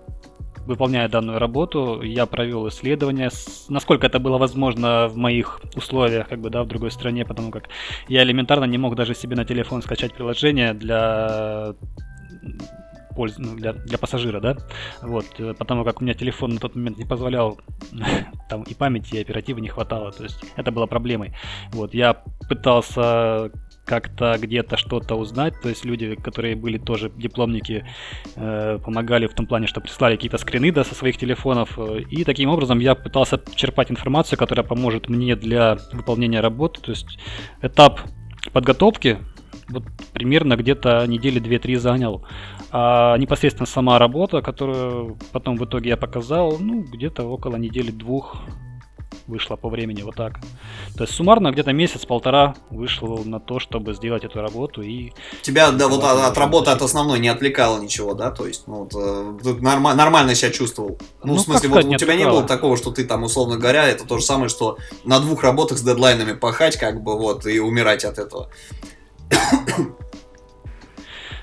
выполняя 0.70 1.08
данную 1.08 1.38
работу, 1.38 2.00
я 2.02 2.26
провел 2.26 2.68
исследование, 2.68 3.30
насколько 3.68 4.06
это 4.06 4.18
было 4.18 4.38
возможно 4.38 5.08
в 5.08 5.16
моих 5.16 5.60
условиях, 5.76 6.28
как 6.28 6.40
бы, 6.40 6.50
да, 6.50 6.62
в 6.62 6.68
другой 6.68 6.90
стране, 6.90 7.24
потому 7.24 7.50
как 7.50 7.68
я 8.08 8.22
элементарно 8.22 8.64
не 8.64 8.78
мог 8.78 8.94
даже 8.94 9.14
себе 9.14 9.36
на 9.36 9.44
телефон 9.44 9.82
скачать 9.82 10.14
приложение 10.14 10.72
для 10.72 11.74
польз- 13.16 13.38
ну, 13.38 13.56
для, 13.56 13.72
для 13.72 13.98
пассажира, 13.98 14.40
да, 14.40 14.56
вот, 15.02 15.26
э, 15.38 15.54
потому 15.58 15.84
как 15.84 16.00
у 16.00 16.04
меня 16.04 16.14
телефон 16.14 16.54
на 16.54 16.60
тот 16.60 16.76
момент 16.76 16.98
не 16.98 17.04
позволял, 17.04 17.58
там 18.48 18.62
и 18.62 18.74
памяти, 18.74 19.16
и 19.16 19.20
оперативы 19.20 19.60
не 19.60 19.68
хватало, 19.68 20.12
то 20.12 20.22
есть 20.22 20.40
это 20.56 20.70
было 20.70 20.86
проблемой, 20.86 21.34
вот, 21.72 21.94
я 21.94 22.14
пытался 22.48 23.50
как-то 23.90 24.36
где-то 24.38 24.76
что-то 24.76 25.16
узнать, 25.16 25.60
то 25.60 25.68
есть 25.68 25.84
люди, 25.84 26.14
которые 26.14 26.54
были 26.54 26.78
тоже 26.78 27.10
дипломники, 27.16 27.84
э, 28.36 28.78
помогали 28.84 29.26
в 29.26 29.34
том 29.34 29.46
плане, 29.46 29.66
что 29.66 29.80
прислали 29.80 30.14
какие-то 30.14 30.38
скрины 30.38 30.70
да, 30.70 30.84
со 30.84 30.94
своих 30.94 31.16
телефонов, 31.16 31.76
э, 31.76 32.02
и 32.08 32.22
таким 32.22 32.50
образом 32.50 32.78
я 32.78 32.94
пытался 32.94 33.40
черпать 33.56 33.90
информацию, 33.90 34.38
которая 34.38 34.64
поможет 34.64 35.08
мне 35.08 35.34
для 35.34 35.76
выполнения 35.92 36.40
работы, 36.40 36.80
то 36.80 36.92
есть 36.92 37.18
этап 37.62 38.00
подготовки 38.52 39.18
вот 39.68 39.82
примерно 40.12 40.56
где-то 40.56 41.04
недели 41.06 41.40
2-3 41.40 41.78
занял. 41.78 42.24
А 42.70 43.16
непосредственно 43.18 43.66
сама 43.66 43.98
работа, 43.98 44.40
которую 44.40 45.16
потом 45.32 45.56
в 45.56 45.64
итоге 45.64 45.90
я 45.90 45.96
показал, 45.96 46.58
ну, 46.60 46.82
где-то 46.82 47.24
около 47.24 47.56
недели 47.56 47.90
двух 47.90 48.36
вышла 49.30 49.56
по 49.56 49.68
времени 49.70 50.02
вот 50.02 50.16
так. 50.16 50.34
То 50.96 51.04
есть 51.04 51.14
суммарно 51.14 51.50
где-то 51.52 51.72
месяц-полтора 51.72 52.54
вышел 52.70 53.24
на 53.24 53.40
то, 53.40 53.58
чтобы 53.58 53.94
сделать 53.94 54.24
эту 54.24 54.40
работу 54.42 54.82
и 54.82 55.12
Тебя 55.42 55.70
да, 55.70 55.88
вот 55.88 56.04
от, 56.04 56.18
от 56.18 56.36
работы 56.36 56.70
от 56.70 56.82
основной 56.82 57.18
не 57.20 57.28
отвлекало 57.28 57.80
ничего, 57.80 58.12
да? 58.14 58.30
То 58.30 58.46
есть, 58.46 58.66
ну, 58.66 58.84
вот, 58.84 58.92
э, 58.94 59.38
ты 59.42 59.54
норма- 59.62 59.94
нормально 59.94 60.34
себя 60.34 60.50
чувствовал. 60.50 60.98
Ну, 61.22 61.34
Ну, 61.34 61.38
в 61.38 61.40
смысле, 61.40 61.68
вот 61.70 61.84
у 61.84 61.96
тебя 61.96 62.16
не 62.16 62.26
было 62.26 62.42
такого, 62.42 62.76
что 62.76 62.90
ты 62.90 63.04
там, 63.04 63.22
условно 63.22 63.56
говоря, 63.56 63.88
это 63.88 64.06
то 64.06 64.18
же 64.18 64.24
самое, 64.24 64.48
что 64.48 64.76
на 65.04 65.20
двух 65.20 65.42
работах 65.42 65.78
с 65.78 65.82
дедлайнами 65.82 66.32
пахать, 66.32 66.76
как 66.76 67.02
бы, 67.02 67.16
вот, 67.16 67.46
и 67.46 67.60
умирать 67.60 68.04
от 68.04 68.18
этого. 68.18 68.50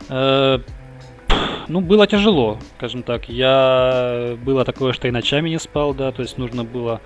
Э, 0.09 0.59
Ну, 1.69 1.81
было 1.81 2.07
тяжело, 2.07 2.57
скажем 2.77 3.03
так. 3.03 3.27
Я 3.27 4.37
было 4.41 4.63
такое, 4.63 4.93
что 4.93 5.09
и 5.09 5.11
ночами 5.11 5.49
не 5.49 5.59
спал, 5.59 5.93
да, 5.93 6.13
то 6.13 6.21
есть 6.21 6.37
нужно 6.37 6.63
было. 6.63 7.01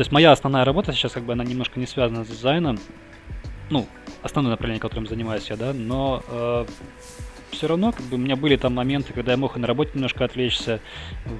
То 0.00 0.02
есть 0.02 0.12
моя 0.12 0.32
основная 0.32 0.64
работа 0.64 0.94
сейчас, 0.94 1.12
как 1.12 1.24
бы, 1.24 1.34
она 1.34 1.44
немножко 1.44 1.78
не 1.78 1.86
связана 1.86 2.24
с 2.24 2.28
дизайном. 2.28 2.78
Ну, 3.68 3.86
основное 4.22 4.52
направление, 4.52 4.80
которым 4.80 5.06
занимаюсь 5.06 5.50
я, 5.50 5.56
да, 5.58 5.74
но 5.74 6.64
все 7.50 7.66
равно, 7.66 7.92
как 7.92 8.06
бы, 8.06 8.14
у 8.14 8.18
меня 8.18 8.34
были 8.34 8.56
там 8.56 8.74
моменты, 8.74 9.12
когда 9.12 9.32
я 9.32 9.36
мог 9.36 9.58
и 9.58 9.60
на 9.60 9.66
работе 9.66 9.90
немножко 9.92 10.24
отвлечься, 10.24 10.80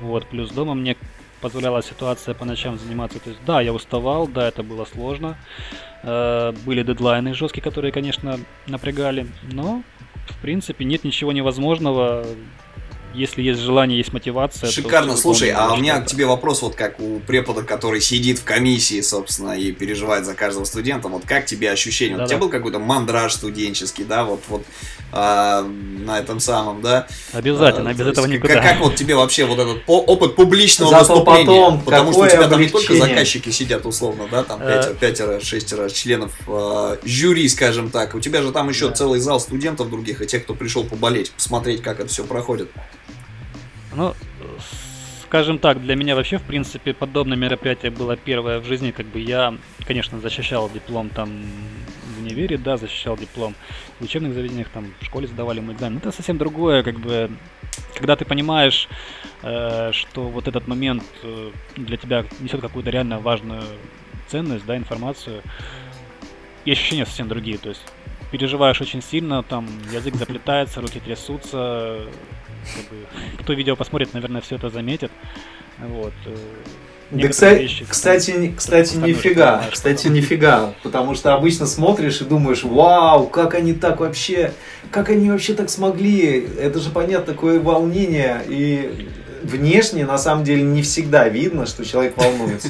вот, 0.03 0.27
плюс 0.27 0.51
дома 0.51 0.75
мне 0.75 0.99
позволяла 1.41 1.83
ситуация 1.83 2.35
по 2.35 2.45
ночам 2.45 2.79
заниматься. 2.79 3.19
То 3.19 3.31
есть, 3.31 3.41
да, 3.47 3.63
я 3.63 3.73
уставал, 3.73 4.29
да, 4.29 4.47
это 4.47 4.63
было 4.63 4.85
сложно. 4.85 5.39
Э, 6.03 6.53
Были 6.67 6.83
дедлайны 6.83 7.33
жесткие, 7.33 7.63
которые, 7.63 7.93
конечно, 7.93 8.39
напрягали, 8.67 9.27
но 9.51 9.83
в 10.29 10.39
принципе, 10.43 10.85
нет 10.85 11.05
ничего 11.05 11.33
невозможного. 11.33 12.27
Если 13.13 13.43
есть 13.43 13.61
желание, 13.61 13.99
есть 13.99 14.13
мотивация. 14.13 14.69
то 14.69 14.73
Шикарно. 14.73 15.13
всё 15.15 15.23
Слушай, 15.23 15.51
а 15.51 15.73
у 15.73 15.77
меня 15.79 16.01
к 16.01 16.07
тебе 16.07 16.27
вопрос, 16.27 16.63
вот 16.63 16.77
как 16.77 17.01
у 17.01 17.19
препода, 17.21 17.63
который 17.63 18.01
сидит 18.01 18.39
в 18.39 18.45
комиссии, 18.45 19.01
собственно, 19.01 19.53
и 19.53 19.73
переживает 19.73 20.25
за 20.25 20.35
каждого 20.35 20.65
студента. 20.65 21.09
Вот 21.09 21.25
как 21.27 21.45
тебе 21.47 21.71
ощущение? 21.73 22.15
Вот 22.17 22.23
у 22.23 22.25
Да-да. 22.25 22.29
тебя 22.31 22.39
был 22.41 22.49
какой-то 22.51 22.79
мандраж 22.79 23.33
студенческий, 23.35 24.05
да, 24.05 24.25
вот, 24.25 24.43
вот 24.49 24.63
а, 25.13 25.63
на 25.63 26.21
этом 26.21 26.39
самом, 26.39 26.83
да? 26.83 27.09
Обязательно, 27.33 27.91
А, 27.91 27.95
без 27.95 28.05
то 28.05 28.11
этого 28.13 28.27
никуда. 28.27 28.55
Как, 28.55 28.63
как 28.63 28.81
вот 28.81 28.95
тебе 28.95 29.17
вообще 29.17 29.45
вот 29.45 29.59
этот 29.59 29.85
по- 29.85 29.99
опыт 30.01 30.37
публичного 30.37 30.91
Зато 30.93 31.15
выступления? 31.15 31.47
потом 31.47 31.81
Потому 31.83 32.13
что 32.13 32.21
у 32.23 32.29
тебя 32.29 32.47
там 32.49 32.61
не 32.61 32.69
только 32.69 32.87
облегчение. 32.93 33.17
заказчики 33.17 33.49
сидят 33.51 33.87
условно, 33.87 34.29
да, 34.31 34.45
там 34.45 34.61
Э. 34.63 34.77
пятеро, 34.77 34.95
пятеро, 34.95 35.41
шестеро 35.41 35.89
членов 35.91 36.33
э, 36.47 36.97
жюри, 37.03 37.49
скажем 37.49 37.91
так. 37.91 38.15
У 38.15 38.21
тебя 38.21 38.41
же 38.41 38.53
там 38.53 38.69
еще 38.69 38.89
Да. 38.91 38.95
целый 38.95 39.19
зал 39.19 39.41
студентов 39.41 39.91
других 39.91 40.23
и 40.23 40.27
тех, 40.29 40.45
кто 40.45 40.55
пришел 40.55 40.85
поболеть, 40.85 41.33
посмотреть, 41.33 41.83
как 41.83 41.99
это 41.99 42.09
все 42.09 42.23
проходит. 42.23 42.71
Ну, 44.01 44.15
скажем 45.27 45.59
так, 45.59 45.83
для 45.83 45.95
меня 45.95 46.17
вообще, 46.17 46.39
в 46.39 46.43
принципе, 46.43 46.95
подобное 46.95 47.37
мероприятие 47.37 47.91
было 47.91 48.17
первое 48.17 48.59
в 48.59 48.65
жизни. 48.65 48.93
Как 48.93 49.05
бы 49.05 49.21
я, 49.21 49.55
конечно, 49.87 50.19
защищал 50.21 50.71
диплом 50.71 51.11
там 51.11 51.29
в 52.17 52.23
универе, 52.23 52.57
да, 52.57 52.79
защищал 52.79 53.19
диплом 53.19 53.55
в 53.99 54.05
учебных 54.05 54.33
заведениях, 54.33 54.71
там 54.71 54.95
в 54.99 55.05
школе 55.05 55.27
сдавали 55.27 55.61
мы 55.61 55.75
экзамен. 55.75 55.99
Это 55.99 56.13
совсем 56.13 56.39
другое, 56.39 56.83
как 56.83 56.99
бы, 56.99 57.31
когда 57.95 58.17
ты 58.17 58.25
понимаешь, 58.25 58.89
э, 59.43 59.91
что 59.93 60.31
вот 60.31 60.49
этот 60.49 60.67
момент 60.67 61.05
э, 61.23 61.51
для 61.77 61.99
тебя 61.99 62.25
несет 62.41 62.63
какую-то 62.63 62.89
реально 62.89 63.19
важную 63.19 63.65
ценность, 64.29 64.65
да, 64.65 64.79
информацию, 64.79 65.43
и 66.65 66.73
ощущения 66.73 67.05
совсем 67.05 67.29
другие. 67.29 67.59
То 67.59 67.69
есть 67.69 67.83
переживаешь 68.31 68.81
очень 68.81 69.03
сильно, 69.03 69.43
там 69.43 69.69
язык 69.93 70.15
заплетается, 70.15 70.81
руки 70.81 71.01
трясутся. 71.01 72.07
Как 72.77 72.85
бы, 72.91 73.43
кто 73.43 73.53
видео 73.53 73.77
посмотрит, 73.77 74.13
наверное, 74.15 74.41
все 74.41 74.57
это 74.57 74.69
заметит. 74.71 75.11
Вот. 75.79 76.13
э, 76.27 76.37
Да, 77.11 77.29
кстати, 77.29 77.63
вещи, 77.63 77.85
кстати, 77.89 78.31
не- 78.33 78.53
кстати, 78.53 78.97
нифига, 78.97 79.53
понимаешь, 79.53 79.73
кстати, 79.73 80.03
потом. 80.03 80.13
нифига, 80.15 80.75
потому 80.83 81.15
что 81.15 81.35
обычно 81.35 81.67
смотришь 81.67 82.21
и 82.21 82.25
думаешь, 82.25 82.63
вау, 82.63 83.27
как 83.27 83.55
они 83.55 83.73
так 83.73 84.01
вообще, 84.01 84.53
как 84.91 85.09
они 85.09 85.31
вообще 85.31 85.55
так 85.55 85.71
смогли, 85.71 86.47
это 86.61 86.79
же 86.81 86.91
понятно, 86.91 87.33
такое 87.33 87.59
волнение, 87.61 88.43
и 88.49 89.09
внешне, 89.43 90.05
на 90.07 90.19
самом 90.19 90.45
деле, 90.45 90.63
не 90.63 90.83
всегда 90.83 91.29
видно, 91.29 91.67
что 91.67 91.85
человек 91.85 92.17
волнуется. 92.17 92.69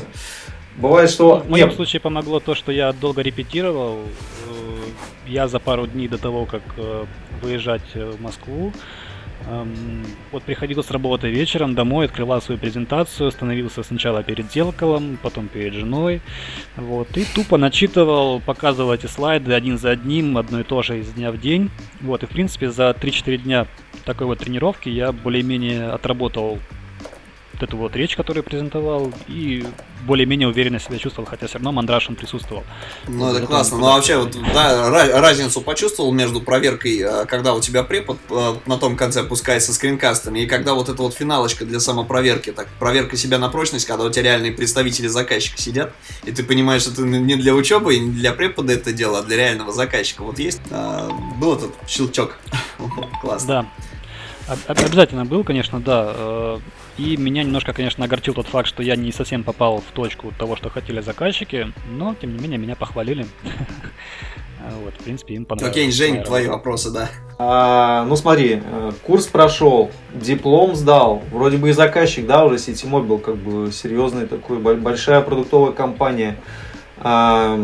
Бывает, 0.76 1.10
что... 1.10 1.40
В 1.40 1.50
моем 1.50 1.66
Нет, 1.68 1.76
случае 1.76 2.00
помогло 2.00 2.40
то, 2.40 2.54
что 2.54 2.72
я 2.72 2.92
долго 2.92 3.20
репетировал. 3.22 3.98
Э, 3.98 5.28
Я 5.28 5.48
за 5.48 5.58
пару 5.58 5.86
дней 5.86 6.08
до 6.08 6.16
того, 6.16 6.46
как 6.46 6.62
э, 6.78 7.04
выезжать 7.42 7.82
в 7.94 8.22
Москву, 8.22 8.72
вот 10.32 10.42
приходил 10.42 10.82
с 10.82 10.90
работы 10.90 11.28
вечером 11.28 11.74
домой, 11.74 12.06
открывал 12.06 12.40
свою 12.40 12.60
презентацию, 12.60 13.30
становился 13.30 13.82
сначала 13.82 14.22
перед 14.22 14.50
зеркалом, 14.52 15.18
потом 15.22 15.48
перед 15.48 15.74
женой, 15.74 16.20
вот, 16.76 17.16
и 17.16 17.24
тупо 17.24 17.56
начитывал, 17.56 18.40
показывал 18.40 18.92
эти 18.92 19.06
слайды 19.06 19.52
один 19.52 19.78
за 19.78 19.90
одним, 19.90 20.36
одно 20.38 20.60
и 20.60 20.62
то 20.64 20.82
же 20.82 21.00
из 21.00 21.12
дня 21.12 21.32
в 21.32 21.40
день. 21.40 21.70
Вот, 22.00 22.22
и 22.22 22.26
в 22.26 22.30
принципе 22.30 22.70
за 22.70 22.90
3-4 22.90 23.36
дня 23.38 23.66
такой 24.04 24.26
вот 24.26 24.38
тренировки 24.38 24.88
я 24.88 25.12
более-менее 25.12 25.88
отработал 25.90 26.58
вот 27.60 27.68
эту 27.68 27.76
вот 27.76 27.96
речь, 27.96 28.16
которую 28.16 28.42
презентовал, 28.42 29.12
и 29.28 29.66
более-менее 30.06 30.48
уверенно 30.48 30.80
себя 30.80 30.98
чувствовал, 30.98 31.28
хотя 31.28 31.46
все 31.46 31.54
равно 31.54 31.72
мандраж 31.72 32.08
он 32.08 32.16
присутствовал. 32.16 32.64
Ну, 33.06 33.34
это 33.34 33.46
классно. 33.46 33.78
Ну, 33.78 33.86
а 33.86 33.96
вообще, 33.96 34.16
вот, 34.16 34.36
да, 34.54 34.88
разницу 35.20 35.60
почувствовал 35.60 36.12
между 36.12 36.40
проверкой, 36.40 37.00
э, 37.00 37.26
когда 37.26 37.54
у 37.54 37.60
тебя 37.60 37.82
препод 37.82 38.18
э, 38.30 38.54
на 38.66 38.78
том 38.78 38.96
конце 38.96 39.20
опускается 39.20 39.72
скринкастами, 39.74 40.40
и 40.40 40.46
когда 40.46 40.74
вот 40.74 40.88
эта 40.88 41.02
вот 41.02 41.14
финалочка 41.14 41.64
для 41.64 41.80
самопроверки, 41.80 42.50
так, 42.52 42.68
проверка 42.78 43.16
себя 43.16 43.38
на 43.38 43.48
прочность, 43.50 43.86
когда 43.86 44.04
у 44.04 44.10
тебя 44.10 44.24
реальные 44.24 44.52
представители 44.52 45.06
заказчика 45.06 45.60
сидят, 45.60 45.92
и 46.24 46.32
ты 46.32 46.42
понимаешь, 46.42 46.82
что 46.82 46.96
ты 46.96 47.02
не 47.02 47.36
для 47.36 47.54
учебы 47.54 47.96
и 47.96 48.00
не 48.00 48.12
для 48.12 48.32
препода 48.32 48.72
это 48.72 48.92
дело, 48.92 49.18
а 49.18 49.22
для 49.22 49.36
реального 49.36 49.72
заказчика. 49.72 50.22
Вот 50.22 50.38
есть, 50.38 50.60
а, 50.70 51.10
был 51.38 51.56
этот 51.56 51.72
щелчок. 51.86 52.38
Классно. 53.20 53.66
Да. 54.48 54.56
Обязательно 54.66 55.24
был, 55.24 55.44
конечно, 55.44 55.78
да. 55.80 56.58
И 56.98 57.16
меня 57.16 57.42
немножко, 57.42 57.72
конечно, 57.72 58.04
огорчил 58.04 58.34
тот 58.34 58.46
факт, 58.46 58.68
что 58.68 58.82
я 58.82 58.96
не 58.96 59.12
совсем 59.12 59.42
попал 59.42 59.80
в 59.80 59.92
точку 59.92 60.32
того, 60.38 60.56
что 60.56 60.70
хотели 60.70 61.00
заказчики, 61.00 61.72
но, 61.90 62.14
тем 62.14 62.36
не 62.36 62.42
менее, 62.42 62.58
меня 62.58 62.76
похвалили. 62.76 63.26
Вот, 64.84 64.92
в 64.92 65.04
принципе, 65.04 65.34
им 65.36 65.46
понравилось. 65.46 65.74
Окей, 65.74 65.90
Жень, 65.90 66.22
твои 66.22 66.46
вопросы, 66.46 66.90
да. 66.90 67.08
А, 67.38 68.04
ну 68.04 68.14
смотри, 68.14 68.60
э, 68.62 68.92
курс 69.06 69.26
прошел, 69.26 69.90
диплом 70.14 70.74
сдал, 70.74 71.22
вроде 71.32 71.56
бы 71.56 71.70
и 71.70 71.72
заказчик, 71.72 72.26
да, 72.26 72.44
уже 72.44 72.58
Ситимой 72.58 73.02
был 73.02 73.16
как 73.16 73.36
бы 73.36 73.72
серьезный 73.72 74.26
такой, 74.26 74.58
большая 74.58 75.22
продуктовая 75.22 75.72
компания. 75.72 76.36
А, 76.98 77.58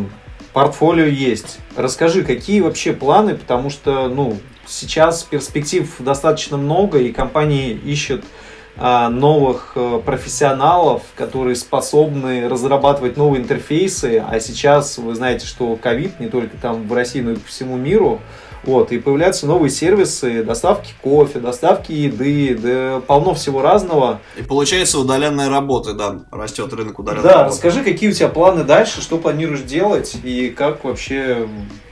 портфолио 0.55 1.05
есть. 1.05 1.59
Расскажи, 1.77 2.25
какие 2.25 2.63
вообще 2.63 2.95
планы, 2.95 3.35
потому 3.35 3.69
что, 3.69 4.09
ну, 4.09 4.39
сейчас 4.67 5.23
перспектив 5.23 5.95
достаточно 5.99 6.57
много, 6.57 6.99
и 6.99 7.13
компании 7.13 7.73
ищут 7.73 8.25
а, 8.25 8.46
новых 8.79 9.73
э, 9.75 10.01
профессионалов, 10.05 11.03
которые 11.15 11.57
способны 11.57 12.49
разрабатывать 12.49 13.17
новые 13.17 13.43
интерфейсы, 13.43 14.23
а 14.27 14.39
сейчас 14.39 14.99
вы 14.99 15.15
знаете, 15.15 15.47
что 15.47 15.77
ковид 15.77 16.21
не 16.21 16.29
только 16.29 16.57
там 16.59 16.87
в 16.87 16.93
России, 16.93 17.21
но 17.21 17.33
и 17.33 17.37
по 17.37 17.49
всему 17.49 17.77
миру, 17.77 18.21
вот, 18.67 18.91
и 18.91 18.99
появляются 18.99 19.47
новые 19.47 19.71
сервисы, 19.71 20.43
доставки 20.43 20.93
кофе, 21.01 21.39
доставки 21.39 21.93
еды, 21.93 22.59
да, 22.61 23.01
полно 23.07 23.33
всего 23.33 23.63
разного. 23.63 24.21
И 24.37 24.43
получается 24.43 24.99
удаленная 24.99 25.49
работа, 25.49 25.95
да, 25.95 26.17
растет 26.33 26.73
рынок 26.73 26.99
удаленной 26.99 27.23
да, 27.23 27.33
работы. 27.35 27.55
расскажи, 27.55 27.85
какие 27.85 28.11
у 28.11 28.13
тебя 28.13 28.29
планы 28.29 28.65
дальше, 28.65 29.01
что 29.01 29.19
планируешь 29.19 29.63
делать 29.63 30.17
и 30.23 30.51
как 30.51 30.83
вообще 30.85 31.49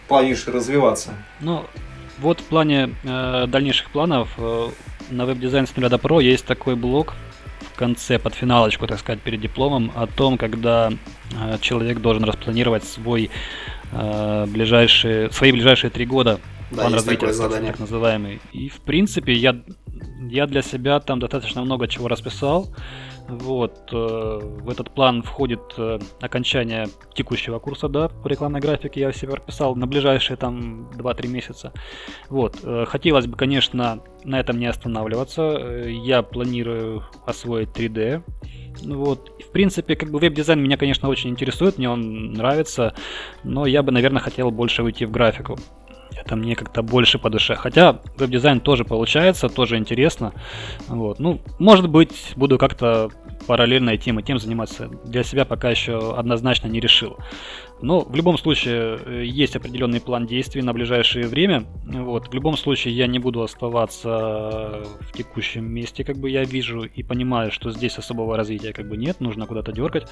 планируешь 0.09 0.47
развиваться? 0.49 1.11
Ну, 1.41 1.65
вот 2.19 2.41
в 2.41 2.45
плане 2.45 2.95
э, 3.03 3.47
дальнейших 3.49 3.91
планов 3.91 4.29
э, 4.39 4.69
на 5.11 5.27
веб-дизайн 5.27 5.67
с 5.67 5.77
нуля 5.77 5.89
до 5.89 5.99
про 5.99 6.21
есть 6.21 6.47
такой 6.47 6.77
блок 6.77 7.15
в 7.75 7.77
конце, 7.77 8.19
под 8.19 8.35
финалочку, 8.35 8.87
так 8.87 9.01
сказать, 9.01 9.21
перед 9.21 9.41
дипломом, 9.41 9.91
о 9.97 10.07
том, 10.07 10.39
когда 10.39 10.93
э, 11.33 11.59
человек 11.61 12.01
должен 12.01 12.25
распланировать 12.25 12.85
свой 12.85 13.31
э, 13.93 14.47
ближайшие, 14.47 15.31
свои 15.31 15.53
ближайшие 15.53 15.91
три 15.91 16.07
года 16.07 16.39
да, 16.71 16.83
план 16.83 16.95
развития, 16.95 17.33
так, 17.33 17.51
так 17.51 17.79
называемый. 17.79 18.41
И 18.53 18.69
в 18.69 18.81
принципе 18.81 19.33
я, 19.33 19.57
я 20.31 20.47
для 20.47 20.63
себя 20.63 21.01
там 21.01 21.19
достаточно 21.19 21.63
много 21.63 21.89
чего 21.89 22.09
расписал. 22.09 22.69
Вот, 23.29 23.89
э, 23.91 24.41
в 24.43 24.69
этот 24.69 24.91
план 24.91 25.23
входит 25.23 25.61
э, 25.79 25.99
окончание 26.21 26.89
текущего 27.15 27.59
курса, 27.59 27.89
да, 27.89 28.09
по 28.09 28.29
рекламной 28.29 28.61
графике 28.61 29.01
я 29.01 29.13
себе 29.13 29.33
прописал 29.33 29.75
на 29.77 29.87
ближайшие 29.87 30.37
там 30.37 30.91
2-3 30.93 31.29
месяца. 31.29 31.73
Вот, 32.29 32.59
э, 32.63 32.85
хотелось 32.87 33.27
бы, 33.27 33.37
конечно, 33.37 34.01
на 34.25 34.41
этом 34.41 34.59
не 34.59 34.67
останавливаться. 34.67 35.43
Я 35.87 36.23
планирую 36.23 37.05
освоить 37.25 37.71
3D. 37.71 38.23
Вот. 38.83 39.31
В 39.41 39.53
принципе, 39.53 39.97
как 39.97 40.11
бы 40.11 40.19
веб-дизайн 40.19 40.61
меня, 40.61 40.77
конечно, 40.77 41.09
очень 41.09 41.31
интересует, 41.31 41.79
мне 41.79 41.89
он 41.89 42.33
нравится, 42.33 42.95
но 43.43 43.67
я 43.67 43.83
бы, 43.83 43.93
наверное, 43.93 44.21
хотел 44.21 44.51
больше 44.51 44.83
уйти 44.83 45.07
в 45.07 45.11
графику. 45.11 45.57
Это 46.17 46.37
мне 46.37 46.57
как-то 46.57 46.83
больше 46.83 47.19
по 47.19 47.31
душе. 47.31 47.55
Хотя 47.55 48.01
веб-дизайн 48.17 48.61
тоже 48.61 48.85
получается, 48.85 49.49
тоже 49.49 49.77
интересно. 49.77 50.33
Вот. 50.89 51.19
Ну, 51.19 51.41
может 51.59 51.89
быть, 51.89 52.33
буду 52.37 52.59
как-то 52.59 53.11
параллельно 53.47 53.91
и 53.91 53.99
тем, 53.99 54.19
и 54.21 54.23
тем 54.23 54.39
заниматься. 54.39 54.89
Для 55.05 55.23
себя 55.23 55.45
пока 55.45 55.71
еще 55.71 56.17
однозначно 56.17 56.69
не 56.69 56.81
решил. 56.81 57.19
Но 57.81 58.01
в 58.01 58.15
любом 58.15 58.39
случае 58.39 58.99
э, 59.05 59.25
есть 59.25 59.57
определенный 59.57 60.01
план 60.01 60.27
действий 60.27 60.63
на 60.63 60.73
ближайшее 60.73 61.27
время. 61.27 61.65
Вот. 61.85 62.29
В 62.29 62.35
любом 62.35 62.57
случае 62.57 62.95
я 62.95 63.07
не 63.07 63.19
буду 63.19 63.43
оставаться 63.43 64.85
в 65.01 65.13
текущем 65.13 65.67
месте, 65.67 66.05
как 66.05 66.17
бы 66.17 66.31
я 66.31 66.45
вижу 66.45 66.85
и 66.85 67.03
понимаю, 67.03 67.51
что 67.51 67.71
здесь 67.71 67.99
особого 67.99 68.37
развития 68.37 68.73
как 68.73 68.89
бы 68.89 68.97
нет, 68.97 69.21
нужно 69.21 69.47
куда-то 69.47 69.73
дергать 69.73 70.09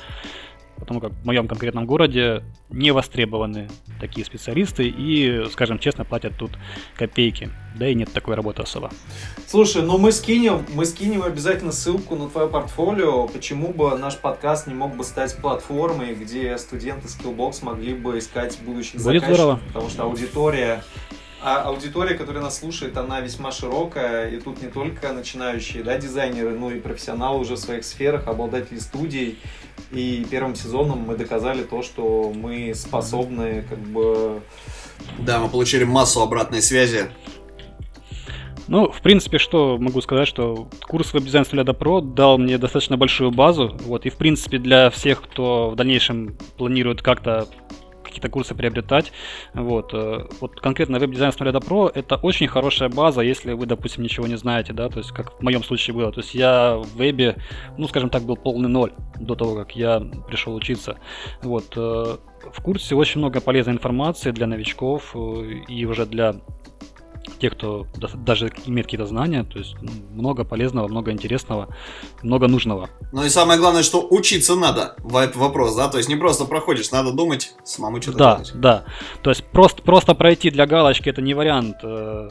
потому 0.83 1.01
как 1.01 1.13
в 1.13 1.25
моем 1.25 1.47
конкретном 1.47 1.87
городе 1.87 2.43
не 2.69 2.91
востребованы 2.91 3.69
такие 4.01 4.27
специалисты 4.27 4.89
и, 4.89 5.45
скажем 5.51 5.79
честно, 5.79 6.05
платят 6.05 6.37
тут 6.37 6.51
копейки. 6.97 7.51
Да 7.77 7.89
и 7.89 7.95
нет 7.95 8.13
такой 8.13 8.35
работы 8.35 8.63
особо. 8.63 8.91
Слушай, 9.47 9.83
ну 9.83 9.97
мы 9.97 10.13
скинем, 10.13 10.67
мы 10.75 10.85
скинем 10.85 11.23
обязательно 11.23 11.73
ссылку 11.73 12.17
на 12.17 12.29
твое 12.29 12.49
портфолио. 12.49 13.29
Почему 13.29 13.73
бы 13.73 13.97
наш 13.97 14.19
подкаст 14.19 14.67
не 14.67 14.75
мог 14.75 14.97
бы 14.97 15.05
стать 15.05 15.37
платформой, 15.37 16.15
где 16.15 16.59
студенты 16.59 17.07
Skillbox 17.07 17.52
могли 17.61 17.93
бы 17.93 18.19
искать 18.19 18.59
будущих 18.61 18.95
Будет 18.95 19.21
заказчиков? 19.21 19.35
Здорово. 19.35 19.61
Потому 19.67 19.91
что 19.91 20.05
аудитория 20.05 20.83
а 21.45 21.63
аудитория, 21.63 22.15
которая 22.15 22.41
нас 22.41 22.61
слушает, 22.61 22.97
она 22.97 23.21
весьма 23.21 23.51
широкая, 23.51 24.31
и 24.31 24.39
тут 24.39 24.63
не 24.63 24.69
только 24.69 25.13
начинающие 25.13 25.83
да, 25.83 25.99
дизайнеры, 25.99 26.51
но 26.57 26.71
и 26.71 26.79
профессионалы 26.79 27.41
уже 27.41 27.55
в 27.55 27.59
своих 27.59 27.85
сферах, 27.85 28.29
обладатели 28.29 28.79
студий. 28.79 29.41
И 29.91 30.25
первым 30.31 30.55
сезоном 30.55 31.01
мы 31.01 31.17
доказали 31.17 31.65
то, 31.65 31.83
что 31.83 32.33
мы 32.33 32.73
способны 32.77 33.65
как 33.69 33.79
бы... 33.79 34.41
Да, 35.19 35.41
мы 35.41 35.49
получили 35.49 35.83
массу 35.83 36.23
обратной 36.23 36.63
связи. 36.63 37.11
Ну, 38.73 38.91
в 38.91 39.03
принципе, 39.03 39.37
что 39.37 39.77
могу 39.77 40.01
сказать, 40.01 40.27
что 40.27 40.67
курс 40.89 41.13
веб-дизайн 41.13 41.45
с 41.45 41.53
нуля 41.53 41.71
PRO 41.75 42.01
дал 42.01 42.39
мне 42.39 42.57
достаточно 42.57 42.97
большую 42.97 43.31
базу. 43.31 43.77
Вот, 43.85 44.07
и 44.07 44.09
в 44.09 44.17
принципе 44.17 44.57
для 44.57 44.89
всех, 44.89 45.21
кто 45.21 45.69
в 45.69 45.77
дальнейшем 45.77 46.39
планирует 46.57 47.03
как-то 47.03 47.47
какие-то 48.03 48.31
курсы 48.31 48.55
приобретать. 48.55 49.13
Вот, 49.53 49.93
э, 49.93 50.27
вот 50.41 50.59
конкретно 50.59 50.99
веб-дизайн 50.99 51.33
с 51.33 51.39
нуля 51.39 51.53
до 51.53 51.61
PRO 51.61 51.91
это 51.95 52.17
очень 52.17 52.49
хорошая 52.49 52.89
база, 52.89 53.21
если 53.21 53.53
вы, 53.53 53.67
допустим, 53.67 54.05
ничего 54.05 54.27
не 54.27 54.37
знаете, 54.37 54.73
да, 54.73 54.89
то 54.89 55.01
есть 55.01 55.11
как 55.11 55.39
в 55.39 55.43
моем 55.43 55.63
случае 55.63 55.95
было. 55.95 56.11
То 56.11 56.21
есть 56.21 56.35
я 56.35 56.77
в 56.77 56.97
вебе, 56.97 57.37
ну, 57.77 57.87
скажем 57.89 58.09
так, 58.09 58.23
был 58.23 58.37
полный 58.37 58.71
ноль 58.71 58.95
до 59.21 59.35
того, 59.35 59.55
как 59.55 59.77
я 59.77 60.01
пришел 60.27 60.55
учиться. 60.55 60.97
Вот, 61.43 61.75
э, 61.77 62.17
в 62.51 62.63
курсе 62.63 62.95
очень 62.95 63.19
много 63.19 63.43
полезной 63.43 63.75
информации 63.75 64.31
для 64.31 64.47
новичков 64.47 65.13
э, 65.15 65.61
и 65.69 65.85
уже 65.85 66.07
для 66.07 66.37
тех, 67.43 67.55
кто 67.55 67.87
даже 68.15 68.53
имеет 68.67 68.87
какие-то 68.87 69.07
знания, 69.07 69.43
то 69.43 69.59
есть 69.59 69.75
много 70.13 70.45
полезного, 70.45 70.87
много 70.87 71.11
интересного, 71.11 71.69
много 72.23 72.47
нужного. 72.47 72.89
Ну 73.11 73.25
и 73.25 73.29
самое 73.29 73.59
главное, 73.59 73.83
что 73.83 74.07
учиться 74.09 74.55
надо, 74.55 74.95
вопрос, 75.01 75.75
да, 75.75 75.89
то 75.89 75.99
есть 75.99 76.09
не 76.09 76.15
просто 76.15 76.45
проходишь, 76.45 76.93
надо 76.93 77.13
думать, 77.13 77.53
самому 77.65 78.01
что-то 78.01 78.19
да, 78.19 78.35
делать. 78.37 78.53
Да, 78.55 78.85
то 79.23 79.31
есть 79.31 79.43
просто, 79.43 79.83
просто 79.83 80.15
пройти 80.15 80.51
для 80.51 80.67
галочки 80.67 81.09
это 81.09 81.21
не 81.21 81.35
вариант, 81.35 81.79
э, 81.83 82.29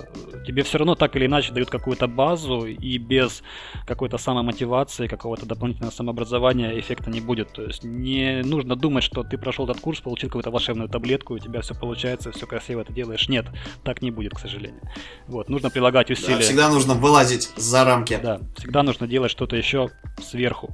тебе 0.48 0.64
все 0.64 0.78
равно 0.78 0.96
так 0.96 1.14
или 1.18 1.26
иначе 1.26 1.52
дают 1.52 1.70
какую-то 1.70 2.08
базу, 2.08 2.66
и 2.66 2.98
без 2.98 3.44
какой-то 3.86 4.18
самомотивации, 4.18 5.08
какого-то 5.08 5.46
дополнительного 5.46 5.92
самообразования 5.92 6.80
эффекта 6.80 7.10
не 7.10 7.20
будет, 7.20 7.52
то 7.52 7.64
есть 7.64 7.84
не 7.84 8.44
нужно 8.44 8.78
думать, 8.78 9.04
что 9.04 9.24
ты 9.24 9.38
прошел 9.38 9.66
этот 9.66 9.82
курс, 9.82 10.00
получил 10.00 10.30
какую-то 10.30 10.52
волшебную 10.52 10.88
таблетку, 10.88 11.34
у 11.34 11.40
тебя 11.40 11.60
все 11.60 11.76
получается, 11.76 12.32
все 12.32 12.48
красиво 12.48 12.86
ты 12.86 12.94
делаешь, 12.94 13.28
нет, 13.28 13.46
так 13.84 14.02
не 14.02 14.12
будет, 14.12 14.36
к 14.36 14.40
сожалению. 14.40 14.82
Вот, 15.28 15.50
нужно 15.50 15.70
прилагать 15.70 16.12
усилия. 16.12 16.38
Да, 16.38 16.42
всегда 16.42 16.70
нужно 16.70 16.94
вылазить 16.94 17.50
за 17.56 17.84
рамки. 17.84 18.20
Да, 18.22 18.40
всегда 18.58 18.84
нужно 18.84 19.08
делать 19.08 19.32
что-то 19.32 19.56
еще 19.56 19.90
сверху. 20.22 20.74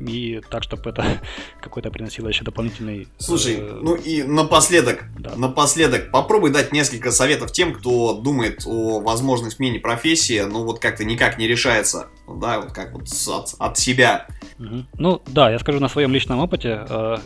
И 0.00 0.40
так, 0.48 0.62
чтобы 0.62 0.90
это 0.90 1.20
какой-то 1.60 1.90
приносило 1.90 2.28
еще 2.28 2.44
дополнительный... 2.44 3.08
Слушай, 3.18 3.56
э, 3.58 3.78
ну 3.82 3.94
и 3.94 4.22
напоследок, 4.22 5.04
да. 5.18 5.36
напоследок, 5.36 6.10
попробуй 6.10 6.50
дать 6.50 6.72
несколько 6.72 7.12
советов 7.12 7.52
тем, 7.52 7.74
кто 7.74 8.14
думает 8.14 8.62
о 8.66 9.00
возможной 9.00 9.50
смене 9.50 9.78
профессии, 9.78 10.40
но 10.40 10.64
вот 10.64 10.78
как-то 10.78 11.04
никак 11.04 11.38
не 11.38 11.46
решается, 11.46 12.08
да, 12.26 12.60
вот 12.60 12.72
как 12.72 12.92
вот 12.92 13.08
от, 13.28 13.54
от 13.58 13.78
себя. 13.78 14.26
Угу. 14.58 14.84
Ну 14.98 15.22
да, 15.26 15.50
я 15.50 15.58
скажу 15.58 15.80
на 15.80 15.88
своем 15.88 16.12
личном 16.12 16.38
опыте, 16.40 16.86
э, 16.88 17.16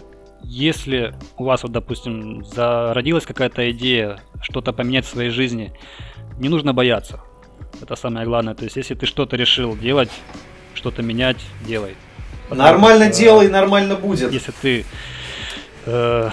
если 0.42 1.14
у 1.38 1.44
вас 1.44 1.62
вот, 1.62 1.72
допустим, 1.72 2.44
зародилась 2.44 3.24
какая-то 3.24 3.70
идея 3.70 4.20
что-то 4.42 4.72
поменять 4.72 5.06
в 5.06 5.08
своей 5.08 5.30
жизни, 5.30 5.72
не 6.38 6.48
нужно 6.48 6.72
бояться. 6.72 7.20
Это 7.80 7.96
самое 7.96 8.26
главное. 8.26 8.54
То 8.54 8.64
есть, 8.64 8.76
если 8.76 8.94
ты 8.94 9.06
что-то 9.06 9.36
решил 9.36 9.76
делать, 9.76 10.10
что-то 10.74 11.02
менять, 11.02 11.38
делай. 11.66 11.96
Потому 12.48 12.62
нормально 12.62 13.06
что, 13.06 13.20
делай, 13.20 13.48
нормально 13.48 13.96
будет. 13.96 14.32
Если 14.32 14.52
ты 14.52 14.84
э, 15.86 16.30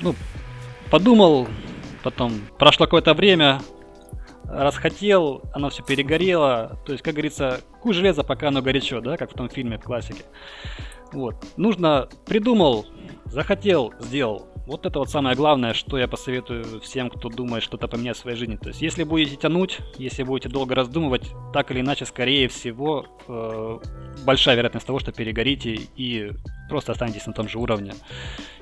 ну, 0.00 0.14
подумал, 0.90 1.48
потом 2.02 2.40
прошло 2.58 2.86
какое-то 2.86 3.14
время, 3.14 3.60
расхотел, 4.44 5.42
оно 5.52 5.70
все 5.70 5.82
перегорело. 5.82 6.78
То 6.86 6.92
есть, 6.92 7.02
как 7.02 7.14
говорится, 7.14 7.60
куй 7.82 7.92
железо, 7.92 8.22
пока 8.22 8.48
оно 8.48 8.62
горячо, 8.62 9.00
да, 9.00 9.16
как 9.16 9.32
в 9.32 9.34
том 9.34 9.48
фильме 9.48 9.78
в 9.78 9.82
классике. 9.82 10.22
Вот. 11.12 11.36
Нужно, 11.56 12.08
придумал, 12.26 12.86
захотел, 13.26 13.92
сделал. 14.00 14.48
Вот 14.66 14.84
это 14.84 14.98
вот 14.98 15.08
самое 15.10 15.36
главное, 15.36 15.74
что 15.74 15.96
я 15.96 16.08
посоветую 16.08 16.80
всем, 16.80 17.08
кто 17.08 17.28
думает 17.28 17.62
что-то 17.62 17.86
поменять 17.86 18.16
в 18.16 18.20
своей 18.20 18.36
жизни. 18.36 18.56
То 18.56 18.68
есть, 18.70 18.82
если 18.82 19.04
будете 19.04 19.36
тянуть, 19.36 19.78
если 19.96 20.24
будете 20.24 20.48
долго 20.48 20.74
раздумывать, 20.74 21.22
так 21.52 21.70
или 21.70 21.80
иначе, 21.80 22.04
скорее 22.04 22.48
всего, 22.48 23.06
э, 23.28 23.78
большая 24.24 24.56
вероятность 24.56 24.86
того, 24.86 24.98
что 24.98 25.12
перегорите 25.12 25.78
и 25.96 26.32
просто 26.68 26.90
останетесь 26.92 27.26
на 27.26 27.32
том 27.32 27.48
же 27.48 27.58
уровне 27.58 27.94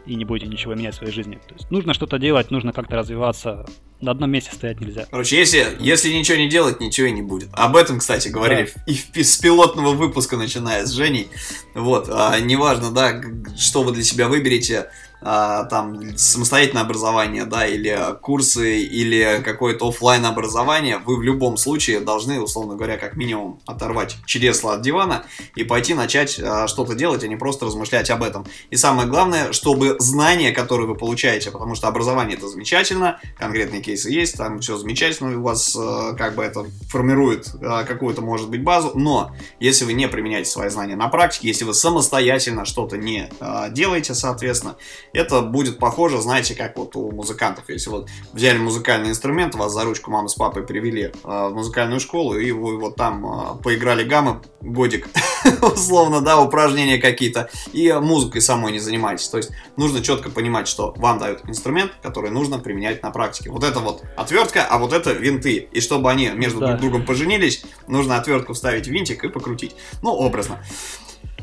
и 0.05 0.15
не 0.17 0.27
будете 0.27 0.47
ничего 0.51 0.75
менять 0.75 0.93
в 0.95 0.99
своей 0.99 1.13
жизни. 1.13 1.37
То 1.49 1.55
есть, 1.55 1.71
нужно 1.71 1.95
что-то 1.95 2.19
делать, 2.19 2.51
нужно 2.51 2.75
как-то 2.75 2.97
развиваться. 2.97 3.65
На 4.03 4.11
одном 4.11 4.31
месте 4.31 4.53
стоять 4.53 4.81
нельзя. 4.81 5.07
Короче, 5.11 5.39
если, 5.39 5.67
если 5.81 6.13
ничего 6.13 6.37
не 6.37 6.51
делать, 6.51 6.79
ничего 6.81 7.07
и 7.07 7.13
не 7.13 7.23
будет. 7.23 7.49
Об 7.55 7.75
этом, 7.77 8.01
кстати, 8.01 8.29
говорили 8.29 8.69
Да. 8.77 8.83
и 8.87 8.95
в- 8.95 9.17
с 9.17 9.39
пилотного 9.39 9.93
выпуска, 9.93 10.37
начиная 10.37 10.85
с 10.85 10.91
Женей. 10.91 11.29
Вот, 11.75 12.11
а, 12.13 12.39
неважно, 12.41 12.91
да, 12.91 13.23
что 13.57 13.83
вы 13.83 13.93
для 13.93 14.03
себя 14.03 14.29
выберете, 14.35 14.87
а, 15.27 15.65
там, 15.65 16.19
самостоятельное 16.19 16.83
образование, 16.83 17.47
да, 17.47 17.67
или 17.67 17.99
курсы, 18.21 18.83
или 18.83 19.41
какое-то 19.43 19.89
оффлайн 19.89 20.27
образование, 20.27 20.99
вы 20.99 21.17
в 21.17 21.23
любом 21.23 21.57
случае 21.57 22.01
должны, 22.01 22.39
условно 22.39 22.75
говоря, 22.75 22.99
как 22.99 23.17
минимум 23.17 23.59
оторвать 23.65 24.17
чресло 24.27 24.75
от 24.75 24.83
дивана 24.83 25.25
и 25.57 25.65
пойти 25.65 25.95
начать 25.95 26.39
а, 26.39 26.67
что-то 26.67 26.95
делать, 26.95 27.25
а 27.25 27.29
не 27.29 27.37
просто 27.37 27.65
размышлять 27.65 28.11
об 28.11 28.23
этом. 28.23 28.47
И 28.69 28.77
самое 28.77 29.09
главное, 29.09 29.53
чтобы 29.53 29.97
знания, 29.99 30.53
которые 30.53 30.87
вы 30.87 30.95
получаете, 30.95 31.51
потому 31.51 31.75
что 31.75 31.89
образование 31.89 32.37
это 32.37 32.47
замечательно, 32.47 33.19
конкретные 33.39 33.81
кейсы 33.81 34.11
есть, 34.11 34.37
там 34.37 34.61
все 34.61 34.77
замечательно, 34.77 35.39
у 35.39 35.43
вас 35.43 35.75
э, 35.75 36.17
как 36.19 36.35
бы 36.35 36.43
это 36.43 36.67
формирует 36.91 37.51
какую-то, 37.87 38.21
может 38.21 38.51
быть, 38.51 38.63
базу, 38.63 38.93
но 38.95 39.35
если 39.59 39.87
вы 39.87 39.95
не 39.95 40.07
применяете 40.07 40.51
свои 40.51 40.69
знания 40.69 40.97
на 40.97 41.09
практике, 41.09 41.49
если 41.49 41.65
вы 41.65 41.73
самостоятельно 41.73 42.67
что-то 42.67 42.99
не 42.99 43.31
делаете, 43.71 44.15
соответственно, 44.15 44.77
это 45.15 45.41
будет 45.41 45.79
похоже, 45.79 46.21
знаете, 46.21 46.55
как 46.55 46.77
вот 46.77 46.97
у 46.97 47.11
музыкантов, 47.11 47.65
если 47.69 47.91
вот 47.91 48.09
взяли 48.33 48.59
музыкальный 48.59 49.11
инструмент, 49.11 49.55
вас 49.55 49.73
за 49.73 49.85
ручку 49.85 50.11
мама 50.11 50.29
с 50.29 50.35
папой 50.35 50.65
привели 50.65 51.05
э, 51.05 51.11
в 51.23 51.55
музыкальную 51.55 52.01
школу, 52.01 52.37
и 52.37 52.51
вы 52.51 52.79
вот 52.79 52.97
там 52.97 53.25
э, 53.25 53.63
поиграли 53.63 54.05
гаммы 54.05 54.43
годик, 54.61 55.09
условно, 55.63 56.21
да, 56.21 56.41
упражнения 56.41 56.99
какие-то, 56.99 57.49
и 57.73 57.93
музыкой 57.93 58.41
самой 58.41 58.73
не 58.73 58.81
занимаетесь. 58.81 59.29
То 59.29 59.37
есть 59.37 59.51
нужно 59.77 60.03
четко 60.03 60.31
понимать, 60.31 60.67
что 60.69 60.93
вам 60.97 61.19
дают 61.19 61.43
инструмент, 61.49 61.93
который 62.03 62.31
нужно 62.31 62.59
применять 62.59 63.03
на 63.03 63.11
практике. 63.11 63.51
Вот 63.51 63.63
это 63.63 63.81
вот 63.81 64.03
отвертка, 64.17 64.67
а 64.69 64.79
вот 64.79 64.93
это 64.93 65.13
винты. 65.13 65.69
И 65.71 65.81
чтобы 65.81 66.11
они 66.11 66.29
между 66.31 66.61
Да. 66.61 66.69
друг 66.69 66.81
другом 66.81 67.07
поженились, 67.07 67.65
нужно 67.87 68.17
отвертку 68.17 68.55
вставить 68.55 68.87
в 68.87 68.91
винтик 68.91 69.25
и 69.25 69.29
покрутить. 69.29 69.77
Ну, 70.03 70.11
образно. 70.11 70.65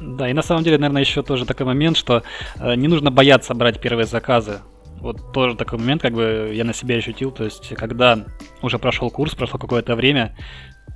Да, 0.02 0.28
и 0.28 0.34
на 0.34 0.42
самом 0.42 0.64
деле, 0.64 0.80
наверное, 0.80 1.04
еще 1.04 1.22
тоже 1.22 1.46
такой 1.46 1.68
момент, 1.68 1.96
что 1.96 2.24
э, 2.60 2.76
не 2.76 2.88
нужно 2.88 3.12
бояться 3.12 3.54
брать 3.54 3.80
первые 3.80 4.06
заказы. 4.06 4.60
Вот 5.00 5.32
тоже 5.32 5.56
такой 5.56 5.78
момент, 5.78 6.02
как 6.02 6.14
бы 6.14 6.52
я 6.54 6.64
на 6.64 6.74
себя 6.74 6.96
ощутил, 6.96 7.32
то 7.32 7.44
есть 7.44 7.70
когда 7.76 8.26
уже 8.62 8.80
прошел 8.80 9.12
курс, 9.12 9.36
прошло 9.36 9.60
какое-то 9.60 9.96
время, 9.96 10.36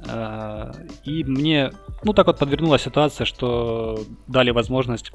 э, 0.08 0.72
и 1.04 1.24
мне, 1.24 1.72
ну 2.04 2.14
так 2.14 2.26
вот 2.26 2.40
подвернулась 2.40 2.82
ситуация, 2.82 3.26
что 3.26 4.00
дали 4.28 4.50
возможность 4.50 5.12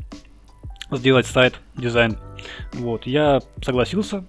сделать 0.93 1.27
сайт, 1.27 1.61
дизайн. 1.77 2.17
Вот, 2.75 3.07
я 3.07 3.41
согласился, 3.61 4.25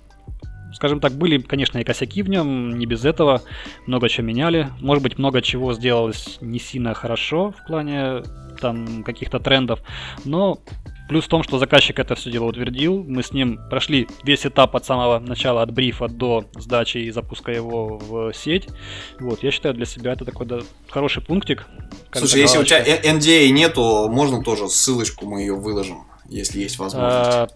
скажем 0.73 0.99
так, 0.99 1.13
были, 1.13 1.39
конечно, 1.39 1.77
и 1.77 1.83
косяки 1.83 2.23
в 2.23 2.29
нем, 2.29 2.77
не 2.77 2.85
без 2.85 3.05
этого, 3.05 3.41
много 3.85 4.09
чего 4.09 4.25
меняли, 4.25 4.69
может 4.79 5.03
быть, 5.03 5.17
много 5.19 5.41
чего 5.41 5.73
сделалось 5.73 6.39
не 6.41 6.59
сильно 6.59 6.93
хорошо 6.93 7.51
в 7.51 7.67
плане 7.67 8.23
там 8.61 9.03
каких-то 9.03 9.39
трендов, 9.39 9.81
но 10.23 10.59
плюс 11.09 11.25
в 11.25 11.27
том, 11.27 11.43
что 11.43 11.59
заказчик 11.59 11.99
это 11.99 12.15
все 12.15 12.31
дело 12.31 12.45
утвердил, 12.45 13.03
мы 13.03 13.21
с 13.21 13.33
ним 13.33 13.59
прошли 13.69 14.07
весь 14.23 14.45
этап 14.45 14.75
от 14.77 14.85
самого 14.85 15.19
начала, 15.19 15.61
от 15.61 15.71
брифа 15.71 16.07
до 16.07 16.45
сдачи 16.55 16.99
и 16.99 17.11
запуска 17.11 17.51
его 17.51 17.97
в 17.97 18.33
сеть, 18.33 18.69
вот, 19.19 19.43
я 19.43 19.51
считаю 19.51 19.75
для 19.75 19.85
себя 19.85 20.13
это 20.13 20.23
такой 20.23 20.45
да, 20.45 20.59
хороший 20.89 21.21
пунктик. 21.21 21.67
Слушай, 22.13 22.41
если 22.41 22.59
у 22.59 22.63
тебя 22.63 22.83
галочка. 22.83 23.09
NDA 23.09 23.49
нету, 23.49 24.07
можно 24.09 24.41
тоже 24.41 24.69
ссылочку 24.69 25.25
мы 25.25 25.41
ее 25.41 25.55
выложим, 25.55 26.05
если 26.29 26.61
есть 26.61 26.79
возможность. 26.79 27.29
А, 27.29 27.47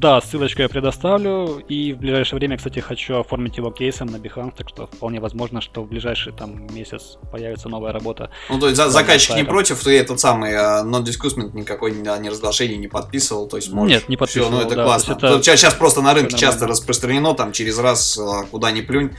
Да, 0.00 0.18
ссылочку 0.22 0.62
я 0.62 0.68
предоставлю. 0.70 1.58
И 1.68 1.92
в 1.92 1.98
ближайшее 1.98 2.38
время, 2.38 2.56
кстати, 2.56 2.78
хочу 2.78 3.18
оформить 3.20 3.58
его 3.58 3.70
кейсом 3.70 4.08
на 4.08 4.16
Behance, 4.16 4.54
так 4.56 4.66
что 4.70 4.86
вполне 4.86 5.20
возможно, 5.20 5.60
что 5.60 5.82
в 5.82 5.88
ближайший 5.88 6.32
там 6.32 6.66
месяц 6.74 7.18
появится 7.30 7.68
новая 7.68 7.92
работа. 7.92 8.30
Ну, 8.48 8.58
то 8.58 8.66
есть 8.68 8.78
за- 8.78 8.88
заказчик 8.88 9.36
не 9.36 9.44
против, 9.44 9.78
ты 9.84 9.98
этот 9.98 10.18
самый 10.18 10.52
э, 10.52 10.56
non-discussment 10.84 11.50
никакой 11.52 11.90
ни, 11.92 11.98
ни 12.22 12.28
разглашений 12.30 12.78
не 12.78 12.88
подписывал, 12.88 13.46
то 13.46 13.58
есть 13.58 13.70
можешь... 13.70 13.94
Нет, 13.94 14.08
не 14.08 14.16
подписывал, 14.16 14.48
Всё, 14.48 14.56
ну 14.58 14.62
это 14.66 14.74
да, 14.74 14.84
классно. 14.84 15.14
то 15.16 15.26
это 15.26 15.42
сейчас, 15.42 15.74
просто 15.74 16.00
на 16.00 16.14
рынке 16.14 16.34
часто 16.34 16.66
распространено, 16.66 17.34
там 17.34 17.52
через 17.52 17.78
раз 17.78 18.16
э, 18.18 18.46
куда 18.50 18.70
ни 18.70 18.80
плюнь, 18.80 19.10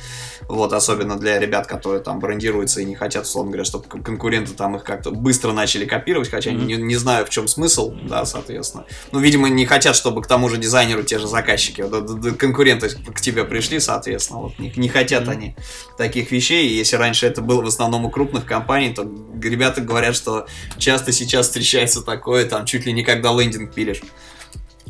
вот, 0.48 0.74
особенно 0.74 1.16
для 1.20 1.38
ребят, 1.38 1.68
которые 1.68 2.02
там 2.02 2.20
брендируются 2.20 2.82
и 2.82 2.86
не 2.86 2.96
хотят, 2.96 3.26
условно 3.26 3.52
говоря, 3.52 3.66
чтобы 3.66 3.84
кон- 3.88 4.02
конкуренты 4.02 4.54
там 4.54 4.76
их 4.78 4.84
как-то 4.84 5.12
быстро 5.12 5.52
начали 5.52 5.86
копировать, 5.86 6.32
хотя 6.32 6.50
Мгм. 6.52 6.66
не, 6.66 6.76
не 6.78 6.96
знаю, 6.96 7.28
в 7.28 7.30
чем 7.30 7.48
смысл, 7.48 7.94
да, 8.10 8.26
соответственно. 8.26 8.86
Ну, 9.12 9.20
видимо, 9.20 9.48
не 9.48 9.68
хотят, 9.68 9.96
чтобы 9.96 10.24
к 10.24 10.28
тому 10.28 10.50
же 10.50 10.58
дизайнеру 10.72 11.04
те 11.04 11.20
же 11.20 11.28
заказчики, 11.28 11.82
вот, 11.82 12.38
конкуренты 12.38 12.90
к 12.90 13.20
тебе 13.20 13.44
пришли, 13.44 13.82
соответственно, 13.82 14.40
вот, 14.40 14.58
не, 14.58 14.72
не 14.78 14.88
хотят 14.88 15.28
они 15.28 15.56
таких 15.98 16.32
вещей, 16.32 16.70
и 16.70 16.76
если 16.76 16.96
раньше 16.96 17.28
это 17.28 17.42
было 17.42 17.62
в 17.62 17.68
основном 17.68 18.06
у 18.06 18.10
крупных 18.10 18.46
компаний, 18.46 18.94
то 18.94 19.04
ребята 19.44 19.82
говорят, 19.82 20.16
что 20.16 20.48
часто 20.78 21.12
сейчас 21.12 21.48
встречается 21.48 22.02
такое, 22.02 22.46
там, 22.46 22.66
чуть 22.66 22.86
ли 22.86 22.94
не 22.94 23.04
когда 23.04 23.34
лендинг 23.34 23.74
пилишь. 23.74 24.02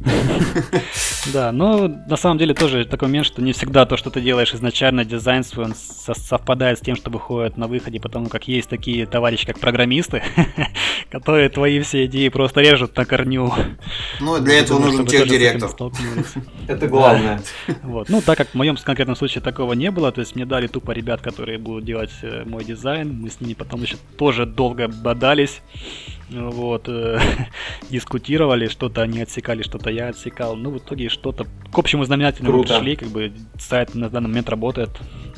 Да, 1.34 1.52
но 1.52 1.88
на 1.88 2.18
самом 2.18 2.40
деле 2.40 2.54
тоже 2.54 2.84
такой 2.86 3.08
момент, 3.08 3.28
что 3.28 3.42
не 3.42 3.54
всегда 3.54 3.86
то, 3.86 3.96
что 3.96 4.10
ты 4.10 4.22
делаешь 4.22 4.54
изначально, 4.54 5.06
дизайн 5.06 5.44
свой, 5.44 5.66
он 5.66 5.76
со- 5.76 6.16
совпадает 6.16 6.80
с 6.80 6.82
тем, 6.82 6.96
что 6.96 7.12
выходит 7.12 7.58
на 7.58 7.68
выходе, 7.68 8.00
потому 8.00 8.28
как 8.28 8.48
есть 8.48 8.70
такие 8.70 9.06
товарищи, 9.06 9.46
как 9.46 9.60
программисты, 9.60 10.24
которые 11.12 11.50
твои 11.50 11.80
все 11.82 12.06
идеи 12.06 12.30
просто 12.30 12.62
режут 12.62 12.96
на 12.98 13.06
корню. 13.06 13.54
Ну, 14.20 14.40
для 14.40 14.60
этого 14.60 14.80
нужен 14.80 15.06
техдиректор. 15.06 15.70
Это 16.68 16.88
главное. 16.88 17.42
Вот. 17.84 18.10
Ну, 18.10 18.22
так 18.22 18.38
как 18.38 18.50
в 18.50 18.56
моем 18.56 18.76
конкретном 18.78 19.16
случае 19.16 19.44
такого 19.44 19.74
не 19.74 19.92
было, 19.92 20.12
то 20.12 20.22
есть 20.22 20.36
мне 20.36 20.46
дали 20.46 20.68
тупо 20.68 20.92
ребят, 20.92 21.22
которые 21.22 21.60
будут 21.60 21.86
делать 21.86 22.12
э, 22.24 22.44
мой 22.46 22.64
дизайн, 22.64 23.14
мы 23.14 23.30
с 23.30 23.40
ними 23.40 23.54
потом 23.54 23.82
еще 23.82 23.98
тоже 24.18 24.46
долго 24.46 24.88
бодались, 24.88 25.62
вот, 26.32 26.88
э, 26.88 27.20
дискутировали, 27.90 28.68
что-то 28.68 29.02
они 29.02 29.22
отсекали, 29.22 29.64
что-то 29.64 29.90
я 29.90 30.08
отсекал, 30.08 30.56
ну, 30.56 30.72
в 30.72 30.78
итоге 30.78 31.10
что-то 31.10 31.46
к 31.72 31.78
общему 31.78 32.04
знаменателю 32.06 32.48
Круто. 32.48 32.76
пришли, 32.76 32.96
как 32.96 33.10
бы 33.10 33.34
сайт 33.60 33.96
на 33.96 34.10
данный 34.10 34.30
момент 34.30 34.50
работает, 34.50 34.90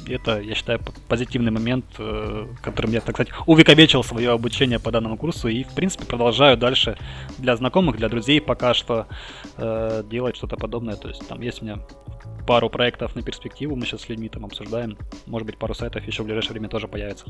это, 0.08 0.42
я 0.42 0.56
считаю, 0.56 0.80
позитивный 1.08 1.52
момент, 1.52 1.86
э, 1.98 2.48
которым 2.62 2.92
я, 2.92 3.02
так 3.02 3.16
сказать, 3.16 3.34
увековечил 3.46 4.04
свое 4.04 4.32
обучение 4.32 4.80
по 4.80 4.92
данному 4.92 5.18
курсу 5.18 5.48
и, 5.48 5.64
в 5.64 5.74
принципе, 5.74 6.06
продолжаю 6.06 6.58
дальше 6.58 6.98
для 7.38 7.56
знакомых, 7.56 7.98
для 7.98 8.10
друзей 8.10 8.42
пока 8.42 8.74
что 8.74 9.08
э, 9.58 10.04
делать 10.10 10.36
что-то 10.36 10.58
подобное, 10.58 10.96
то 10.96 11.08
есть 11.08 11.28
там 11.28 11.42
есть 11.42 11.62
у 11.62 11.66
меня 11.66 11.80
пару 12.46 12.70
проектов 12.70 13.16
на 13.16 13.22
перспективу, 13.22 13.76
мы 13.76 13.86
сейчас 13.86 14.02
с 14.02 14.10
людьми 14.10 14.30
там 14.30 14.46
обсуждаем. 14.46 14.98
Может 15.26 15.46
быть, 15.46 15.58
пару 15.58 15.74
сайтов 15.74 16.06
еще 16.06 16.24
в 16.24 16.26
ближайшее 16.26 16.54
время 16.54 16.70
тоже 16.70 16.88
появится. 16.88 17.26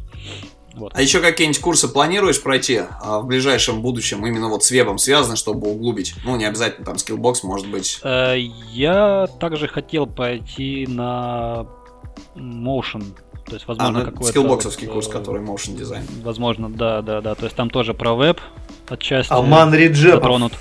Вот. 0.73 0.91
А 0.95 1.01
еще 1.01 1.19
какие-нибудь 1.19 1.61
курсы 1.61 1.87
планируешь 1.87 2.41
пройти 2.41 2.81
а, 3.01 3.19
в 3.19 3.27
ближайшем 3.27 3.81
будущем, 3.81 4.25
именно 4.25 4.49
вот 4.49 4.63
с 4.63 4.71
вебом 4.71 4.97
связаны, 4.97 5.35
чтобы 5.35 5.69
углубить? 5.69 6.15
Ну, 6.23 6.35
не 6.35 6.45
обязательно 6.45 6.85
там 6.85 6.95
Skillbox, 6.95 7.35
может 7.43 7.69
быть. 7.69 7.99
Э, 8.03 8.35
Я 8.71 9.27
также 9.39 9.67
хотел 9.67 10.07
пойти 10.07 10.87
на 10.87 11.67
Motion. 12.35 13.03
То 13.45 13.53
есть, 13.55 13.65
А, 13.67 13.73
возможно, 13.73 13.99
ну, 13.99 14.05
какой-то... 14.05 14.29
скиллбоксовский 14.29 14.87
вот, 14.87 14.93
курс, 14.93 15.07
э, 15.07 15.11
который 15.11 15.41
motion 15.41 15.75
дизайн. 15.75 16.05
Возможно, 16.23 16.69
да, 16.69 17.01
да, 17.01 17.21
да. 17.21 17.35
То 17.35 17.43
есть 17.45 17.55
там 17.55 17.69
тоже 17.69 17.93
про 17.93 18.13
веб 18.15 18.39
отчасти 18.87 19.31
Алман 19.33 19.73
Реджепов. 19.73 20.15
затронут. 20.21 20.53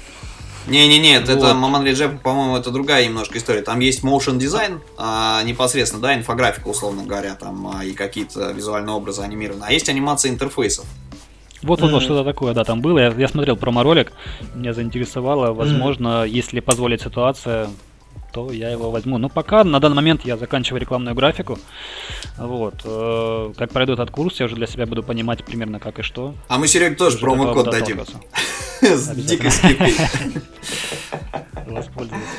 Не-не-не, 0.68 1.16
это 1.16 1.34
Вот. 1.36 1.54
Маман 1.56 1.84
Реджеп, 1.84 2.22
по-моему, 2.22 2.56
это 2.56 2.70
другая 2.70 3.04
немножко 3.04 3.36
история. 3.38 3.62
Там 3.62 3.80
есть 3.80 4.04
motion 4.04 4.38
дизайн, 4.38 4.80
а, 4.96 5.42
непосредственно, 5.42 6.00
да, 6.02 6.14
инфографика, 6.14 6.68
условно 6.68 7.02
говоря, 7.04 7.34
там 7.34 7.66
а, 7.74 7.84
и 7.84 7.92
какие-то 7.94 8.52
визуальные 8.52 8.94
образы 8.94 9.22
анимированы. 9.22 9.64
А 9.66 9.72
есть 9.72 9.88
анимация 9.88 10.30
интерфейсов. 10.30 10.84
Вот, 11.62 11.80
вот, 11.80 11.90
вот 11.90 11.96
Мгм. 11.98 12.00
что-то 12.00 12.24
такое, 12.24 12.54
да, 12.54 12.62
там 12.64 12.80
было. 12.80 12.98
Я, 12.98 13.12
я 13.12 13.28
смотрел 13.28 13.56
промо-ролик, 13.56 14.12
меня 14.54 14.72
заинтересовало. 14.72 15.52
Возможно, 15.52 16.24
если 16.24 16.60
позволит 16.60 17.02
ситуация, 17.02 17.68
то 18.32 18.50
я 18.52 18.70
его 18.70 18.90
возьму. 18.90 19.18
Но 19.18 19.28
пока 19.28 19.62
на 19.64 19.78
данный 19.80 19.96
момент 19.96 20.24
я 20.24 20.36
заканчиваю 20.36 20.80
рекламную 20.80 21.14
графику. 21.14 21.58
Вот. 22.38 22.74
э, 22.84 23.52
Как 23.56 23.70
пройду 23.70 23.92
этот 23.92 24.10
курс, 24.10 24.40
я 24.40 24.46
уже 24.46 24.56
для 24.56 24.66
себя 24.66 24.86
буду 24.86 25.02
понимать 25.02 25.44
примерно 25.44 25.78
как 25.78 25.98
и 25.98 26.02
что. 26.02 26.34
А 26.48 26.58
мы 26.58 26.66
Сереге 26.68 26.94
тоже 26.96 27.18
промокод 27.18 27.70
дадим. 27.70 28.00
С 28.80 29.08
дикой 29.14 29.50
скидкой. 29.50 29.94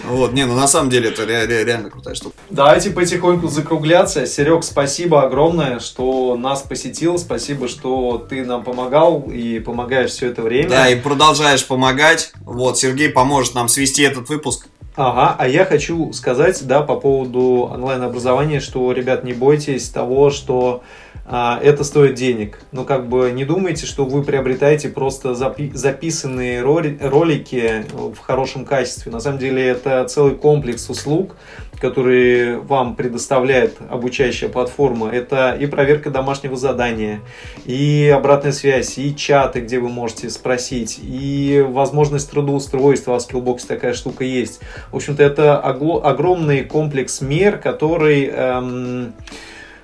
Вот, 0.07 0.33
не, 0.33 0.45
ну 0.45 0.55
на 0.55 0.67
самом 0.67 0.89
деле 0.89 1.09
это 1.09 1.25
ре- 1.25 1.45
ре- 1.45 1.63
реально 1.63 1.89
крутая 1.89 2.13
штука. 2.13 2.35
Давайте 2.49 2.91
потихоньку 2.91 3.47
закругляться. 3.47 4.25
Серег, 4.27 4.63
спасибо 4.63 5.23
огромное, 5.23 5.79
что 5.79 6.35
нас 6.37 6.61
посетил. 6.61 7.17
Спасибо, 7.17 7.67
что 7.67 8.23
ты 8.29 8.45
нам 8.45 8.63
помогал 8.63 9.21
и 9.21 9.59
помогаешь 9.59 10.11
все 10.11 10.27
это 10.27 10.41
время. 10.43 10.69
Да, 10.69 10.89
и 10.89 10.99
продолжаешь 10.99 11.65
помогать. 11.65 12.33
Вот, 12.41 12.77
Сергей 12.77 13.09
поможет 13.09 13.55
нам 13.55 13.69
свести 13.69 14.03
этот 14.03 14.29
выпуск. 14.29 14.67
Ага, 14.95 15.35
а 15.39 15.47
я 15.47 15.65
хочу 15.65 16.13
сказать, 16.13 16.67
да, 16.67 16.83
по 16.83 16.97
поводу 16.97 17.67
онлайн-образования, 17.71 18.59
что, 18.59 18.91
ребят, 18.91 19.23
не 19.23 19.33
бойтесь 19.33 19.89
того, 19.89 20.29
что 20.29 20.83
это 21.25 21.83
стоит 21.83 22.15
денег. 22.15 22.59
Но 22.71 22.83
как 22.83 23.07
бы 23.07 23.31
не 23.31 23.45
думайте, 23.45 23.85
что 23.85 24.05
вы 24.05 24.23
приобретаете 24.23 24.89
просто 24.89 25.29
запи- 25.29 25.73
записанные 25.73 26.61
роли- 26.61 26.97
ролики 27.01 27.85
в 27.93 28.17
хорошем 28.19 28.65
качестве. 28.65 29.11
На 29.11 29.19
самом 29.19 29.39
деле 29.39 29.65
это 29.65 30.03
целый 30.05 30.35
комплекс 30.35 30.89
услуг, 30.89 31.35
которые 31.79 32.59
вам 32.59 32.95
предоставляет 32.95 33.77
обучающая 33.89 34.47
платформа. 34.49 35.09
Это 35.09 35.57
и 35.59 35.65
проверка 35.65 36.09
домашнего 36.09 36.55
задания, 36.55 37.21
и 37.65 38.11
обратная 38.13 38.51
связь, 38.51 38.97
и 38.97 39.15
чаты, 39.15 39.61
где 39.61 39.79
вы 39.79 39.89
можете 39.89 40.29
спросить, 40.29 40.99
и 41.01 41.65
возможность 41.67 42.29
трудоустройства, 42.31 43.15
а 43.15 43.19
в 43.19 43.21
Skillbox 43.27 43.65
такая 43.67 43.93
штука 43.93 44.23
есть. 44.23 44.61
В 44.91 44.95
общем-то, 44.95 45.23
это 45.23 45.57
огромный 45.57 46.63
комплекс 46.63 47.21
мер, 47.21 47.57
который 47.57 48.27
эм, 48.27 49.13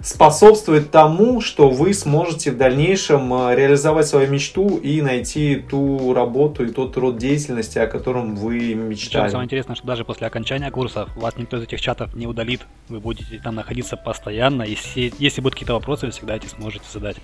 способствует 0.01 0.91
тому, 0.91 1.41
что 1.41 1.69
вы 1.69 1.93
сможете 1.93 2.51
в 2.51 2.57
дальнейшем 2.57 3.33
э, 3.33 3.55
реализовать 3.55 4.07
свою 4.07 4.29
мечту 4.29 4.77
и 4.77 5.01
найти 5.01 5.55
ту 5.55 6.13
работу 6.13 6.65
и 6.65 6.71
тот 6.71 6.95
род 6.97 7.17
деятельности, 7.17 7.77
о 7.79 7.87
котором 7.87 8.35
вы 8.35 8.59
Причем 8.59 8.89
мечтали. 8.89 9.29
самое 9.29 9.45
интересное, 9.45 9.75
что 9.75 9.85
даже 9.85 10.05
после 10.05 10.27
окончания 10.27 10.71
курса 10.71 11.07
вас 11.15 11.35
никто 11.37 11.57
из 11.57 11.63
этих 11.63 11.81
чатов 11.81 12.13
не 12.15 12.27
удалит. 12.27 12.61
Вы 12.87 12.99
будете 12.99 13.39
там 13.43 13.55
находиться 13.55 13.97
постоянно. 13.97 14.63
И 14.63 14.75
се- 14.75 15.11
если 15.19 15.41
будут 15.41 15.55
какие-то 15.55 15.73
вопросы, 15.73 16.05
вы 16.05 16.11
всегда 16.11 16.35
эти 16.35 16.47
сможете 16.47 16.85
задать. 16.91 17.17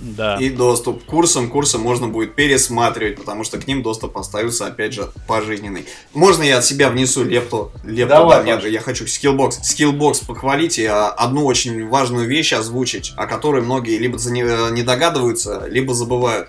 Да. 0.00 0.36
И 0.36 0.50
доступ 0.50 1.02
к 1.02 1.06
курсам. 1.06 1.50
Курсы 1.50 1.78
можно 1.78 2.08
будет 2.08 2.34
пересматривать, 2.34 3.16
потому 3.16 3.44
что 3.44 3.58
к 3.58 3.66
ним 3.66 3.82
доступ 3.82 4.16
остается, 4.16 4.66
опять 4.66 4.92
же, 4.92 5.10
пожизненный. 5.26 5.86
Можно 6.14 6.42
я 6.42 6.58
от 6.58 6.64
себя 6.64 6.90
внесу 6.90 7.24
лепту? 7.24 7.72
лепту 7.84 8.14
Давай, 8.14 8.44
да, 8.44 8.56
Паш. 8.56 8.64
я 8.64 8.80
хочу 8.80 9.04
Skillbox. 9.04 9.60
Skillbox 9.62 10.26
похвалить 10.26 10.78
и 10.78 10.86
а, 10.86 11.08
одну 11.08 11.44
очень 11.44 11.88
важную 11.88 12.26
вещь 12.26 12.52
озвучить, 12.52 13.12
о 13.16 13.26
которой 13.26 13.62
многие 13.62 13.98
либо 13.98 14.18
не, 14.30 14.72
не 14.72 14.82
догадываются, 14.82 15.66
либо 15.68 15.94
забывают. 15.94 16.48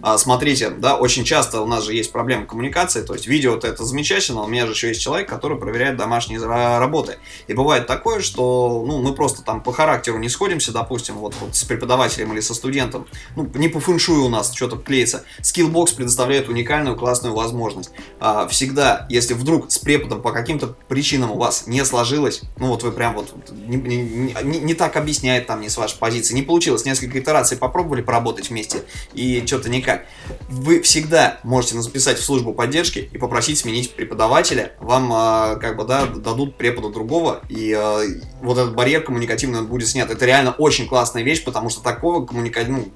А, 0.00 0.16
смотрите, 0.16 0.70
да, 0.70 0.96
очень 0.96 1.24
часто 1.24 1.60
у 1.60 1.66
нас 1.66 1.84
же 1.84 1.92
есть 1.94 2.12
проблема 2.12 2.46
коммуникации, 2.46 3.02
то 3.02 3.12
есть 3.14 3.26
видео 3.26 3.52
вот 3.52 3.64
это 3.64 3.84
замечательно, 3.84 4.40
но 4.40 4.44
у 4.46 4.48
меня 4.48 4.66
же 4.66 4.72
еще 4.72 4.88
есть 4.88 5.00
человек, 5.02 5.28
который 5.28 5.58
проверяет 5.58 5.96
домашние 5.96 6.40
ра- 6.40 6.78
работы. 6.78 7.18
И 7.46 7.52
бывает 7.52 7.86
такое, 7.86 8.20
что 8.20 8.84
ну, 8.86 9.02
мы 9.02 9.12
просто 9.14 9.42
там 9.42 9.62
по 9.62 9.72
характеру 9.72 10.18
не 10.18 10.28
сходимся, 10.28 10.72
допустим, 10.72 11.16
вот, 11.16 11.34
вот 11.40 11.54
с 11.54 11.64
преподавателем 11.64 12.32
или 12.32 12.40
со 12.40 12.54
студентом, 12.54 13.06
ну, 13.36 13.50
не 13.54 13.68
по 13.68 13.80
фэншую 13.80 14.24
у 14.24 14.28
нас 14.28 14.52
что-то 14.54 14.76
клеится. 14.76 15.24
Skillbox 15.42 15.94
предоставляет 15.96 16.48
уникальную 16.48 16.96
классную 16.96 17.34
возможность. 17.34 17.90
А, 18.20 18.48
всегда, 18.48 19.06
если 19.10 19.34
вдруг 19.34 19.70
с 19.70 19.78
преподом 19.78 20.22
по 20.22 20.32
каким-то 20.32 20.68
причинам 20.88 21.32
у 21.32 21.36
вас 21.38 21.66
не 21.66 21.84
сложилось, 21.84 22.42
ну 22.56 22.68
вот 22.68 22.82
вы 22.82 22.92
прям 22.92 23.14
вот 23.14 23.34
не, 23.52 23.76
не- 23.76 24.34
не- 24.42 24.58
не 24.60 24.74
так 24.74 24.96
объясняет 24.96 25.46
там 25.46 25.60
не 25.60 25.68
с 25.68 25.76
вашей 25.76 25.98
позиции, 25.98 26.34
не 26.34 26.42
получилось, 26.42 26.84
несколько 26.84 27.18
итераций 27.18 27.56
попробовали 27.56 28.02
поработать 28.02 28.50
вместе 28.50 28.82
и 29.12 29.42
что-то 29.46 29.68
никак. 29.82 30.06
Вы 30.48 30.80
всегда 30.80 31.38
можете 31.42 31.76
написать 31.76 32.18
в 32.18 32.24
службу 32.24 32.54
поддержки 32.54 33.10
и 33.12 33.18
попросить 33.18 33.58
сменить 33.58 33.94
преподавателя. 33.94 34.72
Вам 34.80 35.12
а, 35.12 35.56
как 35.56 35.76
бы 35.76 35.84
да 35.84 36.06
дадут 36.06 36.56
препода 36.56 36.88
другого 36.88 37.42
и 37.48 37.72
а, 37.72 38.00
вот 38.40 38.58
этот 38.58 38.74
барьер 38.74 39.02
коммуникативный 39.02 39.62
будет 39.62 39.88
снят. 39.88 40.10
Это 40.10 40.24
реально 40.24 40.52
очень 40.52 40.86
классная 40.88 41.22
вещь, 41.22 41.44
потому 41.44 41.68
что 41.68 41.82
такого 41.82 42.24
коммуникативного 42.24 42.86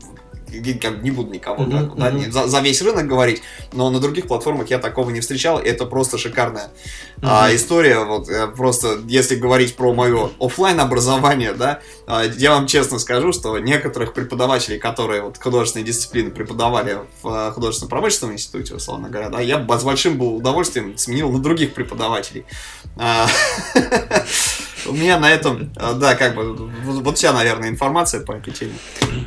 как 0.81 1.03
не 1.03 1.11
буду 1.11 1.33
никого 1.33 1.63
Мгм, 1.65 1.73
так, 1.91 1.97
да, 1.97 2.11
не- 2.11 2.31
за, 2.31 2.47
за 2.47 2.61
весь 2.61 2.81
рынок 2.83 3.07
говорить, 3.07 3.43
но 3.73 3.91
на 3.91 3.99
других 4.01 4.27
платформах 4.27 4.71
я 4.71 4.79
такого 4.79 5.11
не 5.11 5.21
встречал, 5.21 5.59
и 5.59 5.67
это 5.67 5.87
просто 5.87 6.19
шикарная 6.19 6.71
а, 7.23 7.47
Мгм. 7.49 7.57
история. 7.57 7.99
Вот 8.05 8.29
э, 8.29 8.47
просто, 8.49 8.99
если 9.07 9.37
говорить 9.37 9.75
про 9.77 9.93
мое 9.93 10.31
оффлайн 10.41 10.79
образование, 10.81 11.53
да, 11.53 11.81
а, 12.07 12.25
я 12.25 12.53
вам 12.53 12.67
честно 12.67 12.99
скажу, 12.99 13.33
что 13.33 13.59
некоторых 13.59 14.13
преподавателей, 14.15 14.79
которые 14.79 15.23
вот 15.23 15.39
художественные 15.39 15.87
дисциплины 15.87 16.31
преподавали 16.31 16.99
в 17.23 17.29
а, 17.29 17.51
художественно-промышленном 17.53 18.35
институте, 18.35 18.75
условно 18.75 19.09
говоря, 19.09 19.29
да, 19.31 19.41
я 19.41 19.59
бы 19.59 19.79
с 19.79 19.83
большим 19.83 20.17
бы 20.19 20.27
удовольствием 20.37 20.97
сменил 20.97 21.31
на 21.31 21.39
других 21.41 21.75
преподавателей. 21.75 22.45
У 24.89 24.93
меня 24.93 25.19
на 25.19 25.31
этом, 25.31 25.71
а, 25.77 25.95
да, 25.95 26.15
как 26.15 26.35
бы, 26.35 26.55
вот 26.85 27.17
вся, 27.17 27.33
наверное, 27.33 27.69
информация 27.69 28.21
по 28.25 28.33
этой 28.33 28.53
теме. 28.53 28.73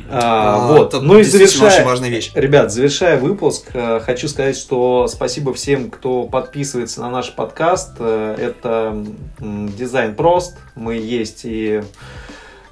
А, 0.08 0.56
А, 0.56 0.68
вот. 0.68 0.94
Ну 1.02 1.18
и 1.18 1.22
завершая, 1.22 1.76
очень 1.76 1.84
важная 1.84 2.08
вещь. 2.08 2.30
Ребят, 2.34 2.72
завершая 2.72 3.18
выпуск, 3.18 3.66
э, 3.72 4.00
хочу 4.00 4.28
сказать, 4.28 4.56
что 4.56 5.06
спасибо 5.08 5.52
всем, 5.54 5.90
кто 5.90 6.24
подписывается 6.24 7.00
на 7.00 7.10
наш 7.10 7.32
подкаст. 7.32 7.92
Э, 7.98 8.36
Это 8.38 9.04
дизайн 9.38 10.14
прост. 10.14 10.56
Мы 10.74 10.96
есть 10.96 11.40
и 11.44 11.82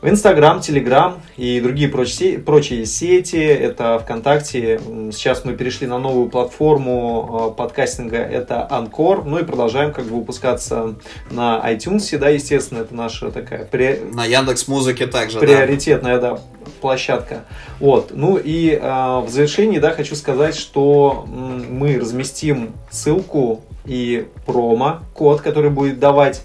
в 0.01 0.09
Инстаграм, 0.09 0.61
Телеграм 0.61 1.21
и 1.37 1.61
другие 1.61 1.89
прочие, 1.89 2.87
сети. 2.87 3.37
Это 3.37 3.99
ВКонтакте. 3.99 4.81
Сейчас 5.13 5.45
мы 5.45 5.55
перешли 5.55 5.87
на 5.87 5.99
новую 5.99 6.29
платформу 6.29 7.51
э, 7.53 7.57
подкастинга. 7.57 8.19
Это 8.19 8.67
Анкор. 8.71 9.25
Ну 9.25 9.39
и 9.39 9.45
продолжаем 9.45 9.93
как 9.93 10.05
бы 10.05 10.17
выпускаться 10.17 10.95
на 11.31 11.61
iTunes. 11.67 12.17
Да, 12.17 12.29
естественно, 12.29 12.79
это 12.79 12.95
наша 12.95 13.33
такая 13.33 13.65
пре- 13.65 14.15
На 14.15 14.25
Яндекс 14.25 14.69
Музыке 14.69 15.07
также, 15.09 15.41
да. 15.41 15.47
приоритетная 15.47 16.21
да, 16.21 16.39
площадка. 16.81 17.45
Вот. 17.81 18.13
Ну 18.15 18.37
и 18.37 18.71
э, 18.71 18.81
в 18.81 19.29
завершении, 19.29 19.81
да, 19.81 19.91
хочу 19.91 20.15
сказать, 20.15 20.55
что 20.55 21.27
мы 21.27 21.99
разместим 21.99 22.73
ссылку 22.91 23.63
и 23.85 24.29
промо-код, 24.47 25.41
который 25.41 25.71
будет 25.71 25.99
давать 25.99 26.45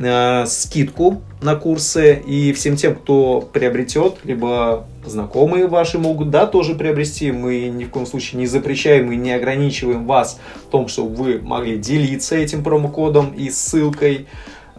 э, 0.00 0.46
скидку 0.46 1.22
на 1.42 1.56
курсы. 1.56 2.22
И 2.26 2.52
всем 2.52 2.76
тем, 2.76 2.96
кто 2.96 3.48
приобретет, 3.52 4.18
либо 4.24 4.86
знакомые 5.04 5.66
ваши 5.66 5.98
могут, 5.98 6.30
да, 6.30 6.46
тоже 6.46 6.74
приобрести. 6.74 7.32
Мы 7.32 7.68
ни 7.68 7.84
в 7.84 7.90
коем 7.90 8.06
случае 8.06 8.40
не 8.40 8.46
запрещаем 8.46 9.10
и 9.12 9.16
не 9.16 9.32
ограничиваем 9.32 10.06
вас 10.06 10.40
в 10.66 10.70
том, 10.70 10.88
чтобы 10.88 11.14
вы 11.14 11.40
могли 11.40 11.78
делиться 11.78 12.36
этим 12.36 12.62
промокодом 12.62 13.32
и 13.32 13.50
ссылкой. 13.50 14.26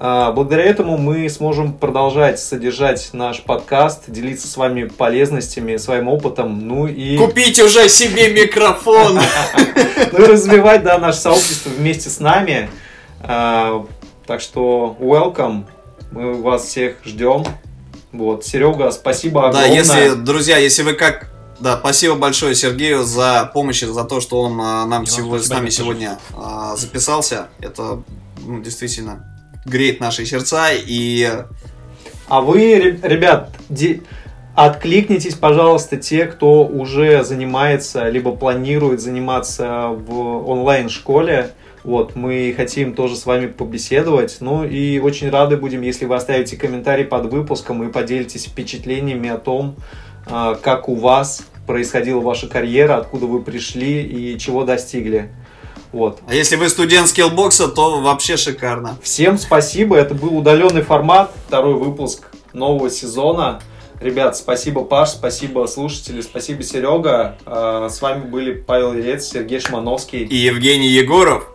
А, 0.04 0.32
Благодаря 0.32 0.64
этому 0.64 0.98
мы 0.98 1.30
сможем 1.30 1.74
продолжать 1.74 2.40
содержать 2.40 3.12
наш 3.14 3.44
подкаст, 3.44 4.06
делиться 4.08 4.48
с 4.48 4.58
вами 4.58 4.86
полезностями, 4.86 5.78
своим 5.78 6.08
опытом, 6.08 6.68
ну 6.68 6.88
и, 6.88 7.18
Купите 7.18 7.64
уже 7.64 7.88
себе 7.88 8.34
микрофон! 8.34 9.20
ну 10.12 10.24
и 10.24 10.26
развивать 10.26 10.84
да, 10.84 10.98
наше 10.98 11.20
сообщество 11.20 11.70
вместе 11.70 12.10
с 12.10 12.20
нами. 12.20 12.68
Так 14.32 14.40
что 14.40 14.96
welcome, 14.98 15.66
мы 16.12 16.42
вас 16.42 16.64
всех 16.64 17.04
ждем. 17.04 17.44
Вот, 18.14 18.46
Серега, 18.46 18.90
спасибо 18.92 19.42
Да, 19.42 19.66
огромное. 19.66 19.76
если, 19.76 20.16
друзья, 20.16 20.58
если 20.58 20.84
вы 20.84 20.94
как... 20.94 21.34
Да, 21.60 21.76
спасибо 21.78 22.16
большое 22.16 22.56
Сергею 22.56 23.04
за 23.04 23.52
помощь 23.54 23.84
и 23.84 23.88
за 23.88 24.06
то, 24.06 24.22
что 24.22 24.40
он 24.40 24.58
а, 24.62 24.86
нам 24.86 25.06
сегодня, 25.06 25.44
с 25.46 25.50
нами 25.50 25.70
сегодня 25.70 26.18
а, 26.34 26.78
записался. 26.78 27.50
Это 27.60 28.04
ну, 28.46 28.62
действительно 28.62 29.26
греет 29.66 30.00
наши 30.00 30.26
сердца 30.26 30.68
и 30.72 31.30
А 32.30 32.40
вы, 32.40 32.76
ре- 32.76 33.00
ребят, 33.04 33.50
де- 33.68 34.02
откликнитесь, 34.56 35.36
пожалуйста, 35.36 35.98
те, 35.98 36.26
кто 36.26 36.64
уже 36.66 37.26
занимается, 37.26 38.08
либо 38.08 38.34
планирует 38.34 39.02
заниматься 39.02 39.88
в 39.90 40.50
онлайн-школе. 40.50 41.52
Вот, 41.84 42.16
мы 42.16 42.54
хотим 42.56 42.94
тоже 42.94 43.16
с 43.16 43.26
вами 43.26 43.48
побеседовать. 43.48 44.38
Ну 44.40 44.64
и 44.64 45.00
очень 45.00 45.30
рады 45.30 45.58
будем, 45.58 45.82
если 45.82 46.06
вы 46.06 46.16
оставите 46.16 46.56
комментарий 46.58 47.06
под 47.06 47.32
выпуском 47.32 47.84
и 47.84 47.92
поделитесь 47.92 48.46
впечатлениями 48.46 49.30
о 49.30 49.38
том, 49.38 49.76
а, 50.28 50.56
как 50.56 50.90
у 50.90 50.96
вас 50.96 51.44
происходила 51.66 52.20
ваша 52.20 52.48
карьера, 52.48 52.98
откуда 52.98 53.26
вы 53.26 53.42
пришли 53.42 54.04
и 54.04 54.38
чего 54.38 54.64
достигли. 54.64 55.32
Вот. 55.92 56.20
А 56.28 56.34
если 56.34 56.56
вы 56.56 56.70
студент 56.70 57.08
скиллбокса, 57.08 57.68
то 57.68 58.00
вообще 58.00 58.38
шикарно. 58.38 58.98
Всем 59.02 59.38
спасибо. 59.38 59.98
Это 59.98 60.14
был 60.14 60.38
удаленный 60.38 60.84
формат, 60.84 61.32
второй 61.48 61.74
выпуск 61.74 62.32
нового 62.54 62.90
сезона. 62.90 63.62
Ребят, 64.00 64.36
спасибо, 64.36 64.84
Паш, 64.84 65.10
спасибо, 65.10 65.68
слушатели, 65.68 66.22
спасибо, 66.22 66.64
Серега. 66.64 67.38
А, 67.46 67.88
С 67.88 68.02
вами 68.02 68.26
были 68.26 68.54
Павел 68.54 68.94
Елец, 68.94 69.26
Сергей 69.26 69.60
Шмановский. 69.60 70.24
И 70.24 70.36
Евгений 70.36 70.90
Егоров. 70.90 71.51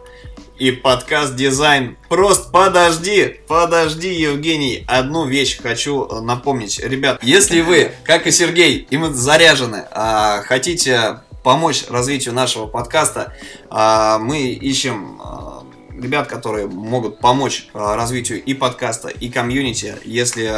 И 0.58 0.70
подкаст 0.70 1.36
дизайн. 1.36 1.96
Просто 2.08 2.50
подожди, 2.50 3.40
подожди, 3.46 4.12
Евгений. 4.14 4.84
Одну 4.86 5.26
вещь 5.26 5.60
хочу 5.60 6.06
напомнить. 6.20 6.78
Ребят, 6.78 7.22
если 7.22 7.60
вы, 7.60 7.92
как 8.04 8.26
и 8.26 8.30
Сергей, 8.30 8.86
им 8.90 9.12
заряжены, 9.12 9.84
а, 9.90 10.42
хотите 10.42 11.20
помочь 11.42 11.84
развитию 11.88 12.34
нашего 12.34 12.66
подкаста, 12.66 13.34
а, 13.70 14.18
мы 14.18 14.48
ищем 14.48 15.20
а, 15.22 15.64
ребят, 15.90 16.26
которые 16.26 16.66
могут 16.66 17.20
помочь 17.20 17.68
развитию 17.72 18.42
и 18.42 18.54
подкаста, 18.54 19.08
и 19.08 19.28
комьюнити. 19.28 19.96
Если 20.04 20.52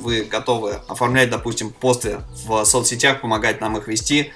вы 0.00 0.24
готовы 0.24 0.80
оформлять, 0.88 1.30
допустим, 1.30 1.70
посты 1.70 2.18
в 2.46 2.64
соцсетях, 2.64 3.22
помогать 3.22 3.60
нам 3.62 3.78
их 3.78 3.88
вести, 3.88 4.32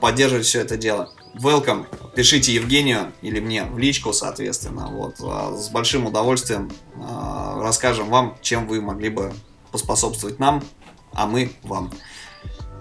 поддерживать 0.00 0.46
все 0.46 0.60
это 0.60 0.78
дело. 0.78 1.10
Welcome. 1.40 1.86
Пишите 2.16 2.52
Евгению 2.52 3.12
или 3.22 3.38
мне 3.38 3.64
в 3.64 3.78
личку, 3.78 4.12
соответственно. 4.12 4.88
Вот, 4.88 5.16
а, 5.22 5.54
с 5.56 5.68
большим 5.68 6.06
удовольствием 6.06 6.68
а, 6.96 7.60
расскажем 7.62 8.08
вам, 8.08 8.36
чем 8.42 8.66
вы 8.66 8.80
могли 8.80 9.08
бы 9.08 9.32
поспособствовать 9.70 10.40
нам, 10.40 10.64
а 11.12 11.26
мы 11.26 11.52
вам. 11.62 11.92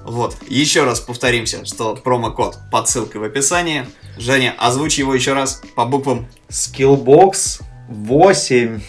Вот, 0.04 0.38
еще 0.48 0.86
раз 0.86 1.00
повторимся, 1.00 1.66
что 1.66 1.96
промокод 1.96 2.58
под 2.72 2.90
ссылкой 2.90 3.22
в 3.22 3.26
описании. 3.26 3.86
Женя, 4.18 4.56
озвучь 4.58 4.98
его 4.98 5.14
еще 5.14 5.34
раз 5.34 5.62
по 5.76 5.86
буквам. 5.86 6.28
Skillbox 6.50 7.62
8. 7.90 8.82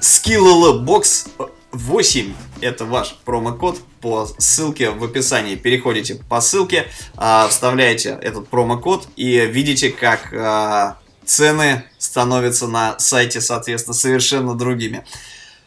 Skillbox 0.00 1.30
8 1.70 2.34
это 2.60 2.84
ваш 2.84 3.16
промокод 3.24 3.80
по 4.00 4.28
ссылке 4.38 4.90
в 4.90 5.04
описании. 5.04 5.56
Переходите 5.56 6.16
по 6.28 6.40
ссылке, 6.40 6.86
а, 7.16 7.48
вставляете 7.48 8.18
этот 8.22 8.48
промокод 8.48 9.08
и 9.16 9.46
видите, 9.46 9.90
как 9.90 10.32
а, 10.32 10.98
цены 11.24 11.84
становятся 11.98 12.66
на 12.66 12.98
сайте, 12.98 13.40
соответственно, 13.40 13.94
совершенно 13.94 14.54
другими. 14.54 15.04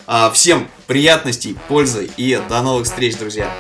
А, 0.08 0.32
Всем 0.32 0.68
приятностей, 0.88 1.58
пользы 1.68 2.10
и 2.18 2.40
до 2.50 2.62
новых 2.62 2.86
встреч, 2.86 3.16
друзья! 3.18 3.52